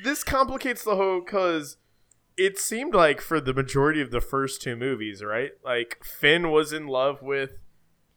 This 0.04 0.24
complicates 0.24 0.84
the 0.84 0.96
whole 0.96 1.22
because 1.22 1.78
it 2.42 2.58
seemed 2.58 2.96
like 2.96 3.22
for 3.22 3.40
the 3.40 3.54
majority 3.54 4.02
of 4.02 4.10
the 4.10 4.20
first 4.20 4.62
two 4.62 4.76
movies, 4.76 5.24
right? 5.24 5.52
Like 5.64 6.04
Finn 6.04 6.50
was 6.50 6.74
in 6.74 6.88
love 6.88 7.22
with 7.22 7.60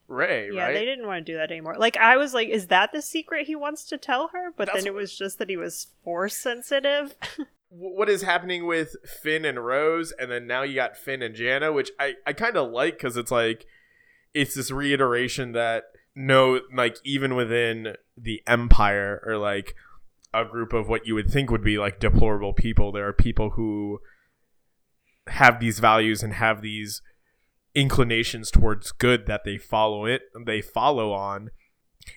Rey, 0.08 0.48
Yeah, 0.50 0.64
right? 0.64 0.72
they 0.72 0.84
didn't 0.86 1.06
want 1.06 1.24
to 1.26 1.32
do 1.32 1.36
that 1.36 1.50
anymore. 1.50 1.76
Like 1.78 1.98
I 1.98 2.16
was 2.16 2.32
like, 2.32 2.48
is 2.48 2.68
that 2.68 2.90
the 2.92 3.02
secret 3.02 3.46
he 3.46 3.54
wants 3.54 3.84
to 3.84 3.98
tell 3.98 4.28
her? 4.28 4.52
But 4.56 4.66
That's 4.66 4.78
then 4.78 4.86
it 4.86 4.94
was 4.94 5.16
just 5.16 5.38
that 5.38 5.50
he 5.50 5.58
was 5.58 5.88
force 6.02 6.36
sensitive. 6.36 7.14
what 7.68 8.08
is 8.08 8.22
happening 8.22 8.66
with 8.66 8.96
Finn 9.04 9.44
and 9.44 9.64
Rose, 9.64 10.12
and 10.12 10.30
then 10.30 10.46
now 10.46 10.62
you 10.62 10.74
got 10.74 10.96
Finn 10.96 11.20
and 11.20 11.34
Jannah, 11.34 11.72
which 11.72 11.90
I, 12.00 12.14
I 12.26 12.32
kind 12.32 12.56
of 12.56 12.70
like 12.70 12.96
because 12.96 13.18
it's 13.18 13.30
like 13.30 13.66
it's 14.32 14.54
this 14.54 14.70
reiteration 14.70 15.52
that 15.52 15.84
no, 16.14 16.60
like 16.74 16.96
even 17.04 17.34
within 17.34 17.96
the 18.16 18.42
Empire 18.46 19.22
or 19.26 19.36
like 19.36 19.74
a 20.32 20.44
group 20.44 20.72
of 20.72 20.88
what 20.88 21.06
you 21.06 21.14
would 21.14 21.30
think 21.30 21.50
would 21.50 21.64
be 21.64 21.78
like 21.78 22.00
deplorable 22.00 22.52
people, 22.52 22.90
there 22.90 23.06
are 23.06 23.12
people 23.12 23.50
who 23.50 24.00
have 25.28 25.60
these 25.60 25.78
values 25.78 26.22
and 26.22 26.34
have 26.34 26.62
these 26.62 27.02
inclinations 27.74 28.50
towards 28.50 28.92
good 28.92 29.26
that 29.26 29.42
they 29.44 29.58
follow 29.58 30.06
it 30.06 30.22
they 30.46 30.62
follow 30.62 31.12
on. 31.12 31.50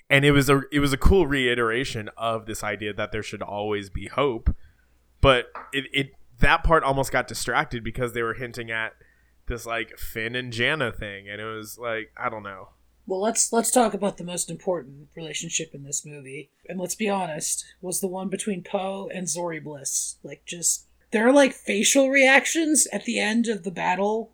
And 0.09 0.25
it 0.25 0.31
was 0.31 0.49
a 0.49 0.63
it 0.71 0.79
was 0.79 0.93
a 0.93 0.97
cool 0.97 1.27
reiteration 1.27 2.09
of 2.17 2.45
this 2.45 2.63
idea 2.63 2.93
that 2.93 3.11
there 3.11 3.23
should 3.23 3.41
always 3.41 3.89
be 3.89 4.07
hope. 4.07 4.53
But 5.21 5.47
it, 5.73 5.85
it 5.93 6.07
that 6.39 6.63
part 6.63 6.83
almost 6.83 7.11
got 7.11 7.27
distracted 7.27 7.83
because 7.83 8.13
they 8.13 8.21
were 8.21 8.33
hinting 8.33 8.69
at 8.69 8.93
this 9.47 9.65
like 9.65 9.97
Finn 9.97 10.35
and 10.35 10.51
Jannah 10.51 10.91
thing. 10.91 11.29
And 11.29 11.39
it 11.39 11.45
was 11.45 11.77
like 11.77 12.11
I 12.17 12.29
don't 12.29 12.43
know. 12.43 12.69
Well, 13.07 13.21
let's 13.21 13.53
let's 13.53 13.71
talk 13.71 13.93
about 13.93 14.17
the 14.17 14.25
most 14.25 14.51
important 14.51 15.07
relationship 15.15 15.73
in 15.73 15.85
this 15.85 16.05
movie, 16.05 16.51
and 16.67 16.77
let's 16.77 16.95
be 16.95 17.07
honest, 17.07 17.63
was 17.81 18.01
the 18.01 18.07
one 18.07 18.27
between 18.27 18.63
Poe 18.63 19.09
and 19.13 19.29
Zori 19.29 19.61
Bliss. 19.61 20.17
Like, 20.23 20.43
just 20.45 20.86
their 21.11 21.31
like 21.31 21.53
facial 21.53 22.09
reactions 22.09 22.87
at 22.91 23.05
the 23.05 23.19
end 23.19 23.47
of 23.47 23.63
the 23.63 23.71
battle 23.71 24.31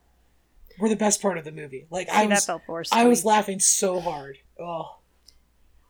were 0.79 0.89
the 0.89 0.95
best 0.95 1.21
part 1.21 1.37
of 1.37 1.45
the 1.45 1.51
movie. 1.51 1.85
Like, 1.89 2.09
I 2.11 2.25
that 2.27 2.61
was. 2.67 2.89
I 2.91 3.05
was 3.05 3.23
laughing 3.23 3.59
so 3.59 3.99
hard. 3.99 4.39
Oh, 4.59 4.97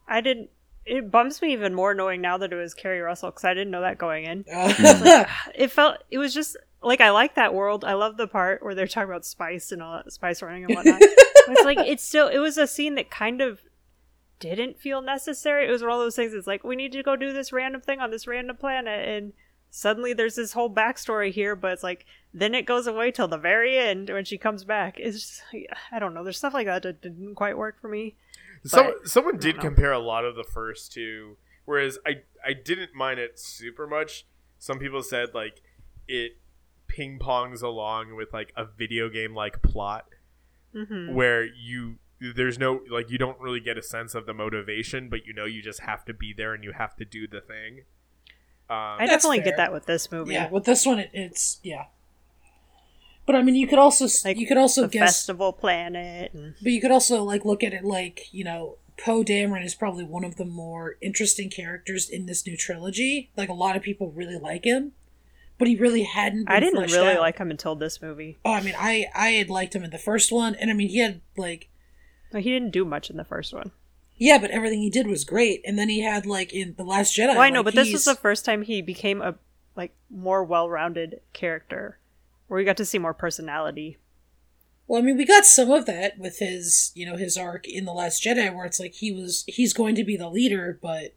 I 0.07 0.21
didn't. 0.21 0.49
It 0.85 1.09
bums 1.09 1.41
me 1.41 1.53
even 1.53 1.73
more 1.73 1.93
knowing 1.93 2.19
now 2.19 2.37
that 2.37 2.51
it 2.51 2.55
was 2.55 2.73
Keri 2.73 2.99
Russell 2.99 3.31
because 3.31 3.45
I 3.45 3.53
didn't 3.53 3.71
know 3.71 3.81
that 3.81 3.97
going 3.97 4.25
in. 4.25 4.45
Uh, 4.53 5.25
It 5.55 5.71
felt. 5.71 5.97
It 6.11 6.17
was 6.17 6.33
just 6.33 6.57
like 6.81 6.99
I 6.99 7.11
like 7.11 7.35
that 7.35 7.53
world. 7.53 7.85
I 7.85 7.93
love 7.93 8.17
the 8.17 8.27
part 8.27 8.63
where 8.63 8.75
they're 8.75 8.87
talking 8.87 9.09
about 9.09 9.25
spice 9.25 9.71
and 9.71 9.81
all 9.81 9.95
that 9.95 10.11
spice 10.11 10.41
running 10.41 10.65
and 10.65 10.75
whatnot. 10.75 10.99
it's 11.01 11.63
like 11.63 11.79
it's 11.79 12.03
still. 12.03 12.27
It 12.27 12.39
was 12.39 12.57
a 12.57 12.67
scene 12.67 12.95
that 12.95 13.09
kind 13.09 13.41
of 13.41 13.61
didn't 14.39 14.79
feel 14.79 15.01
necessary. 15.01 15.65
It 15.67 15.71
was 15.71 15.81
one 15.81 15.91
of 15.91 15.99
those 15.99 16.17
things. 16.17 16.33
It's 16.33 16.47
like 16.47 16.65
we 16.65 16.75
need 16.75 16.91
to 16.91 17.03
go 17.03 17.15
do 17.15 17.31
this 17.31 17.53
random 17.53 17.79
thing 17.79 17.99
on 17.99 18.11
this 18.11 18.27
random 18.27 18.57
planet, 18.57 19.07
and 19.07 19.33
suddenly 19.75 20.13
there's 20.13 20.35
this 20.35 20.53
whole 20.53 20.69
backstory 20.69 21.31
here. 21.31 21.55
But 21.55 21.73
it's 21.73 21.83
like 21.83 22.05
then 22.33 22.53
it 22.53 22.65
goes 22.65 22.87
away 22.87 23.11
till 23.11 23.27
the 23.27 23.37
very 23.37 23.77
end 23.77 24.09
when 24.09 24.23
she 24.23 24.37
comes 24.37 24.63
back. 24.63 24.97
It's 24.97 25.19
just 25.19 25.43
I 25.91 25.99
don't 25.99 26.13
know. 26.13 26.23
There's 26.23 26.37
stuff 26.37 26.53
like 26.53 26.67
that 26.67 26.83
that 26.83 27.01
didn't 27.01 27.35
quite 27.35 27.57
work 27.57 27.81
for 27.81 27.87
me. 27.87 28.15
Some, 28.65 28.93
someone 29.03 29.37
did 29.37 29.57
know. 29.57 29.61
compare 29.61 29.91
a 29.91 29.99
lot 29.99 30.23
of 30.23 30.35
the 30.35 30.43
first 30.43 30.93
two, 30.93 31.37
whereas 31.65 31.97
I 32.05 32.21
I 32.45 32.53
didn't 32.53 32.93
mind 32.93 33.19
it 33.19 33.39
super 33.39 33.87
much. 33.87 34.25
Some 34.59 34.79
people 34.79 35.01
said 35.01 35.29
like 35.33 35.61
it 36.07 36.37
ping 36.87 37.17
pongs 37.19 37.63
along 37.63 38.15
with 38.15 38.31
like 38.31 38.53
a 38.55 38.65
video 38.65 39.09
game 39.09 39.33
like 39.33 39.63
plot 39.63 40.05
hmm 40.73 41.13
where 41.13 41.43
you 41.43 41.95
there's 42.35 42.59
no 42.59 42.81
like 42.89 43.09
you 43.09 43.17
don't 43.17 43.39
really 43.39 43.59
get 43.59 43.77
a 43.77 43.81
sense 43.81 44.15
of 44.15 44.25
the 44.27 44.33
motivation, 44.33 45.09
but 45.09 45.25
you 45.25 45.33
know 45.33 45.45
you 45.45 45.61
just 45.61 45.81
have 45.81 46.05
to 46.05 46.13
be 46.13 46.33
there 46.35 46.53
and 46.53 46.63
you 46.63 46.71
have 46.71 46.95
to 46.95 47.03
do 47.03 47.27
the 47.27 47.41
thing. 47.41 47.81
Um, 48.73 49.01
I 49.01 49.05
definitely 49.05 49.37
fair. 49.39 49.45
get 49.45 49.57
that 49.57 49.73
with 49.73 49.85
this 49.85 50.11
movie. 50.11 50.33
yeah, 50.33 50.49
with 50.49 50.65
this 50.65 50.85
one, 50.85 50.99
it, 50.99 51.09
it's 51.13 51.59
yeah. 51.63 51.85
But 53.25 53.35
I 53.35 53.41
mean, 53.41 53.55
you 53.55 53.67
could 53.67 53.79
also 53.79 54.07
Like 54.25 54.37
you 54.37 54.47
could 54.47 54.57
also 54.57 54.83
the 54.83 54.87
guess 54.89 55.17
festival 55.17 55.53
planet. 55.53 56.33
And, 56.33 56.55
But 56.61 56.71
you 56.71 56.81
could 56.81 56.91
also 56.91 57.23
like 57.23 57.45
look 57.45 57.63
at 57.63 57.73
it 57.73 57.83
like 57.85 58.27
you 58.33 58.43
know 58.43 58.77
Poe 58.97 59.23
Dameron 59.23 59.65
is 59.65 59.75
probably 59.75 60.03
one 60.03 60.23
of 60.23 60.35
the 60.35 60.45
more 60.45 60.97
interesting 61.01 61.49
characters 61.49 62.09
in 62.09 62.25
this 62.25 62.45
new 62.45 62.57
trilogy. 62.57 63.31
Like 63.37 63.49
a 63.49 63.53
lot 63.53 63.75
of 63.75 63.81
people 63.81 64.11
really 64.11 64.37
like 64.37 64.65
him, 64.65 64.91
but 65.57 65.67
he 65.67 65.75
really 65.75 66.03
hadn't. 66.03 66.45
Been 66.45 66.55
I 66.55 66.59
didn't 66.59 66.91
really 66.91 67.13
out. 67.13 67.21
like 67.21 67.37
him 67.37 67.49
until 67.49 67.75
this 67.75 68.01
movie. 68.01 68.37
Oh, 68.43 68.53
I 68.53 68.61
mean, 68.61 68.75
I 68.77 69.07
I 69.15 69.29
had 69.29 69.49
liked 69.49 69.75
him 69.75 69.83
in 69.83 69.91
the 69.91 69.97
first 69.97 70.31
one, 70.31 70.55
and 70.55 70.69
I 70.69 70.73
mean 70.73 70.89
he 70.89 70.99
had 70.99 71.21
like 71.37 71.69
No, 72.33 72.39
he 72.39 72.51
didn't 72.51 72.71
do 72.71 72.83
much 72.85 73.09
in 73.09 73.17
the 73.17 73.23
first 73.23 73.53
one. 73.53 73.71
Yeah, 74.23 74.37
but 74.37 74.51
everything 74.51 74.79
he 74.81 74.89
did 74.89 75.05
was 75.07 75.25
great. 75.25 75.61
And 75.65 75.77
then 75.77 75.89
he 75.89 76.01
had 76.01 76.25
like 76.25 76.53
in 76.53 76.75
the 76.77 76.83
Last 76.83 77.15
Jedi. 77.17 77.29
Well, 77.29 77.41
I 77.41 77.49
know, 77.49 77.59
like, 77.59 77.65
but 77.65 77.75
this 77.75 77.91
was 77.91 78.05
the 78.05 78.15
first 78.15 78.45
time 78.45 78.61
he 78.61 78.81
became 78.81 79.21
a 79.21 79.35
like 79.75 79.93
more 80.09 80.43
well-rounded 80.43 81.19
character, 81.33 81.97
where 82.47 82.57
we 82.57 82.63
got 82.63 82.77
to 82.77 82.85
see 82.85 82.97
more 82.99 83.13
personality. 83.13 83.97
Well, 84.87 85.01
I 85.01 85.05
mean, 85.05 85.17
we 85.17 85.25
got 85.25 85.45
some 85.45 85.71
of 85.71 85.85
that 85.87 86.17
with 86.19 86.39
his, 86.39 86.91
you 86.93 87.05
know, 87.05 87.15
his 87.17 87.37
arc 87.37 87.67
in 87.67 87.85
the 87.85 87.93
Last 87.93 88.23
Jedi, 88.23 88.53
where 88.53 88.65
it's 88.65 88.79
like 88.79 88.93
he 88.93 89.11
was 89.11 89.43
he's 89.47 89.73
going 89.73 89.95
to 89.95 90.03
be 90.03 90.15
the 90.17 90.29
leader, 90.29 90.77
but 90.81 91.15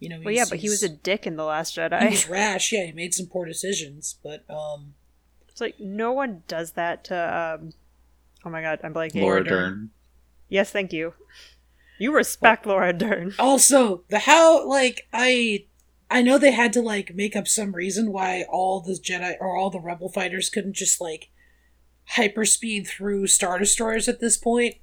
you 0.00 0.08
know, 0.08 0.20
Well, 0.24 0.32
yeah, 0.34 0.40
he's- 0.42 0.50
but 0.50 0.58
he 0.60 0.68
was 0.68 0.82
a 0.82 0.88
dick 0.88 1.26
in 1.26 1.36
the 1.36 1.44
Last 1.44 1.76
Jedi. 1.76 2.00
he 2.02 2.08
was 2.10 2.28
rash. 2.38 2.72
Yeah, 2.72 2.86
he 2.86 2.92
made 2.92 3.14
some 3.14 3.26
poor 3.26 3.44
decisions, 3.46 4.16
but 4.22 4.44
um, 4.50 4.94
It's 5.48 5.60
like 5.60 5.78
no 5.80 6.12
one 6.12 6.42
does 6.48 6.72
that 6.72 7.04
to. 7.04 7.16
um 7.62 7.72
Oh 8.44 8.50
my 8.50 8.62
god, 8.62 8.78
I'm 8.84 8.94
blanking. 8.94 9.22
Laura 9.22 9.42
Dern. 9.44 9.52
Dern. 9.52 9.90
Yes, 10.48 10.70
thank 10.70 10.92
you. 10.92 11.12
You 11.98 12.14
respect 12.14 12.66
Laura 12.66 12.92
Dern. 12.92 13.34
also 13.38 14.04
the 14.08 14.20
how 14.20 14.66
like 14.66 15.08
I 15.12 15.66
I 16.10 16.22
know 16.22 16.38
they 16.38 16.52
had 16.52 16.72
to 16.74 16.82
like 16.82 17.14
make 17.14 17.36
up 17.36 17.48
some 17.48 17.74
reason 17.74 18.12
why 18.12 18.44
all 18.48 18.80
the 18.80 18.92
Jedi 18.92 19.36
or 19.40 19.56
all 19.56 19.70
the 19.70 19.80
Rebel 19.80 20.08
fighters 20.08 20.48
couldn't 20.48 20.74
just 20.74 21.00
like 21.00 21.30
hyperspeed 22.12 22.86
through 22.86 23.26
Star 23.26 23.58
Destroyers 23.58 24.08
at 24.08 24.20
this 24.20 24.36
point. 24.36 24.76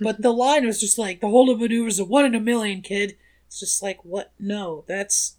but 0.00 0.22
the 0.22 0.32
line 0.32 0.66
was 0.66 0.80
just 0.80 0.98
like 0.98 1.20
the 1.20 1.28
whole 1.28 1.54
maneuver 1.56 1.88
is 1.88 1.98
a 1.98 2.04
one 2.04 2.24
in 2.24 2.34
a 2.34 2.40
million, 2.40 2.80
kid. 2.80 3.16
It's 3.46 3.60
just 3.60 3.82
like 3.82 4.04
what? 4.04 4.32
No, 4.38 4.84
that's 4.86 5.36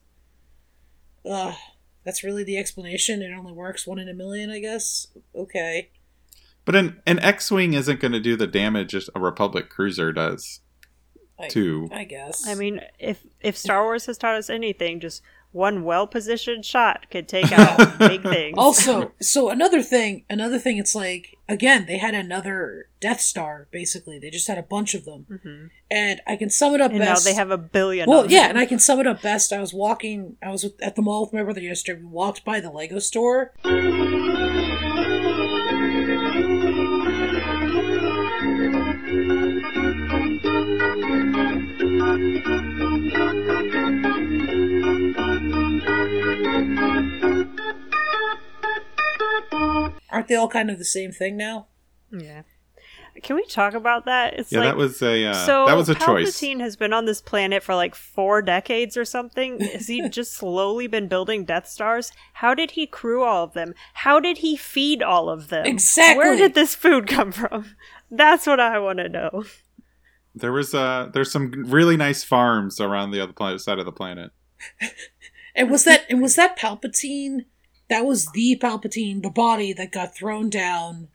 uh 1.30 1.56
that's 2.04 2.24
really 2.24 2.44
the 2.44 2.58
explanation. 2.58 3.22
It 3.22 3.34
only 3.34 3.54
works 3.54 3.88
one 3.88 4.00
in 4.00 4.10
a 4.10 4.14
million, 4.14 4.50
I 4.50 4.60
guess. 4.60 5.08
Okay. 5.36 5.90
But 6.66 6.76
an 6.76 7.02
an 7.06 7.20
X-wing 7.20 7.74
isn't 7.74 8.00
going 8.00 8.12
to 8.12 8.20
do 8.20 8.36
the 8.36 8.48
damage 8.48 8.94
a 8.94 9.20
Republic 9.20 9.70
cruiser 9.70 10.12
does. 10.14 10.62
I, 11.40 11.48
Too. 11.48 11.90
I 11.92 12.04
guess. 12.04 12.48
I 12.48 12.56
mean, 12.56 12.82
if 13.00 13.24
if 13.42 13.58
Star 13.58 13.84
Wars 13.84 14.06
has 14.08 14.18
taught 14.18 14.36
us 14.36 14.50
anything, 14.50 15.00
just 15.00 15.22
one 15.52 15.84
well-positioned 15.84 16.64
shot 16.64 17.10
could 17.10 17.28
take 17.28 17.52
out 17.52 17.98
big 18.00 18.22
things. 18.22 18.54
also 18.56 19.12
so 19.20 19.50
another 19.50 19.82
thing 19.82 20.24
another 20.30 20.60
thing 20.60 20.78
it's 20.78 20.94
like 20.94 21.36
again 21.48 21.88
they 21.88 21.98
had 21.98 22.14
another 22.14 22.86
death 23.02 23.20
star 23.20 23.68
basically 23.72 24.20
they 24.20 24.30
just 24.30 24.48
had 24.48 24.60
a 24.60 24.62
bunch 24.62 24.94
of 24.94 25.06
them 25.06 25.26
Mhm. 25.28 25.70
and 25.90 26.22
i 26.28 26.36
can 26.36 26.52
sum 26.52 26.76
it 26.76 26.82
up 26.82 26.92
and 26.92 27.00
best 27.00 27.26
now 27.26 27.32
they 27.32 27.36
have 27.36 27.50
a 27.50 27.58
billion. 27.58 28.08
well 28.08 28.26
of 28.26 28.30
yeah 28.32 28.42
them. 28.42 28.50
and 28.52 28.60
i 28.60 28.66
can 28.68 28.78
sum 28.78 29.00
it 29.00 29.08
up 29.08 29.24
best 29.24 29.52
i 29.52 29.60
was 29.60 29.74
walking 29.74 30.38
i 30.44 30.52
was 30.52 30.66
at 30.84 30.96
the 30.96 31.02
mall 31.02 31.24
with 31.24 31.34
my 31.34 31.42
brother 31.42 31.62
yesterday 31.62 32.00
we 32.00 32.06
walked 32.06 32.46
by 32.46 32.60
the 32.60 32.70
lego 32.70 33.00
store 33.00 33.52
aren't 50.20 50.28
they 50.28 50.36
all 50.36 50.50
kind 50.50 50.70
of 50.70 50.78
the 50.78 50.86
same 50.86 51.12
thing 51.12 51.38
now 51.38 51.68
Yeah. 52.12 52.42
Can 53.24 53.36
we 53.36 53.46
talk 53.46 53.74
about 53.74 54.06
that? 54.06 54.36
It's 54.40 54.52
Yeah, 54.52 54.60
like 54.60 54.68
that 54.70 54.78
was 54.78 55.02
a 55.02 55.26
uh, 55.26 55.46
so 55.46 55.66
that 55.66 55.76
was 55.76 55.90
a 55.90 55.96
choice. 55.96 56.40
Palpatine 56.40 56.60
has 56.62 56.76
been 56.76 56.94
on 56.94 57.06
this 57.06 57.22
planet 57.22 57.64
for 57.64 57.76
like 57.76 57.96
four 57.96 58.42
decades 58.42 58.96
or 58.96 59.04
something. 59.04 59.60
Has 59.60 59.88
he 59.88 60.08
just 60.20 60.34
slowly 60.34 60.88
been 60.88 61.08
building 61.08 61.44
Death 61.44 61.68
Stars? 61.68 62.12
How 62.34 62.54
did 62.54 62.72
he 62.72 62.86
crew 62.88 63.24
all 63.24 63.44
of 63.44 63.54
them? 63.54 63.74
How 63.94 64.20
did 64.20 64.38
he 64.38 64.56
feed 64.56 65.04
all 65.04 65.30
of 65.30 65.50
them? 65.50 65.66
Exactly. 65.66 66.18
Where 66.18 66.38
did 66.38 66.54
this 66.54 66.76
food 66.76 67.08
come 67.08 67.32
from? 67.32 67.76
That's 68.10 68.48
what 68.48 68.60
I 68.60 68.80
want 68.80 69.00
to 69.00 69.10
know. 69.10 69.44
There 70.34 70.54
was 70.54 70.74
uh 70.74 71.10
there's 71.14 71.32
some 71.32 71.52
really 71.68 71.98
nice 71.98 72.24
farms 72.24 72.80
around 72.80 73.12
the 73.12 73.22
other 73.22 73.34
planet, 73.34 73.62
side 73.62 73.80
of 73.80 73.86
the 73.86 73.92
planet. 73.92 74.32
And 75.56 75.70
was 75.70 75.84
that 75.84 76.06
and 76.10 76.22
was 76.22 76.36
that 76.36 76.58
Palpatine? 76.58 77.46
That 77.90 78.06
was 78.06 78.28
the 78.34 78.58
Palpatine, 78.62 79.24
the 79.24 79.30
body 79.30 79.74
that 79.74 79.92
got 79.92 80.16
thrown 80.16 80.50
down. 80.50 81.08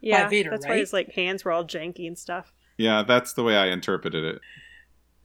Yeah, 0.00 0.28
Vader, 0.28 0.50
that's 0.50 0.66
why 0.66 0.78
his 0.78 0.92
like 0.92 1.12
hands 1.12 1.44
were 1.44 1.52
all 1.52 1.64
janky 1.64 2.06
and 2.06 2.18
stuff. 2.18 2.52
Yeah, 2.76 3.02
that's 3.06 3.34
the 3.34 3.42
way 3.44 3.56
I 3.56 3.66
interpreted 3.66 4.24
it. 4.24 4.40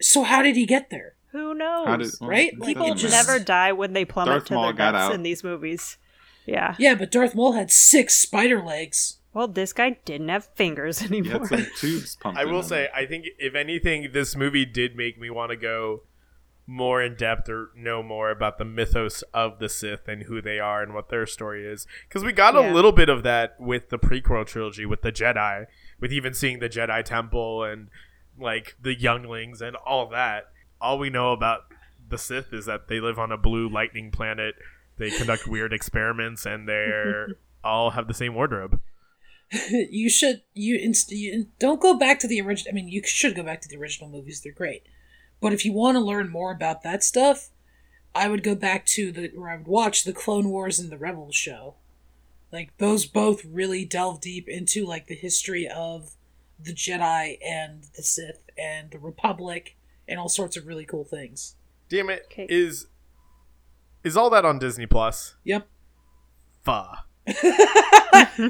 So 0.02 0.24
how 0.24 0.42
did 0.44 0.56
he 0.56 0.66
get 0.66 0.90
there? 0.90 1.16
Who 1.32 1.54
knows? 1.56 1.88
How 1.88 1.96
did 1.98 2.12
well, 2.22 2.30
right? 2.30 2.52
People 2.62 2.94
just- 2.94 3.12
never 3.14 3.40
die 3.44 3.72
when 3.72 3.94
they 3.94 4.06
plummet 4.06 4.34
Darth 4.34 4.46
to 4.46 4.54
Maul 4.54 4.64
their 4.66 4.74
got 4.74 4.92
deaths 4.92 5.16
in 5.16 5.24
these 5.24 5.44
movies. 5.44 5.98
Yeah. 6.46 6.76
Yeah, 6.78 6.96
but 6.96 7.12
Darth 7.12 7.36
Maul 7.36 7.54
had 7.54 7.72
six 7.72 8.16
spider 8.16 8.62
legs. 8.64 9.18
Well, 9.34 9.48
this 9.48 9.74
guy 9.74 9.98
didn't 10.06 10.30
have 10.30 10.46
fingers 10.56 11.00
He 11.00 11.06
anymore. 11.18 11.40
had 11.48 11.48
some 11.48 11.68
tubes 11.78 12.16
pumped. 12.16 12.40
I 12.40 12.44
in 12.44 12.52
will 12.52 12.60
him. 12.62 12.66
say, 12.68 12.90
I 12.96 13.06
think 13.06 13.26
if 13.38 13.54
anything, 13.56 14.10
this 14.14 14.36
movie 14.36 14.66
did 14.66 14.96
make 14.96 15.20
me 15.20 15.30
want 15.30 15.52
to 15.52 15.58
go 15.58 16.04
more 16.70 17.02
in 17.02 17.16
depth 17.16 17.48
or 17.48 17.70
know 17.76 18.04
more 18.04 18.30
about 18.30 18.58
the 18.58 18.66
mythos 18.66 19.22
of 19.34 19.58
the 19.60 19.70
Sith 19.70 20.08
and 20.08 20.24
who 20.24 20.42
they 20.42 20.60
are 20.60 20.84
and 20.84 20.94
what 20.94 21.08
their 21.08 21.26
story 21.26 21.66
is. 21.66 21.88
Because 22.08 22.26
we 22.26 22.34
got 22.34 22.56
Yeah. 22.56 22.70
a 22.70 22.74
little 22.74 22.92
bit 22.92 23.08
of 23.08 23.24
that 23.24 23.56
with 23.58 23.90
the 23.90 23.98
prequel 23.98 24.46
trilogy 24.46 24.86
with 24.86 25.02
the 25.02 25.12
Jedi, 25.12 25.66
with 26.00 26.12
even 26.12 26.34
seeing 26.34 26.60
the 26.60 26.68
Jedi 26.70 27.04
Temple 27.06 27.64
and 27.64 27.88
like 28.38 28.76
the 28.82 28.94
younglings 28.94 29.62
and 29.62 29.76
all 29.78 30.08
that. 30.10 30.52
All 30.82 31.00
we 31.00 31.10
know 31.10 31.32
about 31.32 31.62
the 32.10 32.18
Sith 32.18 32.52
is 32.54 32.66
that 32.66 32.90
they 32.90 33.00
live 33.00 33.18
on 33.18 33.32
a 33.32 33.38
blue 33.38 33.70
lightning 33.70 34.12
planet. 34.12 34.56
They 34.98 35.10
conduct 35.10 35.48
weird 35.48 35.72
experiments 35.72 36.46
and 36.46 36.68
they're 36.68 37.30
all 37.64 37.92
have 37.92 38.08
the 38.10 38.14
same 38.14 38.36
wardrobe. 38.36 38.82
you 39.72 40.10
should 40.10 40.42
you, 40.54 40.78
inst- 40.78 41.12
you 41.12 41.48
don't 41.60 41.80
go 41.80 41.98
back 41.98 42.20
to 42.20 42.28
the 42.28 42.42
original. 42.42 42.72
I 42.72 42.76
mean, 42.76 42.90
you 42.90 43.02
should 43.06 43.36
go 43.36 43.44
back 43.44 43.62
to 43.62 43.70
the 43.70 43.78
original 43.78 44.10
movies; 44.10 44.42
they're 44.42 44.52
great. 44.52 44.84
But 45.40 45.54
if 45.54 45.64
you 45.66 45.74
want 45.74 45.96
to 45.96 46.00
learn 46.02 46.30
more 46.30 46.52
about 46.52 46.84
that 46.84 47.04
stuff, 47.04 47.50
I 48.16 48.28
would 48.28 48.44
go 48.44 48.56
back 48.56 48.86
to 48.88 49.12
the 49.12 49.32
or 49.38 49.50
I 49.50 49.58
would 49.58 49.68
watch 49.68 50.04
the 50.04 50.14
Clone 50.14 50.50
Wars 50.50 50.80
and 50.80 50.92
the 50.92 50.98
Rebels 50.98 51.36
show. 51.36 51.76
Like 52.52 52.76
those 52.78 53.06
both 53.06 53.44
really 53.46 53.86
delve 53.86 54.22
deep 54.22 54.48
into 54.48 54.86
like 54.86 55.08
the 55.08 55.16
history 55.16 55.68
of 55.68 56.12
the 56.60 56.74
Jedi 56.74 57.38
and 57.46 57.84
the 57.96 58.02
Sith 58.04 58.42
and 58.58 58.90
the 58.90 58.98
Republic 59.00 59.76
and 60.08 60.20
all 60.20 60.30
sorts 60.30 60.58
of 60.58 60.66
really 60.66 60.86
cool 60.86 61.04
things. 61.04 61.56
Damn 61.90 62.10
it! 62.10 62.30
'Kay. 62.30 62.48
Is 62.50 62.88
is 64.04 64.18
all 64.18 64.30
that 64.32 64.46
on 64.46 64.58
Disney 64.58 64.86
Plus? 64.86 65.36
Yep. 65.44 65.68
Fuh. 66.64 66.96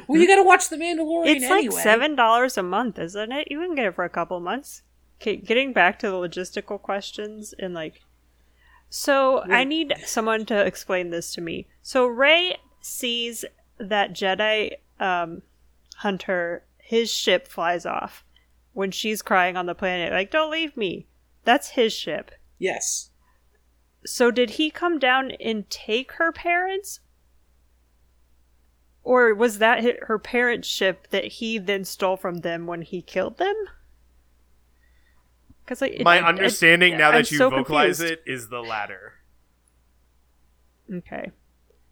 Well, 0.07 0.19
you 0.19 0.27
got 0.27 0.35
to 0.35 0.43
watch 0.43 0.69
The 0.69 0.75
Mandalorian 0.75 1.35
It's 1.35 1.45
anyway. 1.45 1.75
like 1.75 1.83
seven 1.83 2.15
dollars 2.15 2.57
a 2.57 2.63
month, 2.63 2.99
isn't 2.99 3.31
it? 3.31 3.47
You 3.49 3.59
can 3.59 3.73
get 3.75 3.85
it 3.85 3.95
for 3.95 4.03
a 4.03 4.09
couple 4.09 4.39
months. 4.39 4.81
Okay, 5.19 5.35
getting 5.35 5.73
back 5.73 5.97
to 5.99 6.09
the 6.09 6.15
logistical 6.15 6.81
questions 6.81 7.53
and 7.57 7.73
like, 7.73 8.01
so 8.89 9.43
I 9.49 9.63
need 9.63 9.93
someone 10.05 10.45
to 10.45 10.65
explain 10.65 11.09
this 11.09 11.33
to 11.33 11.41
me. 11.41 11.67
So 11.81 12.05
Rey 12.05 12.57
sees 12.81 13.43
that 13.79 14.13
Jedi 14.13 14.73
um, 14.99 15.41
hunter, 15.97 16.63
his 16.77 17.11
ship 17.11 17.47
flies 17.47 17.85
off 17.85 18.23
when 18.73 18.91
she's 18.91 19.21
crying 19.21 19.57
on 19.57 19.65
the 19.65 19.75
planet, 19.75 20.13
like, 20.13 20.31
"Don't 20.31 20.51
leave 20.51 20.77
me." 20.77 21.07
That's 21.43 21.69
his 21.69 21.93
ship. 21.93 22.31
Yes. 22.59 23.09
So 24.05 24.31
did 24.31 24.51
he 24.51 24.69
come 24.69 24.99
down 24.99 25.31
and 25.31 25.69
take 25.69 26.13
her 26.13 26.31
parents? 26.31 26.99
Or 29.03 29.33
was 29.33 29.59
that 29.59 30.03
her 30.03 30.19
parents' 30.19 30.67
ship 30.67 31.07
that 31.09 31.25
he 31.25 31.57
then 31.57 31.85
stole 31.85 32.17
from 32.17 32.39
them 32.39 32.67
when 32.67 32.81
he 32.81 33.01
killed 33.01 33.37
them? 33.37 33.55
Because 35.67 35.81
like, 35.81 36.01
My 36.01 36.17
it- 36.19 36.23
understanding 36.23 36.97
now 36.97 37.09
I'm 37.09 37.15
that 37.15 37.31
you 37.31 37.37
so 37.37 37.49
vocalize 37.49 37.97
confused. 37.99 38.21
it 38.25 38.31
is 38.31 38.47
the 38.47 38.61
latter. 38.61 39.15
Okay. 40.93 41.31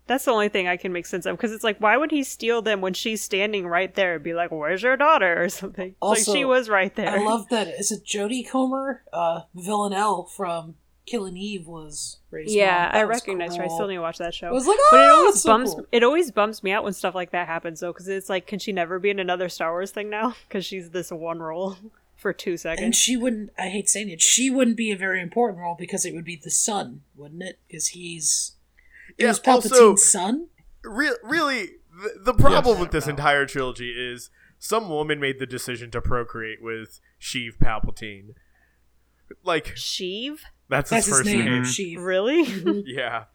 That's 0.08 0.24
the 0.26 0.32
only 0.32 0.50
thing 0.50 0.68
I 0.68 0.78
can 0.78 0.94
make 0.94 1.06
sense 1.08 1.26
of 1.26 1.36
because 1.36 1.52
it's 1.52 1.64
like, 1.64 1.80
why 1.80 1.98
would 1.98 2.12
he 2.12 2.24
steal 2.24 2.62
them 2.62 2.80
when 2.80 2.94
she's 2.94 3.22
standing 3.24 3.66
right 3.68 3.94
there 3.96 4.16
and 4.16 4.24
be 4.24 4.36
like, 4.36 4.52
"Where's 4.52 4.84
your 4.84 4.96
daughter?" 4.96 5.42
or 5.44 5.50
something? 5.50 5.96
Also, 6.00 6.32
like 6.32 6.38
she 6.38 6.46
was 6.46 6.70
right 6.70 6.96
there. 6.96 7.10
I 7.10 7.24
love 7.24 7.50
that. 7.50 7.68
Is 7.68 7.92
it 7.92 8.06
Jodie 8.06 8.48
Comer? 8.48 9.04
Uh, 9.12 9.42
Villanelle 9.56 10.26
from 10.26 10.76
Killing 11.08 11.36
Eve 11.38 11.66
was 11.66 12.20
Rey's 12.30 12.54
Yeah, 12.54 12.92
I 12.94 13.04
was 13.04 13.16
recognize 13.16 13.56
her. 13.56 13.64
I 13.64 13.68
still 13.68 13.88
need 13.88 13.96
to 13.96 14.02
watch 14.02 14.20
that 14.20 14.36
show. 14.36 14.48
I 14.48 14.52
was 14.52 14.68
like, 14.68 14.78
but 14.92 15.00
it 15.00 15.04
"Oh, 15.10 15.16
always 15.16 15.34
that's 15.34 15.42
so 15.42 15.50
bums 15.50 15.74
cool." 15.74 15.86
it 15.92 16.04
always 16.04 16.30
bums 16.32 16.62
me 16.62 16.72
out 16.72 16.84
when 16.84 16.94
stuff 16.94 17.16
like 17.16 17.32
that 17.32 17.48
happens 17.48 17.80
though 17.80 17.92
because 17.92 18.08
it's 18.08 18.30
like 18.30 18.46
can 18.46 18.60
she 18.60 18.72
never 18.72 19.00
be 19.00 19.10
in 19.10 19.18
another 19.20 19.50
star 19.50 19.72
wars 19.72 19.90
thing 19.90 20.12
now 20.12 20.36
because 20.48 20.64
she's 20.64 20.92
this 20.92 21.10
one 21.12 21.40
role 21.40 21.78
for 22.26 22.34
two 22.34 22.58
seconds. 22.58 22.84
And 22.84 22.96
she 22.96 23.16
wouldn't. 23.16 23.52
I 23.56 23.68
hate 23.70 23.88
saying 23.88 24.10
it. 24.10 24.20
She 24.20 24.50
wouldn't 24.50 24.78
be 24.78 24.90
a 24.92 24.98
very 24.98 25.22
important 25.22 25.60
role 25.60 25.76
because 25.78 26.06
it 26.06 26.16
would 26.16 26.26
be 26.26 26.36
the 26.36 26.50
son, 26.50 27.02
wouldn't 27.16 27.44
it? 27.44 27.60
Because 27.68 27.90
he's 27.90 28.54
it 29.16 29.22
Yeah, 29.26 29.28
was 29.28 29.40
Palpatine's 29.40 29.72
also- 29.74 29.96
son. 29.98 30.48
Re- 30.84 31.16
really, 31.24 31.68
the, 31.94 32.20
the 32.20 32.34
problem 32.34 32.78
Yes. 32.78 32.82
with 32.82 32.92
this 32.92 33.08
entire 33.08 33.46
trilogy 33.46 33.92
is 33.92 34.32
some 34.58 34.90
woman 34.90 35.20
made 35.20 35.38
the 35.38 35.46
decision 35.46 35.92
to 35.92 36.02
procreate 36.02 36.64
with 36.64 37.00
Sheev 37.22 37.58
Palpatine. 37.60 38.34
Like 39.44 39.76
sheev 39.76 40.40
that's, 40.68 40.90
That's 40.90 41.06
his 41.06 41.06
his 41.06 41.18
first 41.18 41.26
name. 41.30 41.46
name. 41.46 41.64
She. 41.66 41.96
really 41.96 42.44
Mhm. 42.44 42.84
Yeah. 42.88 43.26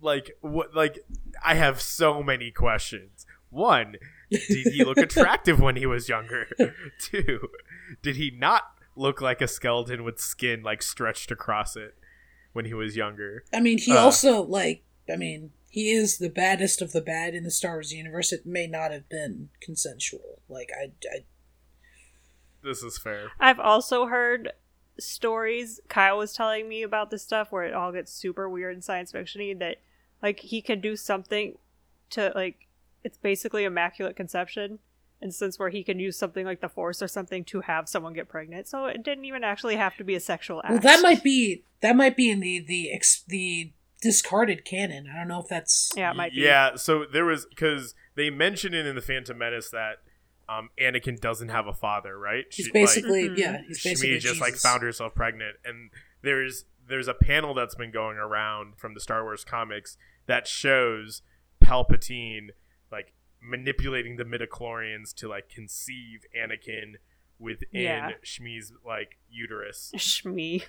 Like 0.00 0.30
what? 0.42 0.74
Like 0.76 1.04
I 1.44 1.54
have 1.54 1.80
so 1.80 2.22
many 2.22 2.52
questions. 2.52 3.26
One, 3.50 3.96
did 4.30 4.72
he 4.72 4.84
look 4.84 4.98
attractive 4.98 5.60
when 5.60 5.76
he 5.76 5.86
was 5.86 6.08
younger? 6.08 6.48
Two, 7.00 7.48
did 8.02 8.16
he 8.16 8.30
not 8.30 8.62
look 8.96 9.20
like 9.20 9.40
a 9.40 9.48
skeleton 9.48 10.02
with 10.04 10.18
skin 10.18 10.62
like 10.62 10.82
stretched 10.82 11.30
across 11.30 11.76
it 11.76 11.94
when 12.52 12.64
he 12.64 12.74
was 12.74 12.96
younger? 12.96 13.44
I 13.52 13.60
mean, 13.60 13.78
he 13.78 13.92
Uh. 13.92 13.98
also 13.98 14.42
like. 14.42 14.82
I 15.08 15.14
mean, 15.16 15.52
he 15.70 15.90
is 15.92 16.18
the 16.18 16.28
baddest 16.30 16.82
of 16.82 16.90
the 16.92 17.00
bad 17.00 17.32
in 17.34 17.44
the 17.44 17.50
Star 17.50 17.74
Wars 17.74 17.92
universe. 17.92 18.32
It 18.32 18.44
may 18.44 18.66
not 18.66 18.90
have 18.90 19.08
been 19.08 19.50
consensual. 19.60 20.40
Like 20.48 20.70
I, 20.76 20.90
I 21.14 21.24
This 22.62 22.82
is 22.82 22.98
fair. 22.98 23.30
i've 23.38 23.60
also 23.60 24.06
heard 24.06 24.52
stories 24.98 25.78
kyle 25.88 26.16
was 26.18 26.32
telling 26.32 26.68
me 26.68 26.82
about 26.82 27.10
this 27.10 27.22
stuff 27.22 27.52
where 27.52 27.64
it 27.64 27.74
all 27.74 27.92
gets 27.92 28.10
super 28.12 28.48
weird 28.48 28.72
and 28.74 28.82
science 28.82 29.12
fictiony 29.12 29.56
that 29.58 29.76
like 30.22 30.40
he 30.40 30.62
can 30.62 30.80
do 30.80 30.96
something 30.96 31.56
to 32.10 32.32
like 32.34 32.65
it's 33.06 33.18
basically 33.18 33.64
immaculate 33.64 34.16
conception 34.16 34.78
instance 35.22 35.58
where 35.58 35.70
he 35.70 35.82
can 35.82 35.98
use 35.98 36.18
something 36.18 36.44
like 36.44 36.60
the 36.60 36.68
force 36.68 37.00
or 37.00 37.08
something 37.08 37.42
to 37.44 37.60
have 37.62 37.88
someone 37.88 38.12
get 38.12 38.28
pregnant 38.28 38.68
so 38.68 38.84
it 38.86 39.02
didn't 39.02 39.24
even 39.24 39.42
actually 39.42 39.76
have 39.76 39.96
to 39.96 40.04
be 40.04 40.14
a 40.14 40.20
sexual 40.20 40.60
act 40.62 40.70
Well, 40.72 40.80
that 40.80 41.00
might 41.02 41.22
be 41.22 41.62
that 41.80 41.96
might 41.96 42.16
be 42.16 42.30
in 42.30 42.40
the 42.40 42.60
the 42.60 42.92
ex, 42.92 43.22
the 43.26 43.72
discarded 44.02 44.64
canon. 44.66 45.06
I 45.12 45.16
don't 45.18 45.28
know 45.28 45.40
if 45.40 45.48
that's 45.48 45.90
yeah 45.96 46.10
it 46.10 46.16
might 46.16 46.32
be 46.34 46.42
Yeah. 46.42 46.76
So 46.76 47.06
there 47.10 47.24
was 47.24 47.46
because 47.46 47.94
they 48.14 48.28
mentioned 48.28 48.74
it 48.74 48.84
in 48.86 48.94
the 48.94 49.00
Phantom 49.00 49.36
Menace 49.38 49.70
that 49.70 49.96
um, 50.48 50.68
Anakin 50.78 51.18
doesn't 51.18 51.48
have 51.48 51.66
a 51.66 51.72
father, 51.72 52.16
right? 52.18 52.44
he's 52.50 52.66
She- 52.66 52.70
like, 52.72 52.74
basically 52.74 53.28
Mhm. 53.30 53.38
yeah 53.38 53.62
he's 53.66 53.82
basically 53.82 54.16
Shmi 54.18 54.20
just 54.20 54.40
like 54.40 54.54
found 54.54 54.82
herself 54.82 55.14
pregnant, 55.14 55.56
and 55.64 55.90
there's 56.22 56.66
there's 56.88 57.08
a 57.08 57.14
panel 57.14 57.54
that's 57.54 57.74
been 57.74 57.90
going 57.90 58.18
around 58.18 58.76
from 58.76 58.92
the 58.94 59.00
Star 59.00 59.22
Wars 59.24 59.44
comics 59.44 59.96
that 60.26 60.46
shows 60.46 61.22
Palpatine 61.64 62.48
like 62.90 63.12
manipulating 63.42 64.16
the 64.16 64.24
midichlorians 64.24 65.14
to 65.14 65.28
like 65.28 65.48
conceive 65.48 66.20
Anakin 66.36 66.94
within 67.38 67.68
Yeah. 67.72 68.12
Shmi's 68.24 68.72
like 68.84 69.18
uterus. 69.30 69.92
Shmi. 69.96 70.64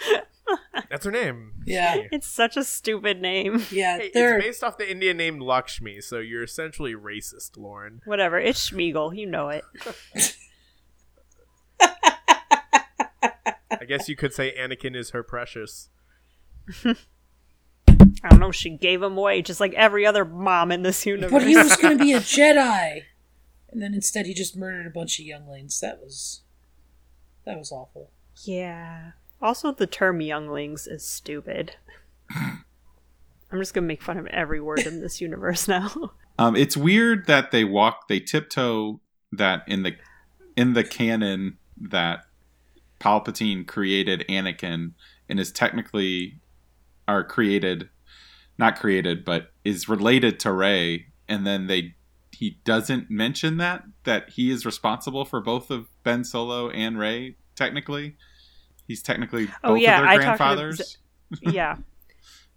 That's 0.90 1.04
her 1.04 1.10
name. 1.10 1.62
Yeah. 1.66 1.96
Shmi. 1.96 2.08
It's 2.12 2.26
such 2.26 2.56
a 2.56 2.64
stupid 2.64 3.20
name. 3.20 3.64
Yeah, 3.70 3.98
they're 4.14 4.38
it's 4.38 4.46
based 4.46 4.64
off 4.64 4.78
the 4.78 4.90
Indian 4.90 5.16
name 5.16 5.40
Lakshmi, 5.40 6.00
so 6.00 6.18
you're 6.18 6.42
essentially 6.42 6.94
racist, 6.94 7.56
Lauren. 7.56 8.00
Whatever. 8.04 8.38
It's 8.38 8.70
Schmiegel. 8.70 9.16
You 9.16 9.26
know 9.26 9.48
it. 9.48 9.64
I 13.70 13.84
guess 13.86 14.08
you 14.08 14.16
could 14.16 14.32
say 14.32 14.54
Anakin 14.58 14.96
is 14.96 15.10
her 15.10 15.22
precious. 15.22 15.90
I 18.24 18.28
don't 18.30 18.40
know. 18.40 18.50
She 18.50 18.70
gave 18.70 19.02
him 19.02 19.16
away, 19.16 19.42
just 19.42 19.60
like 19.60 19.74
every 19.74 20.04
other 20.06 20.24
mom 20.24 20.72
in 20.72 20.82
this 20.82 21.06
universe. 21.06 21.30
but 21.30 21.46
he 21.46 21.56
was 21.56 21.76
going 21.76 21.96
to 21.98 22.04
be 22.04 22.12
a 22.12 22.20
Jedi, 22.20 23.02
and 23.70 23.80
then 23.82 23.94
instead 23.94 24.26
he 24.26 24.34
just 24.34 24.56
murdered 24.56 24.86
a 24.86 24.90
bunch 24.90 25.18
of 25.18 25.24
younglings. 25.26 25.78
That 25.80 26.00
was 26.00 26.42
that 27.44 27.58
was 27.58 27.70
awful. 27.72 28.10
yeah. 28.44 29.12
Also, 29.40 29.70
the 29.70 29.86
term 29.86 30.20
younglings 30.20 30.88
is 30.88 31.06
stupid. 31.06 31.76
I'm 32.34 32.64
just 33.60 33.72
gonna 33.72 33.86
make 33.86 34.02
fun 34.02 34.18
of 34.18 34.26
every 34.26 34.60
word 34.60 34.80
in 34.80 35.00
this 35.00 35.20
universe 35.20 35.68
now. 35.68 35.90
Um, 36.40 36.54
it's 36.54 36.76
weird 36.76 37.26
that 37.26 37.50
they 37.50 37.64
walk, 37.64 38.06
they 38.06 38.20
tiptoe 38.20 39.00
that 39.32 39.64
in 39.66 39.82
the 39.82 39.96
in 40.56 40.74
the 40.74 40.84
canon 40.84 41.58
that 41.76 42.20
Palpatine 43.00 43.66
created 43.66 44.24
Anakin 44.28 44.92
and 45.28 45.40
is 45.40 45.50
technically 45.50 46.38
are 47.08 47.24
created, 47.24 47.88
not 48.58 48.78
created, 48.78 49.24
but 49.24 49.52
is 49.64 49.88
related 49.88 50.40
to 50.40 50.52
Rey, 50.52 51.06
and 51.28 51.46
then 51.46 51.66
they 51.68 51.94
he 52.32 52.58
doesn't 52.64 53.10
mention 53.10 53.56
that 53.56 53.84
that 54.04 54.30
he 54.30 54.50
is 54.50 54.66
responsible 54.66 55.24
for 55.24 55.40
both 55.40 55.70
of 55.70 55.88
Ben 56.04 56.24
Solo 56.24 56.68
and 56.70 56.98
Rey. 56.98 57.36
Technically, 57.56 58.16
he's 58.86 59.02
technically 59.02 59.44
oh, 59.44 59.48
both 59.48 59.70
Oh, 59.70 59.74
yeah, 59.74 59.96
of 59.98 60.02
their 60.02 60.08
I 60.08 60.14
talked 60.14 60.22
to- 60.22 60.26
grandfathers. 60.26 60.98
yeah. 61.42 61.76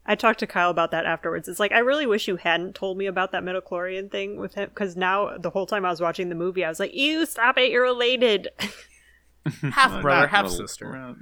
I 0.04 0.16
talked 0.16 0.40
to 0.40 0.48
Kyle 0.48 0.72
about 0.72 0.90
that 0.92 1.06
afterwards. 1.06 1.48
It's 1.48 1.60
like 1.60 1.72
I 1.72 1.80
really 1.80 2.08
wish 2.08 2.28
you 2.28 2.36
hadn't 2.36 2.74
told 2.74 2.98
me 2.98 3.06
about 3.06 3.32
that 3.34 3.44
midichlorian 3.44 4.10
thing 4.10 4.38
with 4.40 4.56
him 4.56 4.68
because 4.68 4.98
now 4.98 5.38
the 5.38 5.52
whole 5.52 5.68
time 5.68 5.86
I 5.86 5.92
was 5.92 6.02
watching 6.02 6.30
the 6.30 6.36
movie, 6.36 6.66
I 6.66 6.70
was 6.70 6.80
like, 6.80 6.96
"You 6.96 7.26
stop 7.28 7.60
it! 7.60 7.70
You're 7.70 7.84
related." 7.84 8.48
Half 9.72 10.02
brother, 10.02 10.28
half 10.28 10.44
rel- 10.46 10.52
sister. 10.52 11.16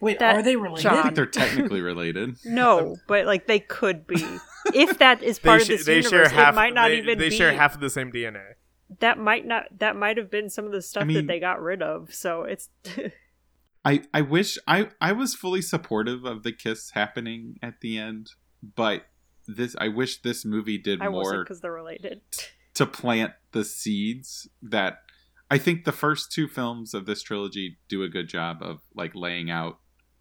Wait, 0.00 0.18
That- 0.18 0.36
are 0.36 0.42
they 0.42 0.56
related? 0.56 0.86
I 0.86 1.02
think 1.02 1.14
they're 1.14 1.26
technically 1.26 1.80
related. 1.82 2.36
no, 2.44 2.96
but 3.06 3.26
like 3.26 3.46
they 3.46 3.60
could 3.60 4.06
be. 4.06 4.24
If 4.74 4.98
that 4.98 5.22
is 5.22 5.38
part 5.38 5.60
sh- 5.60 5.64
of 5.64 5.68
this 5.68 5.86
they 5.86 5.96
universe, 5.96 6.10
share 6.10 6.28
half. 6.28 6.54
it 6.54 6.56
might 6.56 6.74
not 6.74 6.88
they, 6.88 6.98
even 6.98 7.18
they 7.18 7.28
be. 7.30 7.36
share 7.36 7.52
half 7.52 7.74
of 7.74 7.80
the 7.80 7.90
same 7.90 8.10
DNA. 8.12 8.54
that 9.00 9.18
might 9.18 9.46
not. 9.46 9.64
That 9.78 9.96
might 9.96 10.16
have 10.16 10.30
been 10.30 10.48
some 10.50 10.64
of 10.66 10.72
the 10.72 10.82
stuff 10.82 11.06
mean- 11.06 11.16
that 11.18 11.26
they 11.26 11.38
got 11.40 11.60
rid 11.60 11.82
of. 11.82 12.14
So 12.14 12.42
it's. 12.44 12.68
I 13.84 14.02
I 14.12 14.20
wish 14.20 14.58
I 14.66 14.88
I 15.00 15.12
was 15.12 15.34
fully 15.34 15.62
supportive 15.62 16.24
of 16.24 16.42
the 16.42 16.52
kiss 16.52 16.90
happening 16.90 17.56
at 17.62 17.80
the 17.80 17.96
end, 17.98 18.30
but 18.76 19.06
this 19.46 19.74
I 19.78 19.88
wish 19.88 20.20
this 20.20 20.44
movie 20.44 20.76
did 20.78 21.00
I 21.00 21.08
more 21.08 21.42
because 21.42 21.60
they're 21.60 21.72
related. 21.72 22.20
to 22.74 22.86
plant 22.86 23.32
the 23.52 23.64
seeds 23.64 24.48
that 24.62 24.98
I 25.50 25.58
think 25.58 25.84
the 25.84 25.92
first 25.92 26.30
two 26.30 26.46
films 26.46 26.92
of 26.94 27.06
this 27.06 27.22
trilogy 27.22 27.78
do 27.88 28.02
a 28.02 28.08
good 28.08 28.28
job 28.28 28.58
of 28.60 28.80
like 28.94 29.12
laying 29.14 29.50
out 29.50 29.78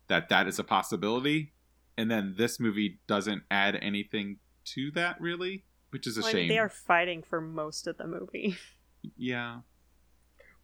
that 0.10 0.28
that 0.30 0.48
is 0.48 0.60
a 0.60 0.64
possibility, 0.64 1.54
and 1.98 2.12
then 2.12 2.36
this 2.38 2.60
movie 2.60 3.00
doesn't 3.08 3.44
add 3.50 3.76
anything 3.82 4.38
to 4.66 4.92
that 4.92 5.20
really, 5.22 5.66
which 5.92 6.06
is 6.06 6.18
a 6.18 6.22
Like, 6.22 6.32
shame. 6.34 6.48
they 6.50 6.58
are 6.60 6.70
fighting 6.70 7.24
for 7.24 7.40
most 7.42 7.88
of 7.88 7.98
the 7.98 8.06
movie. 8.08 8.58
Yeah, 9.16 9.62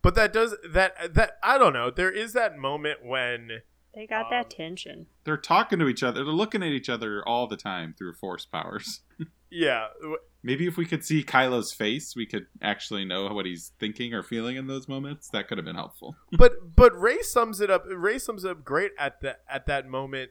But 0.01 0.15
that 0.15 0.33
does 0.33 0.55
that 0.69 1.13
that 1.15 1.37
I 1.41 1.57
don't 1.57 1.71
know. 1.71 1.89
There 1.89 2.11
is 2.11 2.33
that 2.33 2.57
moment 2.57 3.05
when 3.05 3.61
They 3.93 4.05
got 4.05 4.25
Um, 4.25 4.31
that 4.31 4.49
tension. 4.49 5.07
they're 5.23 5.37
talking 5.37 5.79
to 5.79 5.87
each 5.87 6.03
other. 6.03 6.25
They're 6.25 6.33
looking 6.33 6.61
at 6.61 6.73
each 6.73 6.89
other 6.89 7.25
all 7.25 7.47
the 7.47 7.55
time 7.55 7.93
through 7.97 8.15
force 8.15 8.45
powers. 8.45 9.03
yeah, 9.49 9.87
w- 10.01 10.17
Maybe 10.45 10.67
if 10.67 10.77
we 10.77 10.85
could 10.85 11.03
see 11.03 11.23
Kylo's 11.23 11.73
face, 11.73 12.15
we 12.15 12.27
could 12.27 12.45
actually 12.61 13.03
know 13.03 13.25
what 13.33 13.47
he's 13.47 13.71
thinking 13.79 14.13
or 14.13 14.21
feeling 14.21 14.57
in 14.57 14.67
those 14.67 14.87
moments. 14.87 15.27
That 15.29 15.47
could 15.47 15.57
have 15.57 15.65
been 15.65 15.75
helpful. 15.75 16.15
but 16.31 16.75
but 16.75 16.95
Rey 16.95 17.23
sums 17.23 17.59
it 17.59 17.71
up. 17.71 17.83
Rey 17.87 18.19
sums 18.19 18.45
it 18.45 18.51
up 18.51 18.63
great 18.63 18.91
at 18.99 19.21
the 19.21 19.37
at 19.49 19.65
that 19.65 19.87
moment 19.87 20.29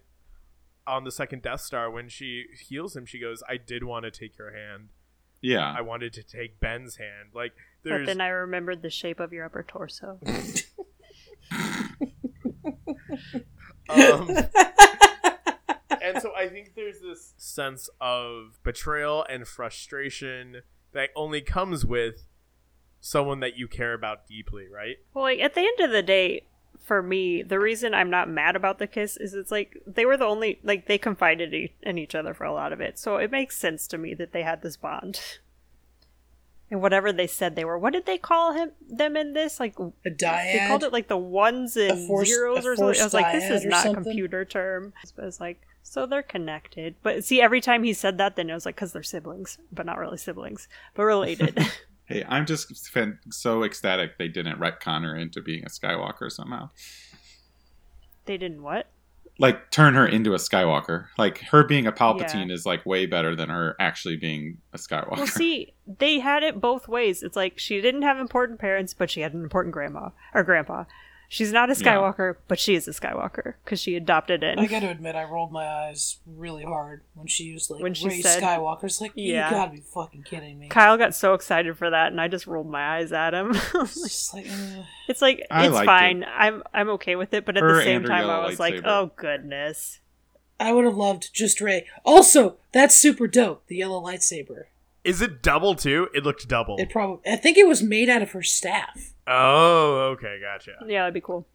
on 0.86 1.02
the 1.02 1.10
second 1.10 1.42
Death 1.42 1.62
Star 1.62 1.90
when 1.90 2.08
she 2.08 2.44
heals 2.68 2.94
him. 2.94 3.06
She 3.06 3.18
goes, 3.18 3.42
"I 3.48 3.56
did 3.56 3.82
want 3.82 4.04
to 4.04 4.12
take 4.12 4.38
your 4.38 4.52
hand. 4.54 4.90
Yeah. 5.42 5.74
I 5.76 5.80
wanted 5.80 6.12
to 6.12 6.22
take 6.22 6.60
Ben's 6.60 6.94
hand." 6.94 7.30
Like 7.34 7.54
But 7.82 8.06
then 8.06 8.20
I 8.20 8.28
remembered 8.28 8.82
the 8.82 8.90
shape 8.90 9.18
of 9.18 9.32
your 9.32 9.44
upper 9.44 9.64
torso. 9.64 10.20
um, 11.50 11.96
and 13.88 14.48
so 14.54 14.73
I 16.44 16.48
think 16.48 16.74
there's 16.74 17.00
this 17.00 17.34
sense 17.36 17.88
of 18.00 18.58
betrayal 18.62 19.24
and 19.28 19.46
frustration 19.46 20.62
that 20.92 21.10
only 21.16 21.40
comes 21.40 21.84
with 21.84 22.26
someone 23.00 23.40
that 23.40 23.56
you 23.56 23.68
care 23.68 23.92
about 23.92 24.26
deeply, 24.26 24.66
right? 24.68 24.96
Well, 25.12 25.24
like 25.24 25.40
at 25.40 25.54
the 25.54 25.60
end 25.60 25.80
of 25.80 25.90
the 25.90 26.02
day, 26.02 26.44
for 26.80 27.02
me, 27.02 27.42
the 27.42 27.58
reason 27.58 27.94
I'm 27.94 28.10
not 28.10 28.28
mad 28.28 28.56
about 28.56 28.78
the 28.78 28.86
kiss 28.86 29.16
is 29.16 29.34
it's 29.34 29.50
like 29.50 29.76
they 29.86 30.04
were 30.04 30.16
the 30.16 30.24
only 30.26 30.60
like 30.62 30.86
they 30.86 30.98
confided 30.98 31.54
in 31.82 31.98
each 31.98 32.14
other 32.14 32.34
for 32.34 32.44
a 32.44 32.52
lot 32.52 32.72
of 32.72 32.80
it, 32.80 32.98
so 32.98 33.16
it 33.16 33.30
makes 33.30 33.56
sense 33.56 33.86
to 33.88 33.98
me 33.98 34.14
that 34.14 34.32
they 34.32 34.42
had 34.42 34.62
this 34.62 34.76
bond. 34.76 35.20
And 36.70 36.80
whatever 36.80 37.12
they 37.12 37.26
said 37.26 37.56
they 37.56 37.64
were, 37.64 37.78
what 37.78 37.92
did 37.92 38.06
they 38.06 38.18
call 38.18 38.54
him 38.54 38.72
them 38.88 39.16
in 39.16 39.32
this? 39.34 39.60
Like 39.60 39.78
A 39.78 39.92
they 40.04 40.66
called 40.68 40.82
it 40.82 40.92
like 40.92 41.08
the 41.08 41.16
ones 41.16 41.76
and 41.76 42.06
force- 42.06 42.28
zeros 42.28 42.66
or 42.66 42.74
something. 42.76 43.00
I 43.00 43.04
was 43.04 43.14
like, 43.14 43.32
this 43.32 43.50
is 43.50 43.64
or 43.66 43.68
not 43.68 43.86
a 43.86 43.94
computer 43.94 44.44
term. 44.44 44.92
But 45.14 45.26
it's 45.26 45.40
like, 45.40 45.60
so 45.86 46.06
they're 46.06 46.22
connected. 46.22 46.96
But 47.02 47.24
see, 47.24 47.40
every 47.40 47.60
time 47.60 47.84
he 47.84 47.92
said 47.92 48.18
that, 48.18 48.34
then 48.34 48.50
it 48.50 48.54
was 48.54 48.66
like, 48.66 48.74
because 48.74 48.92
they're 48.92 49.02
siblings, 49.04 49.58
but 49.70 49.86
not 49.86 49.98
really 49.98 50.16
siblings, 50.18 50.66
but 50.94 51.04
related. 51.04 51.56
Hey, 52.06 52.22
I'm 52.28 52.44
just 52.44 52.70
so 53.32 53.64
ecstatic 53.64 54.18
they 54.18 54.28
didn't 54.28 54.58
retcon 54.58 55.04
her 55.04 55.16
into 55.16 55.40
being 55.40 55.64
a 55.64 55.70
Skywalker 55.70 56.30
somehow. 56.30 56.68
they 58.26 58.36
didn't 58.36 58.62
what? 58.62 58.88
Like 59.38 59.70
turn 59.70 59.94
her 59.94 60.06
into 60.06 60.34
a 60.34 60.36
Skywalker. 60.36 61.06
Like 61.16 61.38
her 61.44 61.64
being 61.64 61.86
a 61.86 61.92
Palpatine 61.92 62.52
is 62.52 62.66
like 62.66 62.84
way 62.84 63.06
better 63.06 63.34
than 63.34 63.48
her 63.48 63.74
actually 63.80 64.16
being 64.16 64.58
a 64.74 64.76
Skywalker. 64.76 65.16
Well, 65.16 65.26
see, 65.26 65.72
they 65.86 66.18
had 66.18 66.42
it 66.42 66.60
both 66.60 66.88
ways. 66.88 67.22
It's 67.22 67.36
like 67.36 67.58
she 67.58 67.80
didn't 67.80 68.02
have 68.02 68.18
important 68.18 68.60
parents, 68.60 68.92
but 68.92 69.10
she 69.10 69.22
had 69.22 69.32
an 69.32 69.42
important 69.42 69.72
grandma 69.72 70.10
or 70.34 70.42
grandpa. 70.42 70.84
She's 71.34 71.50
not 71.52 71.68
a 71.68 71.72
Yeah. 71.72 71.96
Skywalker, 71.96 72.36
but 72.46 72.60
she 72.60 72.76
is 72.76 72.86
a 72.86 72.92
Skywalker 72.92 73.54
because 73.64 73.80
she 73.80 73.96
adopted 73.96 74.44
it. 74.44 74.56
I 74.56 74.66
gotta 74.66 74.88
admit, 74.88 75.16
I 75.16 75.24
rolled 75.24 75.50
my 75.50 75.66
eyes 75.66 76.18
really 76.28 76.62
hard 76.62 77.02
when 77.14 77.26
she 77.26 77.42
used 77.42 77.70
like 77.70 77.82
When 77.82 77.92
she 77.92 78.06
Rey 78.06 78.20
said- 78.20 78.40
Skywalker's 78.40 79.00
like, 79.00 79.10
Yeah. 79.16 79.48
you 79.50 79.56
gotta 79.56 79.70
be 79.72 79.80
fucking 79.80 80.22
kidding 80.22 80.60
me. 80.60 80.68
Kyle 80.68 80.96
got 80.96 81.12
so 81.12 81.34
excited 81.34 81.76
for 81.76 81.90
that, 81.90 82.12
and 82.12 82.20
I 82.20 82.28
just 82.28 82.46
rolled 82.46 82.70
my 82.70 82.98
eyes 82.98 83.10
at 83.10 83.34
him. 83.34 83.52
It's 83.74 84.32
like, 84.32 84.46
uh, 84.46 84.82
it's 85.08 85.20
like 85.20 85.44
I 85.50 85.64
it's 85.66 85.74
liked 85.74 85.86
fine. 85.86 86.24
I'm 86.24 86.62
I'm 86.72 86.88
okay 86.90 87.16
with 87.16 87.34
it, 87.34 87.44
but 87.44 87.56
at 87.56 87.64
Her 87.64 87.78
the 87.78 87.82
same 87.82 87.96
and 87.96 88.04
her 88.04 88.08
time, 88.10 88.24
I 88.26 88.28
yellow 88.28 88.46
was 88.46 88.60
like, 88.60 88.80
oh 88.84 89.10
goodness. 89.16 89.98
I 90.60 90.72
would 90.72 90.84
have 90.84 90.96
loved 90.96 91.34
just 91.34 91.60
Rey. 91.60 91.84
Also, 92.04 92.58
that's 92.70 92.96
super 92.96 93.26
dope. 93.26 93.66
The 93.66 93.74
yellow 93.78 94.00
lightsaber. 94.00 94.66
Is 95.04 95.20
it 95.20 95.42
double 95.42 95.74
too? 95.74 96.08
It 96.14 96.24
looked 96.24 96.48
double. 96.48 96.76
It 96.78 96.90
probably. 96.90 97.30
I 97.30 97.36
think 97.36 97.58
it 97.58 97.68
was 97.68 97.82
made 97.82 98.08
out 98.08 98.22
of 98.22 98.32
her 98.32 98.42
staff. 98.42 99.12
oh, 99.26 100.14
okay, 100.14 100.38
gotcha. 100.40 100.72
Yeah, 100.86 101.02
that'd 101.02 101.14
be 101.14 101.20
cool. 101.20 101.46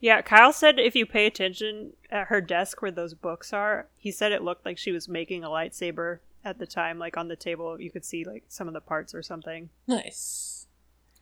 Yeah, 0.00 0.20
Kyle 0.20 0.52
said 0.52 0.78
if 0.78 0.96
you 0.96 1.06
pay 1.06 1.26
attention 1.26 1.92
at 2.10 2.26
her 2.26 2.40
desk 2.40 2.82
where 2.82 2.90
those 2.90 3.14
books 3.14 3.52
are, 3.52 3.86
he 3.96 4.10
said 4.10 4.32
it 4.32 4.42
looked 4.42 4.66
like 4.66 4.76
she 4.76 4.90
was 4.90 5.08
making 5.08 5.44
a 5.44 5.48
lightsaber 5.48 6.18
at 6.44 6.58
the 6.58 6.66
time, 6.66 6.98
like 6.98 7.16
on 7.16 7.28
the 7.28 7.36
table. 7.36 7.80
You 7.80 7.90
could 7.90 8.04
see 8.04 8.24
like 8.24 8.44
some 8.48 8.66
of 8.66 8.74
the 8.74 8.80
parts 8.80 9.14
or 9.14 9.22
something. 9.22 9.70
Nice. 9.86 10.66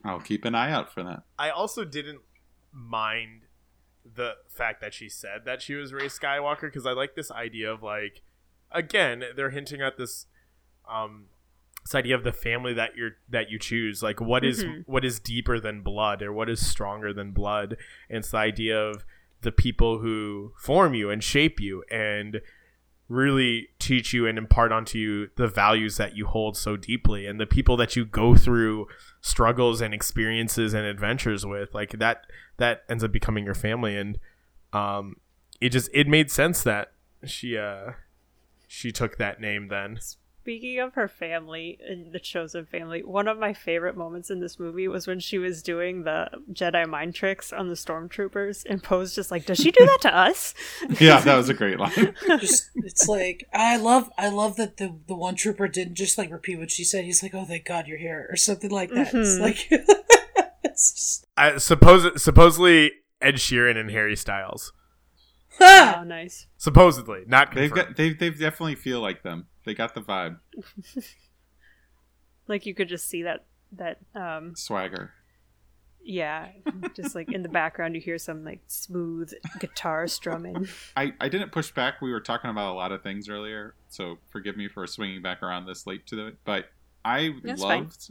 I'll 0.02 0.20
keep 0.20 0.46
an 0.46 0.54
eye 0.54 0.72
out 0.72 0.92
for 0.92 1.02
that. 1.02 1.24
I 1.38 1.50
also 1.50 1.84
didn't 1.84 2.20
mind 2.72 3.42
the 4.14 4.36
fact 4.48 4.80
that 4.80 4.94
she 4.94 5.08
said 5.08 5.44
that 5.44 5.60
she 5.60 5.74
was 5.74 5.92
Rey 5.92 6.06
Skywalker 6.06 6.62
because 6.62 6.86
I 6.86 6.92
like 6.92 7.14
this 7.14 7.30
idea 7.30 7.70
of 7.70 7.82
like, 7.82 8.22
again, 8.72 9.24
they're 9.36 9.50
hinting 9.50 9.82
at 9.82 9.98
this, 9.98 10.26
um, 10.90 11.26
this 11.84 11.94
idea 11.94 12.14
of 12.14 12.24
the 12.24 12.32
family 12.32 12.74
that 12.74 12.96
you're 12.96 13.16
that 13.28 13.50
you 13.50 13.58
choose. 13.58 14.02
Like, 14.02 14.20
what 14.20 14.44
is- 14.44 14.64
Mhm. 14.64 14.82
what 14.86 15.04
is 15.04 15.18
deeper 15.20 15.58
than 15.58 15.80
blood, 15.82 16.22
or 16.22 16.32
what 16.32 16.48
is 16.50 16.64
stronger 16.66 17.12
than 17.12 17.32
blood? 17.32 17.76
And 18.08 18.18
it's 18.18 18.30
the 18.32 18.38
idea 18.38 18.78
of 18.78 19.04
the 19.42 19.52
people 19.52 19.98
who 20.00 20.52
form 20.58 20.92
you 20.94 21.08
and 21.10 21.24
shape 21.24 21.58
you 21.60 21.82
and 21.90 22.40
really 23.08 23.70
teach 23.80 24.12
you 24.12 24.24
and 24.26 24.38
impart 24.38 24.70
onto 24.70 24.96
you 24.98 25.30
the 25.36 25.48
values 25.48 25.96
that 25.96 26.14
you 26.16 26.26
hold 26.26 26.56
so 26.56 26.76
deeply 26.76 27.26
and 27.26 27.40
the 27.40 27.46
people 27.46 27.76
that 27.76 27.96
you 27.96 28.04
go 28.04 28.36
through 28.36 28.86
struggles 29.20 29.80
and 29.80 29.92
experiences 29.92 30.72
and 30.74 30.86
adventures 30.86 31.44
with 31.44 31.74
like 31.74 31.90
that 31.98 32.24
that 32.58 32.84
ends 32.88 33.02
up 33.02 33.10
becoming 33.10 33.44
your 33.44 33.54
family 33.54 33.96
and 33.96 34.16
um 34.72 35.16
it 35.60 35.70
just 35.70 35.90
it 35.92 36.06
made 36.06 36.30
sense 36.30 36.62
that 36.62 36.92
she 37.24 37.58
uh 37.58 37.92
she 38.68 38.92
took 38.92 39.16
that 39.16 39.40
name 39.40 39.66
then 39.68 39.98
Speaking 40.43 40.78
of 40.80 40.95
her 40.95 41.07
family 41.07 41.78
and 41.86 42.12
the 42.12 42.18
chosen 42.18 42.64
family, 42.64 43.03
one 43.03 43.28
of 43.28 43.38
my 43.38 43.53
favorite 43.53 43.97
moments 43.97 44.30
in 44.30 44.41
this 44.41 44.59
movie 44.59 44.88
was 44.88 45.07
when 45.07 45.20
she 45.20 45.36
was 45.36 45.62
doing 45.62 46.05
the 46.05 46.28
Jedi 46.53 46.88
mind 46.88 47.14
tricks 47.14 47.53
on 47.53 47.68
the 47.68 47.74
stormtroopers, 47.74 48.64
and 48.68 48.82
Poe's 48.82 49.14
just 49.14 49.30
like, 49.30 49.45
"Does 49.45 49.59
she 49.59 49.70
do 49.70 49.84
that 49.84 49.99
to 50.03 50.16
us?" 50.28 50.55
Yeah, 50.99 51.20
that 51.20 51.36
was 51.36 51.51
a 51.51 51.55
great 51.55 51.78
line. 51.78 52.14
Just 52.41 52.70
it's 52.76 53.07
like 53.07 53.47
I 53.53 53.76
love 53.76 54.11
I 54.16 54.30
love 54.30 54.57
that 54.57 54.78
the 54.78 54.97
the 55.07 55.14
one 55.14 55.34
trooper 55.34 55.68
didn't 55.68 55.95
just 55.97 56.16
like 56.16 56.30
repeat 56.30 56.59
what 56.59 56.70
she 56.70 56.84
said. 56.84 57.05
He's 57.05 57.22
like, 57.22 57.34
"Oh, 57.34 57.45
thank 57.45 57.66
God 57.66 57.86
you're 57.86 57.99
here," 57.99 58.26
or 58.30 58.36
something 58.36 58.70
like 58.70 58.91
that. 58.91 59.12
It's 59.14 59.38
Mhm. 59.38 59.41
like 59.41 59.68
it's 60.64 60.93
just 60.93 61.26
I 61.36 61.59
suppose 61.59 62.22
supposedly 62.22 62.93
Ed 63.20 63.34
Sheeran 63.34 63.76
and 63.76 63.91
Harry 63.91 64.16
Styles 64.16 64.72
oh, 65.61 66.03
nice. 66.07 66.47
supposedly 66.57 67.24
not 67.26 67.55
they've 67.55 67.70
got 67.70 67.97
they 67.97 68.14
they 68.14 68.30
definitely 68.30 68.74
feel 68.76 69.01
like 69.03 69.22
them. 69.22 69.47
They 69.64 69.74
got 69.74 69.94
the 69.94 70.00
vibe, 70.00 70.38
Like 72.48 72.66
you 72.66 72.74
could 72.74 72.88
just 72.88 73.08
see 73.08 73.22
that 73.22 73.44
that 73.72 73.98
um 74.14 74.54
swagger. 74.56 75.12
yeah, 76.02 76.48
just 76.94 77.14
like 77.14 77.30
in 77.32 77.42
the 77.42 77.48
background 77.48 77.94
you 77.94 78.00
hear 78.00 78.18
some 78.18 78.44
like 78.44 78.61
smooth 78.66 79.32
guitar 79.61 80.08
strumming. 80.08 80.66
I, 80.96 81.12
I 81.20 81.28
didn't 81.28 81.52
push 81.52 81.70
back. 81.70 82.00
We 82.00 82.11
were 82.11 82.20
talking 82.20 82.50
about 82.50 82.72
a 82.72 82.74
lot 82.74 82.90
of 82.90 83.02
things 83.02 83.28
earlier, 83.28 83.74
so 83.88 84.18
forgive 84.30 84.56
me 84.56 84.66
for 84.68 84.86
swinging 84.86 85.22
back 85.22 85.42
around 85.42 85.66
this 85.66 85.86
late 85.86 86.06
to 86.06 86.26
it. 86.26 86.38
But 86.44 86.66
I 87.04 87.34
That's 87.44 87.62
fine. 87.62 87.84
loved 87.84 88.11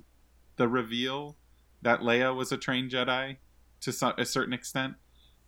the 0.56 0.68
reveal 0.68 1.36
that 1.82 2.00
Leia 2.02 2.34
was 2.36 2.52
a 2.52 2.58
trained 2.58 2.92
Jedi 2.92 3.38
to 3.82 4.14
a 4.18 4.26
certain 4.26 4.54
extent. 4.54 4.96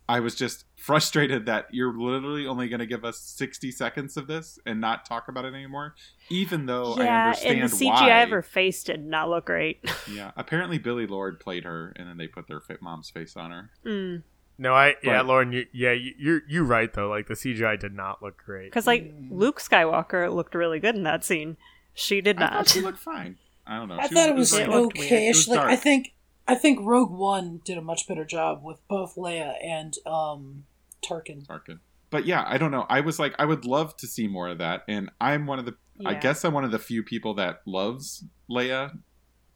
I 0.08 0.20
was 0.20 0.34
just 0.34 0.64
frustrated 0.76 1.46
that 1.46 1.68
you're 1.70 1.96
literally 1.96 2.46
only 2.46 2.68
going 2.68 2.80
to 2.80 2.86
give 2.86 3.04
us 3.04 3.18
60 3.18 3.70
seconds 3.70 4.16
of 4.16 4.26
this 4.26 4.58
and 4.66 4.80
not 4.80 5.06
talk 5.06 5.28
about 5.28 5.44
it 5.44 5.54
anymore, 5.54 5.94
even 6.28 6.66
though 6.66 6.94
I 6.94 7.04
yeah, 7.04 7.24
understand 7.26 7.60
and 7.60 7.70
the 7.70 7.76
CGI 7.76 7.90
why. 7.92 8.22
of 8.22 8.30
her 8.30 8.42
face 8.42 8.82
did 8.82 9.04
not 9.06 9.30
look 9.30 9.46
great. 9.46 9.80
Yeah, 10.12 10.32
apparently 10.36 10.78
Billie 10.78 11.06
Lourd 11.06 11.38
played 11.40 11.64
her, 11.64 11.92
and 11.96 12.08
then 12.08 12.16
they 12.16 12.26
put 12.26 12.48
their 12.48 12.60
fit 12.60 12.82
mom's 12.82 13.08
face 13.10 13.36
on 13.36 13.50
her. 13.52 13.70
mm. 13.86 14.22
no 14.58 14.74
I 14.74 14.96
yeah 15.02 15.22
Lauren 15.22 15.52
you, 15.52 15.66
yeah 15.72 15.92
you, 15.92 16.12
you're 16.18 16.42
you're 16.48 16.64
right 16.64 16.92
though 16.92 17.08
like 17.08 17.28
the 17.28 17.34
CGI 17.34 17.78
did 17.78 17.94
not 17.94 18.22
look 18.22 18.36
great 18.44 18.64
Because 18.66 18.86
like 18.86 19.14
Luke 19.30 19.60
Skywalker 19.60 20.32
looked 20.34 20.54
really 20.54 20.80
good 20.80 20.94
in 20.96 21.04
that 21.04 21.24
scene. 21.24 21.56
She 21.94 22.20
did 22.20 22.36
I 22.38 22.40
thought 22.40 22.52
not. 22.52 22.68
she 22.68 22.80
looked 22.80 22.98
fine. 23.12 23.36
I 23.66 23.76
don't 23.78 23.88
know. 23.88 23.98
I 23.98 24.08
She 24.08 24.14
thought 24.14 24.28
it 24.28 24.34
was 24.34 24.52
it 24.52 24.68
looked 24.68 24.98
weird. 24.98 25.12
It 25.12 25.14
okay-ish. 25.14 25.36
was 25.36 25.48
Like 25.56 25.66
I 25.68 25.76
think 25.76 26.12
I 26.46 26.54
think 26.54 26.80
Rogue 26.82 27.12
One 27.12 27.60
did 27.64 27.78
a 27.78 27.82
much 27.82 28.06
better 28.08 28.24
job 28.24 28.62
with 28.64 28.86
both 28.88 29.14
Leia 29.16 29.54
and 29.64 29.94
um 30.06 30.64
Tarkin. 31.02 31.46
Tarkin. 31.46 31.78
But 32.10 32.26
yeah, 32.26 32.44
I 32.46 32.58
don't 32.58 32.70
know. 32.70 32.86
I 32.88 33.00
was 33.00 33.18
like, 33.18 33.34
I 33.38 33.44
would 33.44 33.64
love 33.64 33.96
to 33.98 34.06
see 34.06 34.28
more 34.28 34.48
of 34.48 34.58
that, 34.58 34.82
and 34.86 35.10
I'm 35.20 35.46
one 35.46 35.58
of 35.58 35.64
the. 35.64 35.74
I 36.04 36.14
guess 36.14 36.44
I'm 36.44 36.52
one 36.52 36.64
of 36.64 36.72
the 36.72 36.80
few 36.80 37.04
people 37.04 37.34
that 37.34 37.60
loves 37.64 38.24
Leia, 38.50 38.98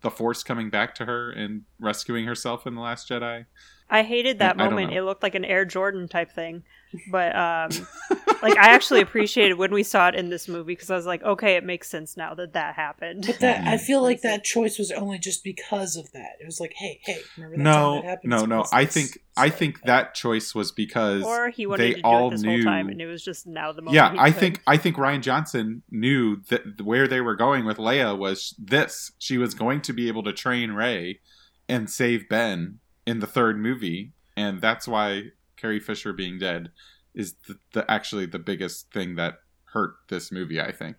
the 0.03 0.11
Force 0.11 0.45
coming 0.45 0.71
back 0.71 0.95
to 0.97 1.05
her 1.05 1.31
and 1.31 1.63
rescuing 1.81 2.25
herself 2.25 2.67
in 2.69 2.77
the 2.77 2.81
Last 2.81 3.09
Jedi. 3.09 3.47
I 3.89 4.03
hated 4.03 4.41
that 4.41 4.61
I 4.61 4.65
moment. 4.69 4.91
know. 4.93 4.99
It 4.99 5.03
looked 5.03 5.23
like 5.23 5.35
an 5.35 5.45
Air 5.45 5.65
Jordan 5.65 6.09
type 6.09 6.33
thing. 6.33 6.65
But 7.11 7.35
um 7.37 7.71
like 8.43 8.57
I 8.57 8.71
actually 8.71 9.01
appreciated 9.01 9.55
when 9.59 9.73
we 9.73 9.83
saw 9.83 10.09
it 10.09 10.15
in 10.15 10.31
this 10.31 10.49
movie 10.49 10.73
because 10.73 10.91
I 10.91 10.97
was 10.97 11.05
like, 11.05 11.23
okay, 11.23 11.57
it 11.57 11.65
makes 11.65 11.89
sense 11.91 12.17
now 12.17 12.33
that 12.35 12.53
that 12.55 12.75
happened. 12.75 13.27
But 13.27 13.41
that 13.41 13.67
I 13.67 13.77
feel 13.77 14.03
like 14.03 14.23
that 14.23 14.45
choice 14.45 14.79
was 14.79 14.91
only 14.93 15.19
just 15.19 15.45
because 15.45 15.97
of 15.97 16.11
that. 16.13 16.37
It 16.41 16.47
was 16.47 16.59
like, 16.61 16.73
hey, 16.75 17.01
hey, 17.05 17.19
remember 17.37 17.57
that 17.59 17.65
time 17.65 17.73
No, 17.73 17.95
that 17.97 18.05
happened? 18.05 18.31
no, 18.31 18.39
It's 18.39 18.49
no. 18.49 18.65
I 18.73 18.87
think 18.87 19.07
It's 19.17 19.19
I 19.37 19.51
think 19.51 19.83
that 19.83 20.15
choice 20.15 20.55
was 20.55 20.73
because 20.73 21.23
Or 21.25 21.51
he 21.51 21.67
wanted 21.67 21.83
they 21.83 21.91
to 21.95 21.97
do 21.97 22.03
all 22.03 22.29
it 22.29 22.31
this 22.33 22.43
knew. 22.43 22.63
whole 22.63 22.73
time 22.73 22.89
and 22.89 23.01
it 23.01 23.07
was 23.07 23.23
just 23.23 23.47
now 23.47 23.73
the 23.73 23.83
moment. 23.83 23.95
yeah, 23.95 24.13
he 24.13 24.19
I 24.19 24.31
could. 24.31 24.41
think 24.41 24.63
I 24.67 24.77
think 24.79 24.97
Rian 24.97 25.21
Johnson 25.23 25.83
knew 25.91 26.37
that 26.49 26.81
where 26.83 27.07
they 27.07 27.21
were 27.21 27.37
going 27.37 27.67
with 27.67 27.77
Leia 27.79 28.17
was 28.17 28.55
this. 28.59 29.13
She 29.19 29.37
was 29.39 29.55
going 29.55 29.81
to 29.83 29.93
be 29.93 30.09
able 30.09 30.23
to 30.23 30.33
train 30.33 30.73
Rey 30.73 31.21
and 31.69 31.91
save 31.91 32.29
Ben 32.29 32.79
in 33.07 33.21
the 33.21 33.27
third 33.27 33.59
movie, 33.59 34.13
and 34.37 34.61
that's 34.61 34.87
why 34.89 35.25
Carrie 35.57 35.81
Fisher 35.81 36.13
being 36.13 36.39
dead 36.39 36.71
is 37.15 37.35
the, 37.47 37.59
the 37.73 37.91
actually 37.91 38.27
the 38.27 38.39
biggest 38.39 38.93
thing 38.93 39.17
that 39.17 39.35
hurt 39.73 39.95
this 40.09 40.31
movie. 40.33 40.61
I 40.61 40.73
think. 40.73 40.97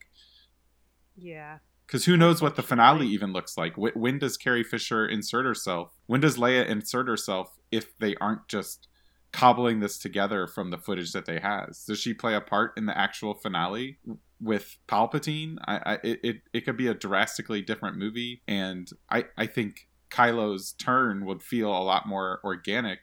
Yeah. 1.15 1.59
Because 1.85 2.05
who 2.05 2.17
knows 2.17 2.41
what 2.41 2.57
the 2.57 2.63
finale 2.63 3.07
even 3.07 3.31
looks 3.31 3.57
like? 3.57 3.75
Wh- 3.75 3.95
When 3.95 4.19
does 4.19 4.35
Carrie 4.35 4.63
Fisher 4.63 5.07
insert 5.07 5.45
herself? 5.45 5.93
When 6.05 6.19
does 6.19 6.37
Leia 6.37 6.67
insert 6.67 7.07
herself 7.07 7.57
if 7.71 7.97
they 7.97 8.15
aren't 8.17 8.47
just 8.49 8.87
cobbling 9.31 9.79
this 9.79 9.97
together 9.97 10.47
from 10.47 10.69
the 10.69 10.77
footage 10.77 11.13
that 11.13 11.25
they 11.25 11.39
has? 11.39 11.85
Does 11.85 11.99
she 11.99 12.13
play 12.13 12.35
a 12.35 12.41
part 12.41 12.73
in 12.77 12.87
the 12.87 12.97
actual 12.97 13.33
finale 13.33 13.99
with 14.41 14.77
Palpatine? 14.87 15.57
I, 15.65 15.77
I 15.77 15.93
it, 16.03 16.19
it 16.23 16.35
it 16.53 16.61
could 16.65 16.77
be 16.77 16.87
a 16.87 16.93
drastically 16.93 17.61
different 17.61 17.97
movie, 17.97 18.41
and 18.47 18.89
I 19.09 19.25
I 19.37 19.45
think 19.45 19.86
Kylo's 20.09 20.73
turn 20.73 21.25
would 21.25 21.41
feel 21.41 21.69
a 21.69 21.83
lot 21.83 22.07
more 22.07 22.39
organic. 22.43 22.99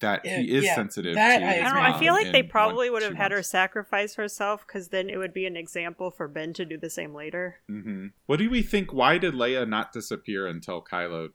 That 0.00 0.22
Yeah, 0.24 0.40
he 0.40 0.52
is 0.52 0.64
yeah, 0.64 0.74
sensitive 0.74 1.14
that 1.14 1.38
to. 1.38 1.44
I 1.44 1.50
I 1.50 1.62
don't 1.62 1.74
know. 1.74 1.80
I 1.82 1.98
feel 2.00 2.14
like 2.14 2.32
they 2.32 2.42
probably 2.42 2.90
what 2.90 2.94
would 2.94 3.02
have 3.04 3.12
she 3.12 3.16
had 3.16 3.30
her 3.30 3.44
sacrifice 3.44 4.16
herself 4.16 4.66
because 4.66 4.88
then 4.88 5.08
it 5.08 5.18
would 5.18 5.32
be 5.32 5.46
an 5.46 5.56
example 5.56 6.10
for 6.10 6.26
Ben 6.26 6.52
to 6.54 6.64
do 6.64 6.76
the 6.76 6.90
same 6.90 7.14
later. 7.14 7.60
hmm 7.68 8.08
What 8.26 8.40
do 8.40 8.50
we 8.50 8.62
think? 8.62 8.92
Why 8.92 9.18
did 9.18 9.34
Leia 9.34 9.68
not 9.68 9.92
disappear 9.92 10.48
until 10.48 10.82
Kylo 10.82 11.28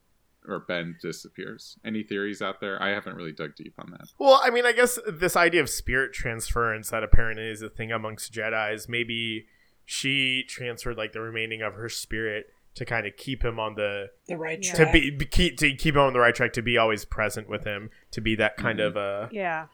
or 0.46 0.58
Ben 0.58 0.96
disappears? 1.00 1.78
Any 1.86 2.02
theories 2.02 2.42
out 2.42 2.60
there? 2.60 2.82
I 2.82 2.90
haven't 2.90 3.16
really 3.16 3.32
dug 3.32 3.54
deep 3.56 3.74
on 3.78 3.92
that. 3.92 4.08
Well, 4.18 4.40
I 4.44 4.50
mean, 4.50 4.66
I 4.66 4.72
guess 4.72 4.98
this 5.08 5.36
idea 5.36 5.62
of 5.62 5.70
spirit 5.70 6.12
transference 6.12 6.90
that 6.90 7.02
apparently 7.02 7.48
is 7.48 7.62
a 7.62 7.70
thing 7.70 7.92
amongst 7.92 8.30
Jedi's. 8.30 8.90
Maybe 8.90 9.46
she 9.86 10.44
transferred 10.46 10.98
like 10.98 11.12
the 11.12 11.20
remaining 11.20 11.62
of 11.62 11.74
her 11.74 11.88
spirit 11.88 12.52
to 12.76 12.84
kind 12.84 13.06
of 13.06 13.16
keep 13.16 13.44
him 13.44 13.58
on 13.58 13.74
the 13.74 14.10
The 14.28 14.36
right 14.36 14.62
track. 14.62 14.76
to 14.76 14.92
be, 14.92 15.10
be 15.10 15.24
keep 15.24 15.58
to 15.58 15.74
keep 15.74 15.94
him 15.94 16.00
on 16.02 16.12
the 16.12 16.20
right 16.20 16.34
track 16.34 16.52
to 16.54 16.62
be 16.62 16.78
always 16.78 17.04
present 17.04 17.48
with 17.48 17.64
him 17.64 17.90
to 18.12 18.20
be 18.20 18.34
that 18.36 18.56
kind 18.56 18.78
Mhm. 18.78 18.86
of 18.86 18.96
a 18.96 19.28
Yeah. 19.32 19.66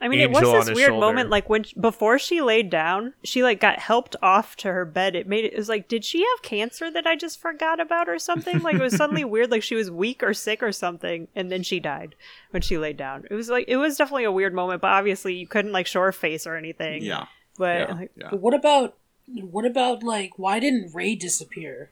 I 0.00 0.08
mean, 0.08 0.20
it 0.20 0.24
Angel 0.28 0.50
on 0.50 0.56
was 0.58 0.66
this 0.66 0.74
weird 0.76 0.88
shoulder. 0.88 1.06
moment, 1.06 1.30
like 1.30 1.48
when 1.48 1.64
before 1.80 2.18
she 2.18 2.42
laid 2.42 2.68
down, 2.68 3.14
she 3.22 3.42
like 3.42 3.58
got 3.58 3.78
helped 3.78 4.16
off 4.20 4.54
to 4.56 4.72
her 4.72 4.84
bed. 4.84 5.14
It 5.16 5.26
made 5.26 5.44
it, 5.46 5.54
it 5.54 5.56
was 5.56 5.68
like, 5.68 5.88
did 5.88 6.04
she 6.04 6.18
have 6.20 6.42
cancer 6.42 6.90
that 6.90 7.06
I 7.06 7.16
just 7.16 7.40
forgot 7.40 7.80
about 7.80 8.08
or 8.08 8.18
something? 8.18 8.58
Like 8.60 8.74
it 8.74 8.82
was 8.82 8.96
suddenly 8.96 9.24
weird, 9.24 9.50
like 9.50 9.62
she 9.62 9.76
was 9.76 9.90
weak 9.90 10.22
or 10.22 10.34
sick 10.34 10.62
or 10.62 10.72
something, 10.72 11.28
and 11.34 11.50
then 11.50 11.62
she 11.62 11.80
died 11.80 12.16
when 12.50 12.60
she 12.60 12.76
laid 12.76 12.96
down. 12.98 13.24
It 13.30 13.34
was 13.34 13.48
like 13.48 13.64
it 13.68 13.76
was 13.76 13.96
definitely 13.96 14.24
a 14.24 14.32
weird 14.32 14.52
moment, 14.52 14.82
but 14.82 14.88
obviously 14.88 15.34
you 15.34 15.46
couldn't 15.46 15.72
like 15.72 15.86
show 15.86 16.02
her 16.02 16.12
face 16.12 16.46
or 16.46 16.56
anything. 16.56 17.02
Yeah, 17.02 17.26
but 17.56 17.88
yeah, 17.88 17.94
like, 17.94 18.10
yeah. 18.16 18.28
But 18.30 18.40
what 18.40 18.52
about 18.52 18.96
what 19.26 19.64
about 19.64 20.02
like 20.02 20.32
why 20.38 20.58
didn't 20.58 20.94
Rey 20.94 21.14
disappear? 21.14 21.90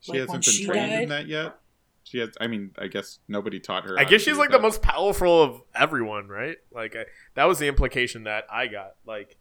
She 0.00 0.12
Like, 0.12 0.20
hasn't 0.22 0.44
been 0.44 0.52
she 0.52 0.66
trained 0.66 0.92
in 1.02 1.08
that 1.10 1.26
yet. 1.26 1.56
She 2.04 2.18
has. 2.18 2.30
I 2.40 2.46
mean, 2.46 2.70
I 2.78 2.86
guess 2.86 3.18
nobody 3.28 3.60
taught 3.60 3.84
her. 3.84 3.98
I 3.98 4.04
guess 4.04 4.22
she's 4.22 4.38
like 4.38 4.50
that. 4.50 4.56
the 4.58 4.62
most 4.62 4.80
powerful 4.80 5.42
of 5.42 5.60
everyone, 5.74 6.28
right? 6.28 6.56
Like 6.72 6.96
I, 6.96 7.04
that 7.34 7.44
was 7.44 7.58
the 7.58 7.66
implication 7.68 8.24
that 8.24 8.44
I 8.50 8.66
got. 8.66 8.94
Like 9.06 9.36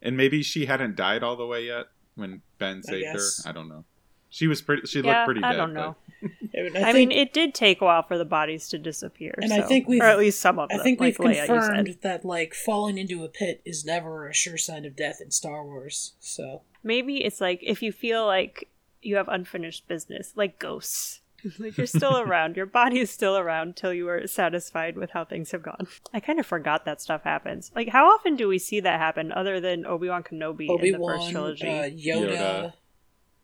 And 0.00 0.16
maybe 0.16 0.42
she 0.42 0.66
hadn't 0.66 0.96
died 0.96 1.22
all 1.22 1.36
the 1.36 1.46
way 1.46 1.66
yet 1.66 1.86
when 2.14 2.40
Ben 2.58 2.82
saved 2.82 3.06
her. 3.08 3.20
I 3.46 3.52
don't 3.52 3.68
know. 3.68 3.84
She 4.30 4.46
was 4.46 4.62
pretty. 4.62 4.86
She 4.86 5.00
yeah, 5.00 5.18
looked 5.18 5.26
pretty 5.26 5.40
dead. 5.42 5.46
I 5.48 5.52
dead. 5.52 5.56
don't 5.58 5.74
know. 5.74 5.96
I, 6.76 6.90
I, 6.90 6.92
mean, 6.94 7.10
it 7.10 7.32
did 7.34 7.52
take 7.54 7.80
a 7.80 7.84
while 7.84 8.02
for 8.04 8.16
the 8.16 8.24
bodies 8.24 8.68
to 8.68 8.78
disappear, 8.78 9.34
And 9.42 9.52
I 9.52 9.60
think 9.62 9.88
we've- 9.88 10.00
or 10.00 10.04
at 10.06 10.18
least 10.18 10.38
some 10.40 10.58
of 10.58 10.70
I 10.72 10.76
them. 10.76 10.84
think 10.84 11.00
like 11.00 11.18
we've 11.18 11.36
Leia, 11.36 11.46
confirmed 11.46 11.88
said. 11.88 11.98
that 12.02 12.24
like 12.24 12.54
falling 12.54 12.96
into 12.96 13.24
a 13.24 13.28
pit 13.28 13.60
is 13.66 13.84
never 13.84 14.28
a 14.28 14.32
sure 14.32 14.56
sign 14.56 14.84
of 14.86 14.94
death 14.96 15.18
in 15.20 15.30
Star 15.32 15.64
Wars. 15.64 16.12
So 16.20 16.62
Maybe 16.84 17.22
it's 17.24 17.40
like 17.40 17.60
if 17.62 17.82
you 17.82 17.92
feel 17.92 18.24
like 18.24 18.68
you 19.02 19.16
have 19.16 19.28
unfinished 19.28 19.86
business, 19.88 20.32
like 20.36 20.58
ghosts. 20.58 21.20
like 21.58 21.76
you're 21.76 21.86
still 21.88 22.18
around, 22.18 22.56
your 22.56 22.66
body 22.66 23.00
is 23.00 23.10
still 23.10 23.36
around 23.36 23.74
till 23.74 23.92
you 23.92 24.08
are 24.08 24.26
satisfied 24.28 24.96
with 24.96 25.10
how 25.10 25.24
things 25.24 25.50
have 25.50 25.62
gone. 25.62 25.88
I 26.14 26.20
kind 26.20 26.38
of 26.38 26.46
forgot 26.46 26.84
that 26.84 27.00
stuff 27.00 27.24
happens. 27.24 27.72
Like, 27.74 27.88
how 27.88 28.06
often 28.06 28.36
do 28.36 28.46
we 28.46 28.58
see 28.60 28.78
that 28.80 29.00
happen 29.00 29.32
other 29.32 29.60
than 29.60 29.84
Obi 29.84 30.08
Wan 30.08 30.22
Kenobi 30.22 30.68
Obi 30.70 30.88
in 30.92 31.00
the 31.00 31.04
first 31.04 31.30
trilogy? 31.30 31.66
uh, 31.68 31.90
Yoda. 31.90 32.36
Yoda. 32.36 32.72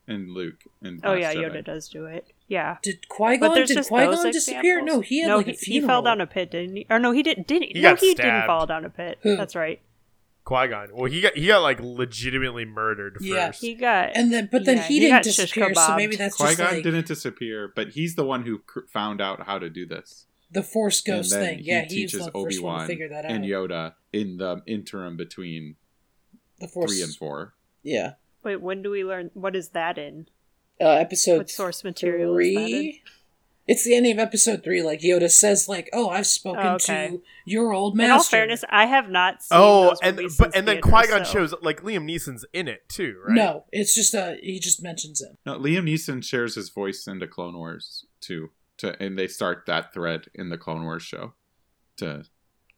and 0.06 0.30
Luke 0.30 0.61
and 0.80 1.00
oh 1.04 1.11
Last 1.14 1.20
yeah, 1.20 1.34
Jedi. 1.34 1.50
Yoda 1.56 1.64
does 1.64 1.88
do 1.88 2.06
it. 2.06 2.32
Yeah. 2.46 2.76
Did 2.82 3.09
Qui 3.09 3.36
But 3.38 3.48
Gon? 3.48 3.56
Did 3.56 3.66
just 3.66 3.88
Qui 3.88 4.04
Gon 4.04 4.30
disappear? 4.30 4.78
examples. 4.78 4.94
No, 4.96 5.00
he 5.00 5.20
had 5.22 5.28
no, 5.28 5.36
like 5.38 5.48
a 5.48 5.52
he, 5.52 5.72
he 5.72 5.80
fell 5.80 6.02
down 6.02 6.20
a 6.20 6.26
pit, 6.28 6.52
didn't 6.52 6.76
he? 6.76 6.86
Or 6.88 7.00
no, 7.00 7.11
he 7.11 7.24
didn't. 7.24 7.48
Didn't 7.48 7.76
He 7.76 7.80
no, 7.82 7.90
got 7.94 8.00
he 8.00 8.14
didn't 8.14 8.46
fall 8.46 8.64
down 8.66 8.84
a 8.84 8.90
pit. 8.90 9.18
That's 9.24 9.56
right. 9.56 9.80
Qui 10.49 10.66
Gon. 10.68 10.88
Well, 10.94 11.11
he 11.11 11.20
got 11.20 11.36
he 11.36 11.46
got 11.46 11.61
like 11.61 11.78
legitimately 11.80 12.64
murdered 12.64 13.18
Yeah. 13.20 13.49
first. 13.49 13.61
He 13.61 13.74
got. 13.74 14.12
And 14.14 14.32
then, 14.32 14.49
but 14.51 14.64
then 14.64 14.78
Yeah, 14.78 14.82
he, 14.84 14.94
he 14.94 15.01
didn't 15.01 15.16
got 15.16 15.22
disappear. 15.24 15.74
So 15.74 15.94
maybe 15.96 16.16
that's 16.16 16.36
Qui 16.36 16.55
Gon 16.55 16.74
like 16.74 16.82
didn't 16.82 17.07
disappear, 17.07 17.70
but 17.76 17.88
he's 17.90 18.14
the 18.14 18.24
one 18.24 18.44
who 18.46 18.61
cr- 18.61 18.86
found 18.88 19.20
out 19.20 19.44
how 19.46 19.59
to 19.59 19.68
do 19.68 19.84
this. 19.84 20.24
the 20.51 20.62
Force 20.62 21.03
And 21.07 21.16
Ghost 21.18 21.30
then 21.32 21.57
thing. 21.57 21.59
Yeah, 21.64 21.82
he 21.82 21.88
he 21.88 21.94
teaches 22.07 22.28
Obi 22.34 22.44
first 22.44 22.62
one 22.62 22.72
to 22.72 22.78
Wan 22.78 22.86
figure 22.86 23.09
that 23.11 23.24
out. 23.26 23.30
and 23.30 23.44
Yoda 23.44 23.94
in 24.14 24.38
the 24.38 24.62
interim 24.66 25.16
between 25.18 25.76
the 26.61 26.66
Force. 26.68 26.90
three 26.92 27.03
and 27.03 27.14
four. 27.14 27.55
Yeah. 27.82 28.14
Wait, 28.42 28.62
when 28.62 28.80
do 28.80 28.90
we 28.90 29.05
learn? 29.05 29.30
What 29.34 29.55
is 29.55 29.68
that 29.70 29.99
in? 29.99 30.28
Uh, 30.80 30.90
episode 30.92 31.38
What 31.38 31.51
source 31.51 31.84
material 31.84 32.38
is 32.38 32.55
that 32.55 32.61
in? 32.62 32.66
three. 32.68 33.03
It's 33.68 33.84
the 33.84 33.94
ending 33.94 34.12
of 34.12 34.18
episode 34.18 34.64
three. 34.64 34.82
Like 34.82 35.00
Yoda 35.00 35.30
says, 35.30 35.68
like, 35.68 35.88
"Oh, 35.92 36.08
I've 36.08 36.26
spoken 36.26 36.66
Oh, 36.66 36.74
okay. 36.76 37.08
to 37.10 37.22
your 37.44 37.72
old 37.72 37.96
master." 37.96 38.06
In 38.06 38.10
all 38.10 38.16
master." 38.18 38.30
fairness, 38.36 38.64
I 38.70 38.86
have 38.86 39.10
not 39.10 39.42
seen. 39.42 39.58
Oh, 39.60 39.88
those 39.90 39.98
and 40.02 40.16
but 40.38 40.56
and 40.56 40.66
then 40.66 40.76
theaters, 40.76 40.90
Qui 40.90 41.06
Gon 41.08 41.24
so- 41.26 41.32
shows 41.32 41.54
like 41.62 41.82
Liam 41.82 42.04
Neeson's 42.10 42.44
in 42.54 42.66
it 42.66 42.88
too, 42.88 43.20
right? 43.26 43.34
No, 43.34 43.64
it's 43.70 43.94
just 43.94 44.14
uh, 44.14 44.32
he 44.42 44.58
just 44.58 44.82
mentions 44.82 45.20
him. 45.20 45.36
No, 45.46 45.58
Liam 45.58 45.84
Neeson 45.84 46.24
shares 46.24 46.54
his 46.54 46.70
voice 46.70 47.06
into 47.06 47.26
Clone 47.28 47.56
Wars 47.58 48.06
too. 48.20 48.50
To 48.78 49.00
and 49.02 49.18
they 49.18 49.28
start 49.28 49.64
that 49.66 49.92
thread 49.92 50.26
in 50.34 50.48
the 50.48 50.58
Clone 50.58 50.84
Wars 50.84 51.02
show. 51.02 51.34
To 51.98 52.24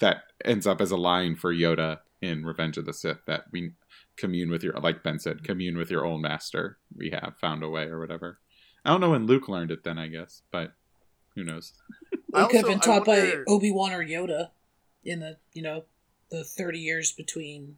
that 0.00 0.24
ends 0.44 0.66
up 0.66 0.80
as 0.80 0.90
a 0.90 0.96
line 0.96 1.36
for 1.36 1.54
Yoda 1.54 1.98
in 2.20 2.44
Revenge 2.44 2.78
of 2.78 2.84
the 2.86 2.92
Sith 2.92 3.24
that 3.26 3.44
we 3.52 3.74
commune 4.16 4.50
with 4.50 4.64
your 4.64 4.72
like 4.80 5.02
Ben 5.04 5.18
said, 5.20 5.44
commune 5.44 5.76
with 5.78 5.90
your 5.90 6.04
old 6.04 6.20
master. 6.20 6.78
We 6.96 7.10
have 7.10 7.34
found 7.40 7.62
a 7.62 7.68
way 7.68 7.84
or 7.84 8.00
whatever. 8.00 8.40
I 8.84 8.90
don't 8.90 9.00
know 9.02 9.10
when 9.10 9.26
Luke 9.26 9.46
learned 9.48 9.70
it 9.70 9.84
then, 9.84 9.98
I 9.98 10.08
guess, 10.08 10.42
but 10.50 10.72
who 11.34 11.44
knows? 11.44 11.72
He 12.32 12.38
I 12.40 12.46
could 12.46 12.56
have 12.58 12.66
been 12.66 12.78
taught 12.78 13.08
wonder- 13.08 13.42
by 13.44 13.52
Obi 13.52 13.72
Wan 13.72 13.92
or 13.92 14.04
Yoda 14.04 14.50
in 15.04 15.18
the 15.18 15.36
you 15.52 15.62
know 15.62 15.82
the 16.30 16.44
thirty 16.44 16.78
years 16.78 17.10
between. 17.12 17.76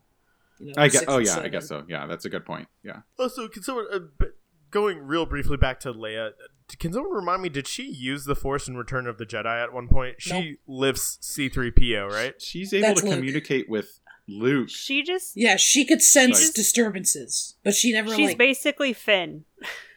You 0.59 0.67
know, 0.67 0.75
I 0.83 0.89
guess. 0.89 1.01
six 1.01 1.11
Oh 1.11 1.17
and 1.17 1.27
yeah, 1.27 1.39
I 1.41 1.49
guess 1.49 1.69
so. 1.69 1.85
Yeah, 1.89 2.07
that's 2.07 2.27
a 2.27 2.29
good 2.29 2.45
point. 2.45 2.69
Yeah. 2.85 2.99
Also, 3.19 3.49
can 3.49 3.63
someone 3.63 3.87
uh, 3.93 4.27
going 4.71 4.99
real 4.99 5.25
briefly 5.25 5.57
back 5.57 5.81
to 5.81 5.93
Leia? 5.95 6.33
Can 6.79 6.93
someone 6.93 7.13
remind 7.15 7.41
me? 7.43 7.49
Did 7.49 7.67
she 7.67 7.85
use 7.85 8.27
the 8.27 8.37
Force 8.37 8.69
in 8.69 8.77
Return 8.77 9.07
of 9.07 9.17
the 9.17 9.25
Jedi 9.25 9.63
at 9.63 9.73
one 9.73 9.89
point? 9.89 10.17
She 10.21 10.59
lifts 10.67 11.17
C 11.23 11.49
three 11.49 11.71
PO, 11.71 12.09
right? 12.13 12.35
She's 12.41 12.75
able 12.75 12.89
That's 12.89 13.01
to 13.01 13.07
Luke. 13.07 13.15
communicate 13.17 13.71
with 13.71 14.01
Luke. 14.29 14.69
She 14.69 15.03
just. 15.03 15.33
Yeah, 15.35 15.57
she 15.57 15.87
could 15.87 16.03
sense 16.03 16.45
Like- 16.45 16.55
disturbances, 16.55 17.57
but 17.65 17.75
she 17.75 17.91
never 17.93 18.15
She's 18.15 18.29
like. 18.29 18.39
basically 18.39 18.93
Finn. 18.93 19.45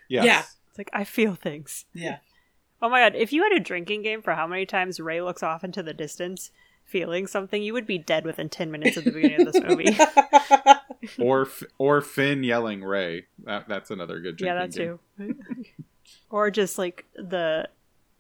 Yes. 0.10 0.26
Yeah. 0.26 0.44
It's 0.70 0.78
like 0.78 0.90
I 0.94 1.04
feel 1.04 1.36
things. 1.36 1.84
yeah, 1.94 2.18
Oh 2.82 2.90
my 2.90 3.02
god! 3.02 3.16
If 3.16 3.32
you 3.32 3.44
had 3.44 3.54
a 3.54 3.60
drinking 3.60 4.02
game 4.02 4.22
for 4.22 4.34
how 4.36 4.48
many 4.48 4.66
times 4.66 5.00
Rey 5.00 5.22
looks 5.22 5.44
off 5.44 5.64
into 5.64 5.82
the 5.82 5.94
distance, 5.94 6.52
feeling 6.84 7.28
something, 7.28 7.64
you 7.64 7.74
would 7.74 7.88
be 7.88 7.98
dead 7.98 8.26
within 8.26 8.50
ten 8.50 8.72
minutes 8.72 8.98
of 8.98 9.06
the 9.06 9.12
beginning 9.12 9.48
of 9.48 9.54
this 9.54 9.64
movie. 9.68 9.98
or 11.20 11.48
or 11.78 12.02
Finn 12.02 12.44
yelling 12.44 12.84
Rey. 12.84 13.26
That 13.44 13.68
that's 13.68 13.92
another 13.92 14.20
good 14.20 14.38
drinking 14.38 14.56
yeah, 14.56 14.68
that 14.68 14.74
game. 15.18 15.36
too. 15.36 15.74
or 16.30 16.52
just 16.52 16.78
like 16.78 17.06
the, 17.16 17.70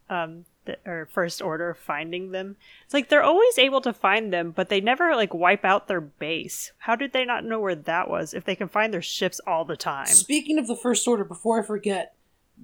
um, 0.09 0.45
the, 0.65 0.77
or 0.85 1.07
first 1.11 1.41
order 1.41 1.73
finding 1.73 2.31
them. 2.31 2.55
It's 2.85 2.93
like 2.93 3.09
they're 3.09 3.23
always 3.23 3.57
able 3.57 3.81
to 3.81 3.93
find 3.93 4.31
them, 4.31 4.51
but 4.51 4.69
they 4.69 4.81
never 4.81 5.15
like 5.15 5.33
wipe 5.33 5.65
out 5.65 5.87
their 5.87 6.01
base. 6.01 6.71
How 6.79 6.95
did 6.95 7.13
they 7.13 7.25
not 7.25 7.43
know 7.43 7.59
where 7.59 7.75
that 7.75 8.09
was 8.09 8.33
if 8.33 8.45
they 8.45 8.55
can 8.55 8.67
find 8.67 8.93
their 8.93 9.01
ships 9.01 9.39
all 9.45 9.65
the 9.65 9.77
time? 9.77 10.07
Speaking 10.07 10.57
of 10.57 10.67
the 10.67 10.75
First 10.75 11.07
Order, 11.07 11.23
before 11.23 11.61
I 11.61 11.65
forget, 11.65 12.15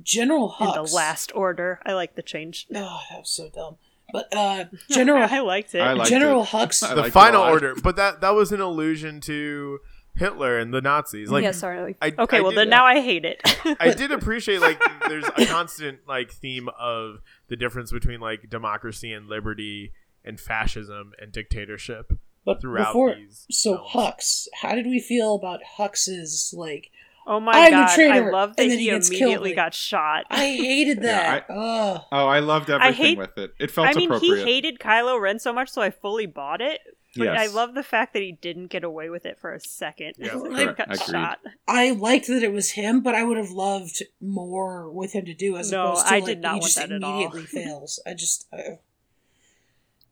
General 0.04 0.56
Hux. 0.58 0.78
In 0.78 0.84
the 0.86 0.92
last 0.94 1.32
order, 1.36 1.80
I 1.86 1.94
like 1.94 2.16
the 2.16 2.22
change. 2.22 2.68
Oh, 2.74 3.00
that 3.10 3.20
was 3.20 3.30
so 3.30 3.50
dumb. 3.50 3.76
But 4.14 4.36
uh, 4.36 4.66
General 4.90 5.28
I 5.30 5.40
liked 5.40 5.74
it. 5.76 5.80
I 5.82 5.94
liked 5.94 6.10
General 6.10 6.44
it. 6.44 6.48
Hux. 6.50 6.84
I 6.84 6.94
the 6.96 7.12
Final. 7.12 7.44
Order, 7.44 7.76
but 7.82 7.96
that 7.96 8.22
that 8.22 8.32
was 8.36 8.52
an 8.52 8.60
allusion 8.62 9.22
to 9.22 9.80
Hitler 10.16 10.60
and 10.60 10.74
the 10.74 10.82
Nazis. 10.82 11.30
Like, 11.32 11.44
yeah, 11.44 11.52
sorry. 11.52 11.96
I- 12.02 12.14
okay, 12.20 12.38
I 12.38 12.42
well 12.42 12.52
did- 12.52 12.58
then 12.60 12.70
now 12.70 12.86
I 12.86 13.00
hate 13.00 13.24
it. 13.26 13.42
I 13.80 13.94
did 13.98 14.12
appreciate 14.12 14.60
like 14.60 14.82
there's 15.08 15.26
a 15.38 15.46
constant 15.46 16.00
like 16.08 16.32
theme 16.32 16.68
of 16.78 17.22
the 17.48 17.56
difference 17.56 17.92
between 17.92 18.20
like 18.20 18.50
democracy 18.50 19.14
and 19.14 19.28
liberty 19.28 19.94
and 20.26 20.40
fascism 20.40 21.14
and 21.20 21.32
dictatorship 21.32 22.12
But 22.46 22.60
throughout 22.62 22.88
before, 22.90 23.16
these. 23.16 23.46
so 23.50 23.78
films. 23.78 23.90
Hux, 23.94 24.48
how 24.62 24.76
did 24.76 24.86
we 24.88 25.00
feel 25.00 25.36
about 25.36 25.62
Hux's 25.78 26.54
like? 26.58 26.92
Oh 27.28 27.40
my 27.40 27.52
I'm 27.54 27.68
a 27.68 27.70
god, 27.72 27.90
I 27.90 27.96
traitor, 27.96 28.32
love 28.32 28.56
that 28.56 28.62
and 28.64 28.72
then 28.72 28.80
he 28.80 28.90
he 28.90 28.96
immediately 28.96 29.54
got 29.54 29.74
shot. 29.74 30.26
I 30.30 30.46
hated 30.48 30.98
Yeah, 31.04 31.40
that. 31.40 31.46
Oh, 31.50 32.06
I 32.12 32.40
loved 32.40 32.70
everything 32.70 32.94
hate- 32.96 33.18
with 33.18 33.38
it. 33.38 33.54
It 33.60 33.72
felt 33.72 33.88
I 33.88 33.94
mean, 33.94 34.12
appropriate. 34.12 34.46
he 34.46 34.54
hated 34.54 34.80
Kylo 34.80 35.20
Ren 35.20 35.40
so 35.40 35.52
much, 35.54 35.70
so 35.70 35.82
I 35.82 35.90
fully 35.92 36.26
bought 36.26 36.62
it. 36.62 36.80
But 37.18 37.26
Yes. 37.26 37.38
I 37.52 37.54
love 37.54 37.74
the 37.74 37.84
fact 37.84 38.14
that 38.14 38.22
he 38.22 38.32
didn't 38.32 38.68
get 38.68 38.86
away 38.86 39.10
with 39.10 39.26
it 39.26 39.38
for 39.38 39.54
a 39.54 39.60
second. 39.60 40.14
Yeah, 40.18 40.42
He 40.58 40.64
got 40.66 40.80
Agreed. 40.80 41.00
shot. 41.10 41.40
I 41.68 41.92
liked 41.92 42.28
that 42.28 42.42
it 42.42 42.54
was 42.54 42.72
him, 42.72 43.02
but 43.02 43.16
I 43.16 43.24
would 43.26 43.36
have 43.36 43.52
loved 43.52 44.02
more 44.22 44.90
with 44.90 45.12
him 45.12 45.26
to 45.26 45.34
do 45.34 45.58
as 45.58 45.72
No, 45.74 45.88
opposed 45.88 46.08
to 46.08 46.14
I 46.14 46.16
like, 46.20 46.26
did 46.26 46.42
not 46.42 46.54
he 46.54 46.60
want 46.62 46.64
just 46.64 46.76
that 46.78 46.90
immediately 46.92 47.42
fails. 47.48 48.00
I 48.08 48.14
just. 48.14 48.48
Uh, 48.54 48.58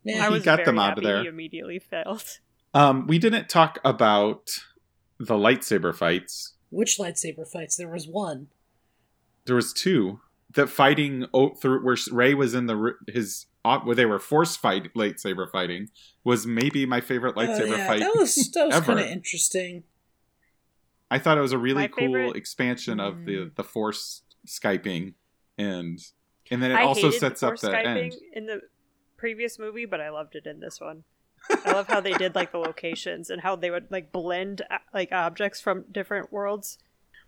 man, 0.04 0.20
I 0.22 0.26
He 0.28 0.34
was 0.34 0.44
got 0.44 0.58
very 0.58 0.66
them 0.66 0.80
out 0.80 0.98
of 0.98 1.04
there. 1.06 1.22
He 1.22 1.28
immediately 1.30 1.80
failed. 1.80 2.40
Um, 2.74 3.08
we 3.08 3.18
didn't 3.18 3.48
talk 3.48 3.80
about 3.86 4.50
the 5.20 5.36
lightsaber 5.36 5.96
fights 5.96 6.54
Which 6.70 6.98
lightsaber 6.98 7.48
fights? 7.48 7.76
There 7.76 7.90
was 7.90 8.08
one. 8.08 8.48
There 9.46 9.56
was 9.56 9.74
two 9.74 10.20
that 10.54 10.68
fighting 10.68 11.26
o- 11.34 11.54
through 11.56 11.84
where 11.84 11.98
Rey 12.12 12.34
was 12.34 12.54
in 12.54 12.68
the 12.68 12.96
his 13.08 13.46
where 13.84 13.96
they 13.96 14.06
were 14.06 14.20
force 14.20 14.56
fight 14.56 14.94
lightsaber 14.96 15.50
fighting 15.52 15.90
was 16.24 16.46
maybe 16.48 16.86
my 16.86 17.02
favorite 17.02 17.36
lightsaber 17.36 17.72
oh, 17.74 17.76
yeah. 17.76 17.88
fight. 17.88 18.00
That 18.00 18.16
was 18.16 18.52
that 18.54 18.68
was 18.68 18.80
kind 18.82 19.00
of 19.00 19.06
interesting. 19.06 19.84
I 21.12 21.18
thought 21.20 21.38
it 21.38 21.42
was 21.42 21.52
a 21.52 21.58
really 21.58 21.82
My 21.84 21.88
cool 21.88 22.08
favorite- 22.08 22.36
expansion 22.36 23.00
of 23.00 23.26
the 23.26 23.36
Mm. 23.38 23.56
the 23.56 23.64
force 23.64 24.24
skyping 24.48 25.14
and 25.58 26.00
and 26.52 26.64
then 26.64 26.72
it 26.72 26.76
I 26.76 26.84
also 26.84 27.08
hated 27.08 27.20
sets 27.20 27.44
up 27.44 27.50
Force 27.52 27.62
the 27.62 27.70
Skyping 27.70 28.04
end. 28.06 28.16
in 28.34 28.46
the 28.48 28.62
previous 29.18 29.60
movie, 29.60 29.86
but 29.86 30.02
I 30.02 30.10
loved 30.10 30.36
it 30.36 30.48
in 30.48 30.60
this 30.60 30.80
one. 30.80 31.04
I 31.66 31.72
love 31.74 31.88
how 31.88 32.00
they 32.02 32.14
did 32.14 32.36
like 32.36 32.52
the 32.52 32.58
locations 32.60 33.30
and 33.30 33.42
how 33.42 33.56
they 33.56 33.70
would 33.70 33.88
like 33.90 34.12
blend 34.12 34.62
uh, 34.70 34.78
like 34.94 35.12
objects 35.12 35.60
from 35.62 35.86
different 35.92 36.32
worlds. 36.32 36.78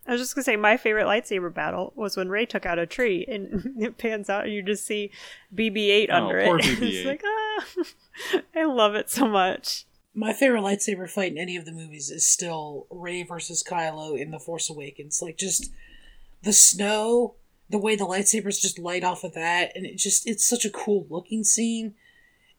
I 0.07 0.12
was 0.14 0.22
just 0.22 0.34
gonna 0.36 0.43
say 0.43 0.55
my 0.55 0.78
favorite 0.78 1.05
lightsaber 1.05 1.53
battle 1.53 1.93
was 1.95 2.18
when 2.18 2.30
Rey 2.30 2.45
took 2.45 2.66
out 2.66 2.80
a 2.80 2.86
tree 2.88 3.26
and 3.28 3.76
it 3.80 3.97
pans 3.97 4.30
out 4.30 4.45
and 4.45 4.53
you 4.53 4.64
just 4.64 4.86
see 4.86 5.12
BB-8 5.55 6.07
Oh, 6.09 6.16
under 6.16 6.43
poor 6.43 6.57
it. 6.59 6.64
BB-8. 6.66 6.82
it's 6.82 7.05
like 7.05 7.24
ah, 7.26 8.41
I 8.55 8.66
love 8.66 8.95
it 8.95 9.09
so 9.09 9.28
much. 9.28 9.86
My 10.14 10.34
favorite 10.34 10.62
lightsaber 10.64 11.09
fight 11.09 11.32
in 11.32 11.38
any 11.38 11.55
of 11.55 11.66
the 11.66 11.72
movies 11.72 12.09
is 12.09 12.28
still 12.28 12.86
Rey 12.89 13.24
versus 13.24 13.64
Kylo 13.64 14.20
in 14.20 14.32
The 14.32 14.39
Force 14.39 14.70
Awakens. 14.70 15.22
Like 15.22 15.38
just 15.38 15.72
the 16.43 16.51
snow, 16.51 17.36
the 17.70 17.78
way 17.78 17.95
the 17.95 18.03
lightsabers 18.05 18.59
just 18.59 18.78
light 18.78 19.03
off 19.05 19.24
of 19.24 19.34
that, 19.36 19.72
and 19.74 19.86
it 19.86 19.95
just 19.97 20.28
it's 20.28 20.45
such 20.45 20.66
a 20.66 20.70
cool 20.70 21.05
looking 21.09 21.43
scene. 21.45 21.93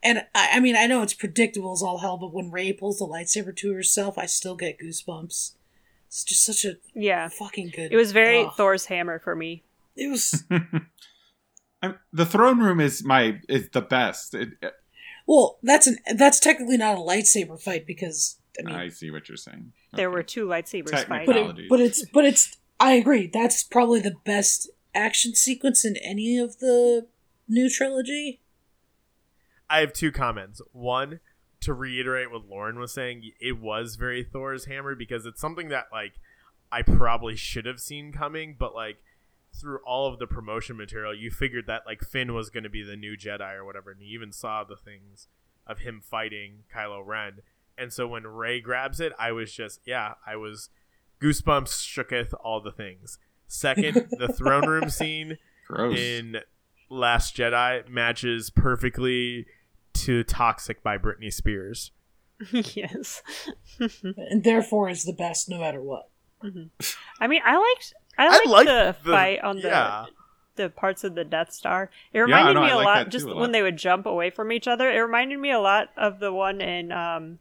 And 0.02 0.24
I, 0.34 0.50
I 0.54 0.60
mean, 0.60 0.74
I 0.76 0.86
know 0.86 1.02
it's 1.02 1.14
predictable 1.14 1.72
as 1.72 1.82
all 1.82 1.98
hell, 1.98 2.16
but 2.16 2.32
when 2.32 2.50
Rey 2.50 2.72
pulls 2.72 2.98
the 2.98 3.06
lightsaber 3.06 3.54
to 3.56 3.72
herself, 3.72 4.18
I 4.18 4.26
still 4.26 4.56
get 4.56 4.78
goosebumps. 4.80 5.52
It's 6.08 6.24
just 6.24 6.44
such 6.44 6.64
a 6.64 6.74
Yeah, 6.94 7.28
fucking 7.28 7.70
good. 7.74 7.92
it 7.92 7.96
was 7.96 8.12
very 8.12 8.44
Ugh. 8.44 8.52
Thor's 8.56 8.86
hammer 8.86 9.18
for 9.18 9.34
me. 9.36 9.62
It 9.96 10.08
was 10.08 10.44
I'm- 11.82 11.98
the 12.12 12.26
throne 12.26 12.58
room 12.60 12.80
is 12.80 13.04
my 13.04 13.40
is 13.48 13.68
the 13.70 13.80
best. 13.82 14.34
It, 14.34 14.50
well. 15.26 15.58
That's 15.62 15.86
an 15.86 15.98
that's 16.16 16.38
technically 16.40 16.76
not 16.76 16.96
a 16.96 17.00
lightsaber 17.00 17.60
fight 17.60 17.86
because 17.86 18.38
I 18.58 18.66
mean, 18.66 18.74
I 18.74 18.88
see 18.88 19.10
what 19.10 19.28
you're 19.28 19.36
saying. 19.36 19.72
There 19.94 20.08
Okay. 20.08 20.14
were 20.14 20.22
two 20.22 20.46
lightsabers 20.46 20.90
Technically. 20.90 21.26
but 21.26 21.36
fighting. 21.46 21.64
it, 21.64 21.68
but 21.70 21.80
it's 21.80 22.04
but 22.10 22.24
it's 22.24 22.56
I 22.78 22.92
agree. 22.94 23.26
That's 23.32 23.62
probably 23.64 24.00
the 24.00 24.14
best 24.24 24.70
action 24.94 25.34
sequence 25.34 25.84
in 25.84 25.96
any 25.98 26.36
of 26.38 26.58
the 26.58 27.06
new 27.48 27.70
trilogy. 27.70 28.40
I 29.72 29.80
have 29.80 29.94
two 29.94 30.12
comments. 30.12 30.60
One, 30.72 31.20
to 31.62 31.72
reiterate 31.72 32.30
what 32.30 32.46
Lauren 32.46 32.78
was 32.78 32.92
saying, 32.92 33.32
it 33.40 33.58
was 33.58 33.96
very 33.96 34.22
Thor's 34.22 34.66
hammer 34.66 34.94
because 34.94 35.24
it's 35.24 35.40
something 35.40 35.70
that 35.70 35.86
like 35.90 36.12
I 36.70 36.82
probably 36.82 37.36
should 37.36 37.64
have 37.64 37.80
seen 37.80 38.12
coming, 38.12 38.54
but 38.58 38.74
like 38.74 38.98
through 39.58 39.78
all 39.86 40.12
of 40.12 40.18
the 40.18 40.26
promotion 40.26 40.76
material, 40.76 41.14
you 41.14 41.30
figured 41.30 41.66
that 41.68 41.86
like 41.86 42.02
Finn 42.02 42.34
was 42.34 42.50
going 42.50 42.64
to 42.64 42.70
be 42.70 42.82
the 42.82 42.96
new 42.96 43.16
Jedi 43.16 43.54
or 43.54 43.64
whatever, 43.64 43.90
and 43.92 44.02
you 44.02 44.08
even 44.08 44.30
saw 44.30 44.62
the 44.62 44.76
things 44.76 45.28
of 45.66 45.78
him 45.78 46.02
fighting 46.02 46.64
Kylo 46.74 47.02
Ren. 47.06 47.38
And 47.78 47.94
so 47.94 48.06
when 48.06 48.26
Rey 48.26 48.60
grabs 48.60 49.00
it, 49.00 49.14
I 49.18 49.32
was 49.32 49.54
just 49.54 49.80
yeah, 49.86 50.14
I 50.26 50.36
was 50.36 50.68
goosebumps, 51.18 51.80
shooketh, 51.80 52.34
all 52.44 52.60
the 52.60 52.72
things. 52.72 53.18
Second, 53.46 53.94
the 54.18 54.28
throne 54.28 54.68
room 54.68 54.90
scene 54.90 55.38
gross. 55.66 55.98
in 55.98 56.40
Last 56.90 57.34
Jedi 57.34 57.88
matches 57.88 58.50
perfectly 58.50 59.46
to 59.94 60.24
Toxic 60.24 60.82
by 60.82 60.98
Britney 60.98 61.32
Spears. 61.32 61.90
yes. 62.50 63.22
and 63.78 64.42
therefore 64.44 64.88
is 64.88 65.04
the 65.04 65.12
best 65.12 65.48
no 65.48 65.58
matter 65.58 65.80
what. 65.80 66.08
I 67.20 67.26
mean, 67.28 67.40
I 67.44 67.56
liked 67.56 67.94
I 68.18 68.28
liked, 68.28 68.46
liked 68.48 68.68
the, 68.68 68.96
the- 69.04 69.10
fight 69.12 69.40
on 69.44 69.56
the 69.56 69.68
yeah. 69.68 70.04
the 70.56 70.68
parts 70.70 71.04
of 71.04 71.14
the 71.14 71.22
Death 71.24 71.52
Star. 71.52 71.88
It 72.12 72.18
I 72.18 72.22
reminded 72.22 72.54
know, 72.54 72.62
me 72.64 72.70
a 72.70 72.76
like 72.76 72.84
lot 72.84 73.08
just 73.10 73.26
too 73.26 73.32
a 73.32 73.36
when 73.36 73.52
they 73.52 73.62
would 73.62 73.76
jump 73.76 74.06
away 74.06 74.30
from 74.30 74.50
each 74.50 74.66
other. 74.66 74.90
It 74.90 74.98
reminded 74.98 75.38
me 75.38 75.52
a 75.52 75.60
lot 75.60 75.90
of 75.96 76.18
the 76.18 76.32
one 76.32 76.60
in 76.60 76.90
um 76.90 77.38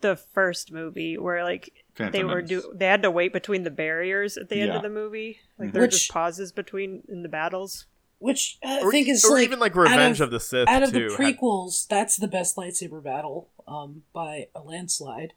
the 0.00 0.16
first 0.16 0.72
movie 0.72 1.16
where 1.18 1.44
like 1.44 1.70
Phantom 1.94 2.12
they 2.12 2.24
were 2.24 2.40
do 2.42 2.72
they 2.74 2.86
had 2.86 3.02
to 3.02 3.10
wait 3.10 3.32
between 3.32 3.62
the 3.62 3.70
barriers 3.70 4.36
at 4.38 4.48
the 4.48 4.56
end 4.60 4.70
Yeah. 4.70 4.76
of 4.76 4.82
the 4.82 4.88
movie. 4.88 5.40
Like 5.58 5.72
there 5.72 5.82
were 5.82 5.86
Which- 5.86 5.98
just 5.98 6.10
pauses 6.10 6.50
between 6.52 7.02
in 7.10 7.22
the 7.22 7.28
battles. 7.28 7.84
Which 8.18 8.58
I 8.64 8.80
Or, 8.80 8.90
think 8.90 9.08
is 9.08 9.24
or 9.24 9.32
like 9.36 9.44
even 9.44 9.58
like 9.58 9.72
out 9.76 9.82
Revenge 9.82 10.20
of, 10.20 10.26
of, 10.26 10.30
the 10.32 10.40
Sith 10.40 10.68
out 10.68 10.82
of 10.82 10.92
too. 10.92 11.10
the 11.10 11.16
had- 11.22 11.36
prequels. 11.38 11.86
That's 11.86 12.16
the 12.16 12.28
best 12.28 12.56
lightsaber 12.56 13.02
battle, 13.02 13.48
um, 13.68 14.04
by 14.12 14.48
a 14.54 14.60
landslide. 14.60 15.34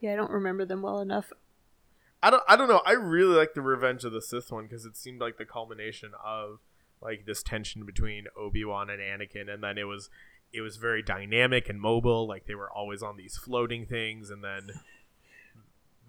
Yeah, 0.00 0.14
I 0.14 0.16
don't 0.16 0.30
remember 0.30 0.64
them 0.64 0.82
well 0.82 1.00
enough. 1.00 1.32
I 2.22 2.30
don't 2.30 2.42
I 2.48 2.56
don't 2.56 2.68
know. 2.68 2.82
I 2.86 2.92
really 2.92 3.34
like 3.36 3.54
the 3.54 3.62
Revenge 3.62 4.04
of 4.04 4.12
the 4.12 4.22
Sith 4.22 4.50
one 4.50 4.64
because 4.64 4.84
it 4.84 4.96
seemed 4.96 5.20
like 5.20 5.36
the 5.38 5.44
culmination 5.44 6.12
of 6.24 6.60
like 7.02 7.24
this 7.26 7.42
tension 7.42 7.84
between 7.86 8.26
Obi-Wan 8.38 8.90
and 8.90 9.00
Anakin 9.00 9.52
and 9.52 9.62
then 9.62 9.78
it 9.78 9.84
was 9.84 10.10
it 10.52 10.60
was 10.60 10.76
very 10.76 11.02
dynamic 11.02 11.68
and 11.68 11.80
mobile 11.80 12.26
like 12.26 12.46
they 12.46 12.54
were 12.54 12.70
always 12.70 13.02
on 13.02 13.16
these 13.16 13.36
floating 13.38 13.86
things 13.86 14.28
and 14.30 14.44
then 14.44 14.68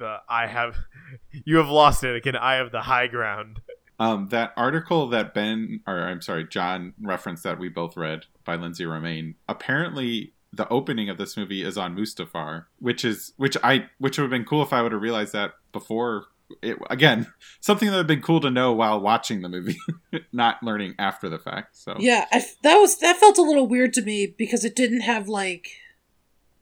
the 0.02 0.18
I 0.28 0.48
have 0.48 0.76
you 1.46 1.58
have 1.58 1.70
lost 1.70 2.04
it 2.04 2.16
again. 2.16 2.36
I 2.36 2.56
have 2.56 2.72
the 2.74 2.82
high 2.82 3.08
ground 3.08 3.60
Um, 4.00 4.28
that 4.30 4.52
article 4.58 5.08
that 5.10 5.34
Ben, 5.34 5.80
or 5.88 6.00
I'm 6.02 6.22
sorry, 6.22 6.46
John 6.48 6.94
referenced 7.02 7.44
that 7.44 7.60
we 7.60 7.70
both 7.70 7.96
read 7.96 8.26
by 8.44 8.56
Lindsey 8.56 8.86
Romain. 8.86 9.36
Apparently, 9.48 10.34
the 10.52 10.68
opening 10.70 11.08
of 11.10 11.18
this 11.18 11.38
movie 11.38 11.62
is 11.64 11.78
on 11.78 11.96
Mustafar, 11.96 12.66
which 12.80 13.06
is 13.06 13.34
which 13.38 13.56
I 13.64 13.90
which 14.00 14.18
would 14.18 14.24
have 14.26 14.32
been 14.32 14.44
cool 14.44 14.64
if 14.64 14.74
I 14.74 14.82
would 14.82 14.92
have 14.92 15.02
realized 15.02 15.34
that 15.34 15.54
before. 15.72 16.26
It, 16.62 16.78
again, 16.90 17.32
something 17.62 17.88
that 17.88 17.94
would 17.94 18.00
have 18.00 18.08
been 18.08 18.22
cool 18.22 18.42
to 18.42 18.50
know 18.50 18.74
while 18.74 19.00
watching 19.00 19.42
the 19.42 19.48
movie, 19.50 19.78
not 20.34 20.62
learning 20.62 20.96
after 21.00 21.30
the 21.30 21.40
fact. 21.40 21.78
So 21.78 21.96
Yeah, 22.00 22.26
I 22.34 22.38
f 22.38 22.56
that 22.64 22.76
was 22.78 22.98
that 23.00 23.18
felt 23.18 23.38
a 23.38 23.42
little 23.44 23.68
weird 23.68 23.94
to 23.94 24.02
me 24.02 24.26
because 24.26 24.66
it 24.66 24.76
didn't 24.76 25.02
have 25.02 25.30
like, 25.30 25.68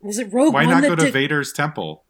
was 0.02 0.20
it 0.20 0.32
Rogue 0.32 0.54
why 0.54 0.66
One 0.66 0.74
not 0.76 0.82
that 0.82 0.90
go 0.90 0.96
to 0.98 1.06
did? 1.06 1.14
Vader's 1.14 1.52
temple? 1.54 2.04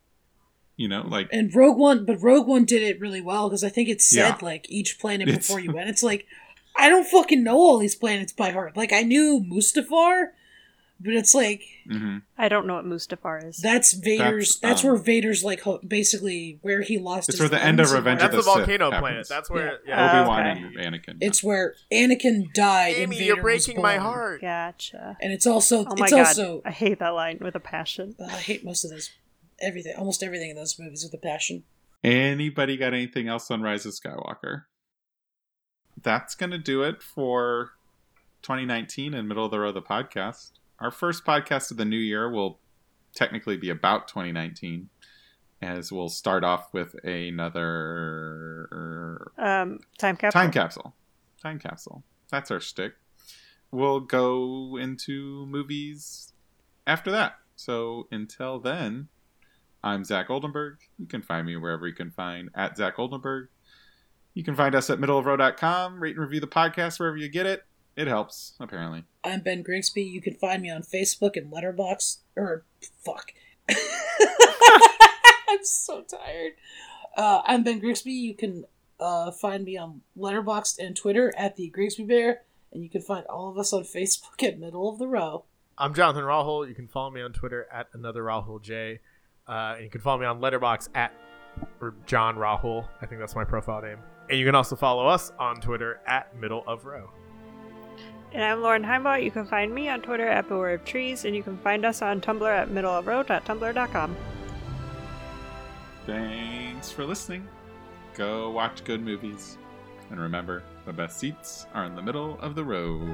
You 0.80 0.88
know, 0.88 1.06
like 1.06 1.28
and 1.34 1.54
Rogue 1.54 1.78
One, 1.78 2.06
but 2.06 2.22
Rogue 2.22 2.48
One 2.48 2.64
did 2.64 2.82
it 2.82 3.02
really 3.02 3.20
well 3.20 3.50
because 3.50 3.66
I 3.66 3.70
think 3.70 3.90
it 3.90 4.02
said 4.02 4.38
Yeah. 4.40 4.46
like 4.46 4.66
each 4.70 4.98
planet 4.98 5.28
It's- 5.28 5.46
before 5.46 5.60
you 5.60 5.72
went. 5.78 5.90
It's 5.90 6.04
like 6.04 6.26
I 6.76 6.88
don't 6.88 7.06
fucking 7.06 7.44
know 7.44 7.58
all 7.58 7.78
these 7.80 7.96
planets 7.96 8.32
by 8.32 8.52
heart. 8.52 8.78
Like 8.78 8.94
I 8.94 9.02
knew 9.02 9.44
Mustafar, 9.46 10.28
but 11.02 11.14
it's 11.14 11.36
like 11.36 11.64
mhm. 11.86 12.22
I 12.38 12.48
don't 12.48 12.66
know 12.66 12.76
what 12.76 12.86
Mustafar 12.86 13.46
is. 13.50 13.58
that's 13.58 13.92
Vader's. 13.92 14.58
That's, 14.58 14.60
That's, 14.60 14.84
um, 14.86 14.92
where 14.92 15.00
Vader's 15.02 15.44
like 15.44 15.60
ho- 15.60 15.82
basically 15.86 16.60
where 16.62 16.82
he 16.82 16.98
lost. 16.98 17.28
It's 17.28 17.38
his 17.40 17.50
where 17.52 17.60
the 17.60 17.66
end 17.66 17.82
of 17.82 17.92
Revenge 17.92 18.22
all 18.22 18.28
of 18.28 18.32
that's 18.32 18.46
the 18.46 18.50
the 18.52 18.58
Sith 18.60 18.68
volcano 18.68 18.86
happens. 18.92 19.02
planet 19.02 19.28
that's 19.28 19.50
where 19.50 19.80
Yeah. 19.86 20.14
yeah, 20.14 20.22
Obi 20.22 20.28
Wan 20.30 20.40
okay. 20.48 20.62
and 20.86 20.96
Anakin. 20.96 21.18
It's 21.20 21.44
where 21.44 21.76
Anakin 21.92 22.54
died. 22.54 22.96
and 22.96 23.12
Vader 23.12 23.24
you're 23.26 23.36
was 23.36 23.66
breaking 23.66 23.82
my 23.82 23.98
heart 23.98 24.40
Gotcha. 24.40 25.18
And 25.22 25.34
it's 25.34 25.46
also 25.46 25.80
Oh 25.86 25.96
my 25.98 26.06
it's 26.06 26.12
god, 26.14 26.20
also 26.28 26.62
I 26.64 26.72
hate 26.72 27.00
that 27.00 27.10
line 27.10 27.40
with 27.42 27.56
a 27.56 27.60
passion. 27.60 28.16
uh, 28.18 28.28
I 28.28 28.38
hate 28.38 28.64
most 28.64 28.86
of 28.86 28.92
those 28.92 29.10
everything, 29.62 29.94
almost 29.98 30.24
everything 30.24 30.50
in 30.52 30.56
those 30.56 30.80
movies 30.80 31.04
with 31.04 31.14
a 31.14 31.18
passion. 31.18 31.64
Anybody 32.04 32.78
got 32.78 32.94
anything 32.94 33.28
else 33.28 33.52
on 33.52 33.62
Rise 33.62 33.86
of 33.86 33.94
Skywalker? 33.94 34.64
That's 36.02 36.34
going 36.36 36.52
to 36.52 36.58
do 36.58 36.82
it 36.84 37.04
for 37.04 37.72
2019 38.42 39.14
and 39.14 39.28
Middle 39.28 39.44
of 39.46 39.52
the 39.52 39.60
Road, 39.60 39.76
the 39.76 39.82
podcast. 39.82 40.52
Our 40.80 40.92
first 40.92 41.26
podcast 41.26 41.72
of 41.72 41.78
the 41.78 41.84
new 41.86 41.98
year 41.98 42.32
will 42.32 42.60
technically 43.14 43.58
be 43.58 43.70
about 43.70 44.08
2019, 44.08 44.88
as 45.62 45.92
we'll 45.92 46.08
start 46.08 46.46
off 46.46 46.74
with 46.74 46.96
another 47.04 48.70
Um, 49.38 49.80
time 49.98 50.16
capsule. 50.16 50.40
time 50.42 50.52
capsule. 50.52 50.96
Time 51.42 51.60
capsule. 51.60 52.04
That's 52.30 52.50
our 52.52 52.60
stick. 52.62 52.94
We'll 53.72 54.00
go 54.00 54.78
into 54.78 55.46
movies 55.48 56.32
after 56.88 57.12
that. 57.12 57.36
So 57.56 58.08
until 58.12 58.60
then, 58.60 59.10
I'm 59.84 60.04
Zach 60.04 60.30
Oldenburg. 60.30 60.78
You 60.98 61.06
can 61.08 61.22
find 61.22 61.46
me 61.48 61.56
wherever 61.56 61.88
you 61.88 61.94
can 61.94 62.12
find 62.12 62.50
at 62.56 62.78
Zach 62.78 63.00
Oldenburg. 63.00 63.48
You 64.34 64.44
can 64.44 64.56
find 64.56 64.76
us 64.76 64.90
at 64.90 65.00
middleofrow.com. 65.00 66.02
Rate 66.02 66.16
and 66.16 66.20
review 66.20 66.40
the 66.40 66.48
podcast 66.48 67.00
wherever 67.00 67.18
you 67.18 67.30
get 67.30 67.46
it. 67.46 67.64
It 67.96 68.08
helps, 68.08 68.54
apparently. 68.60 69.04
I'm 69.24 69.42
Ben 69.42 69.62
Grigsby. 69.62 70.04
You 70.04 70.22
can 70.22 70.36
find 70.36 70.62
me 70.62 70.70
on 70.70 70.84
Facebook 70.84 71.36
and 71.36 71.52
Letterboxd. 71.52 72.20
Or 72.36 72.66
fuck. 73.04 73.34
I'm 73.70 75.64
so 75.64 76.04
tired. 76.04 76.54
Uh, 77.18 77.42
I'm 77.46 77.64
Ben 77.64 77.80
Grigsby. 77.80 78.12
You 78.12 78.36
can 78.36 78.66
uh, 79.00 79.32
find 79.32 79.66
me 79.66 79.78
on 79.78 80.02
Letterboxd 80.18 80.80
and 80.80 80.96
Twitter 80.96 81.34
at 81.38 81.56
the 81.56 81.70
Grigsby 81.70 82.04
Bear, 82.04 82.42
and 82.72 82.84
you 82.84 82.90
can 82.90 83.02
find 83.02 83.26
all 83.26 83.50
of 83.50 83.58
us 83.58 83.74
on 83.74 83.84
Facebook 83.84 84.44
at 84.44 84.60
Middle 84.60 84.90
of 84.90 85.00
the 85.00 85.08
Row. 85.08 85.46
I'm 85.78 85.94
Jonathan 85.94 86.24
Rahul. 86.24 86.68
You 86.68 86.76
can 86.76 86.88
follow 86.88 87.10
me 87.10 87.22
on 87.22 87.34
Twitter 87.34 87.68
at 87.72 87.88
another 87.94 88.24
Rahul 88.24 88.62
J. 88.62 89.00
Uh, 89.50 89.74
and 89.76 89.84
you 89.84 89.90
can 89.90 90.00
follow 90.00 90.20
me 90.20 90.26
on 90.28 90.40
Letterboxd 90.40 90.90
at 90.94 91.12
John 92.06 92.36
Rahul. 92.36 92.88
I 93.02 93.08
think 93.08 93.20
that's 93.20 93.36
my 93.36 93.44
profile 93.44 93.82
name. 93.82 93.98
And 94.30 94.38
you 94.38 94.46
can 94.46 94.54
also 94.54 94.76
follow 94.76 95.08
us 95.08 95.32
on 95.40 95.60
Twitter 95.60 96.00
at 96.06 96.38
Middle 96.40 96.64
of 96.68 96.86
Row. 96.86 97.10
And 98.32 98.44
I'm 98.44 98.62
Lauren 98.62 98.84
Heimbot. 98.84 99.24
You 99.24 99.32
can 99.32 99.48
find 99.48 99.74
me 99.74 99.90
on 99.90 100.04
Twitter 100.04 100.28
at 100.28 100.48
Beware 100.48 100.76
of 100.76 100.86
Trees, 100.86 101.26
and 101.26 101.36
you 101.36 101.42
can 101.42 101.58
find 101.58 101.84
us 101.84 102.04
on 102.04 102.22
Tumblr 102.22 102.48
at 102.48 102.70
middleofrow.tumblr.com. 102.70 104.16
Thanks 106.06 106.92
for 106.92 107.06
listening. 107.06 107.48
Go 108.14 108.52
watch 108.52 108.84
good 108.84 109.02
movies. 109.02 109.58
And 110.12 110.20
remember, 110.20 110.62
the 110.86 110.94
best 110.94 111.20
seats 111.20 111.66
are 111.74 111.86
in 111.86 111.96
the 111.96 112.02
middle 112.04 112.38
of 112.40 112.54
the 112.54 112.64
road. 112.64 113.08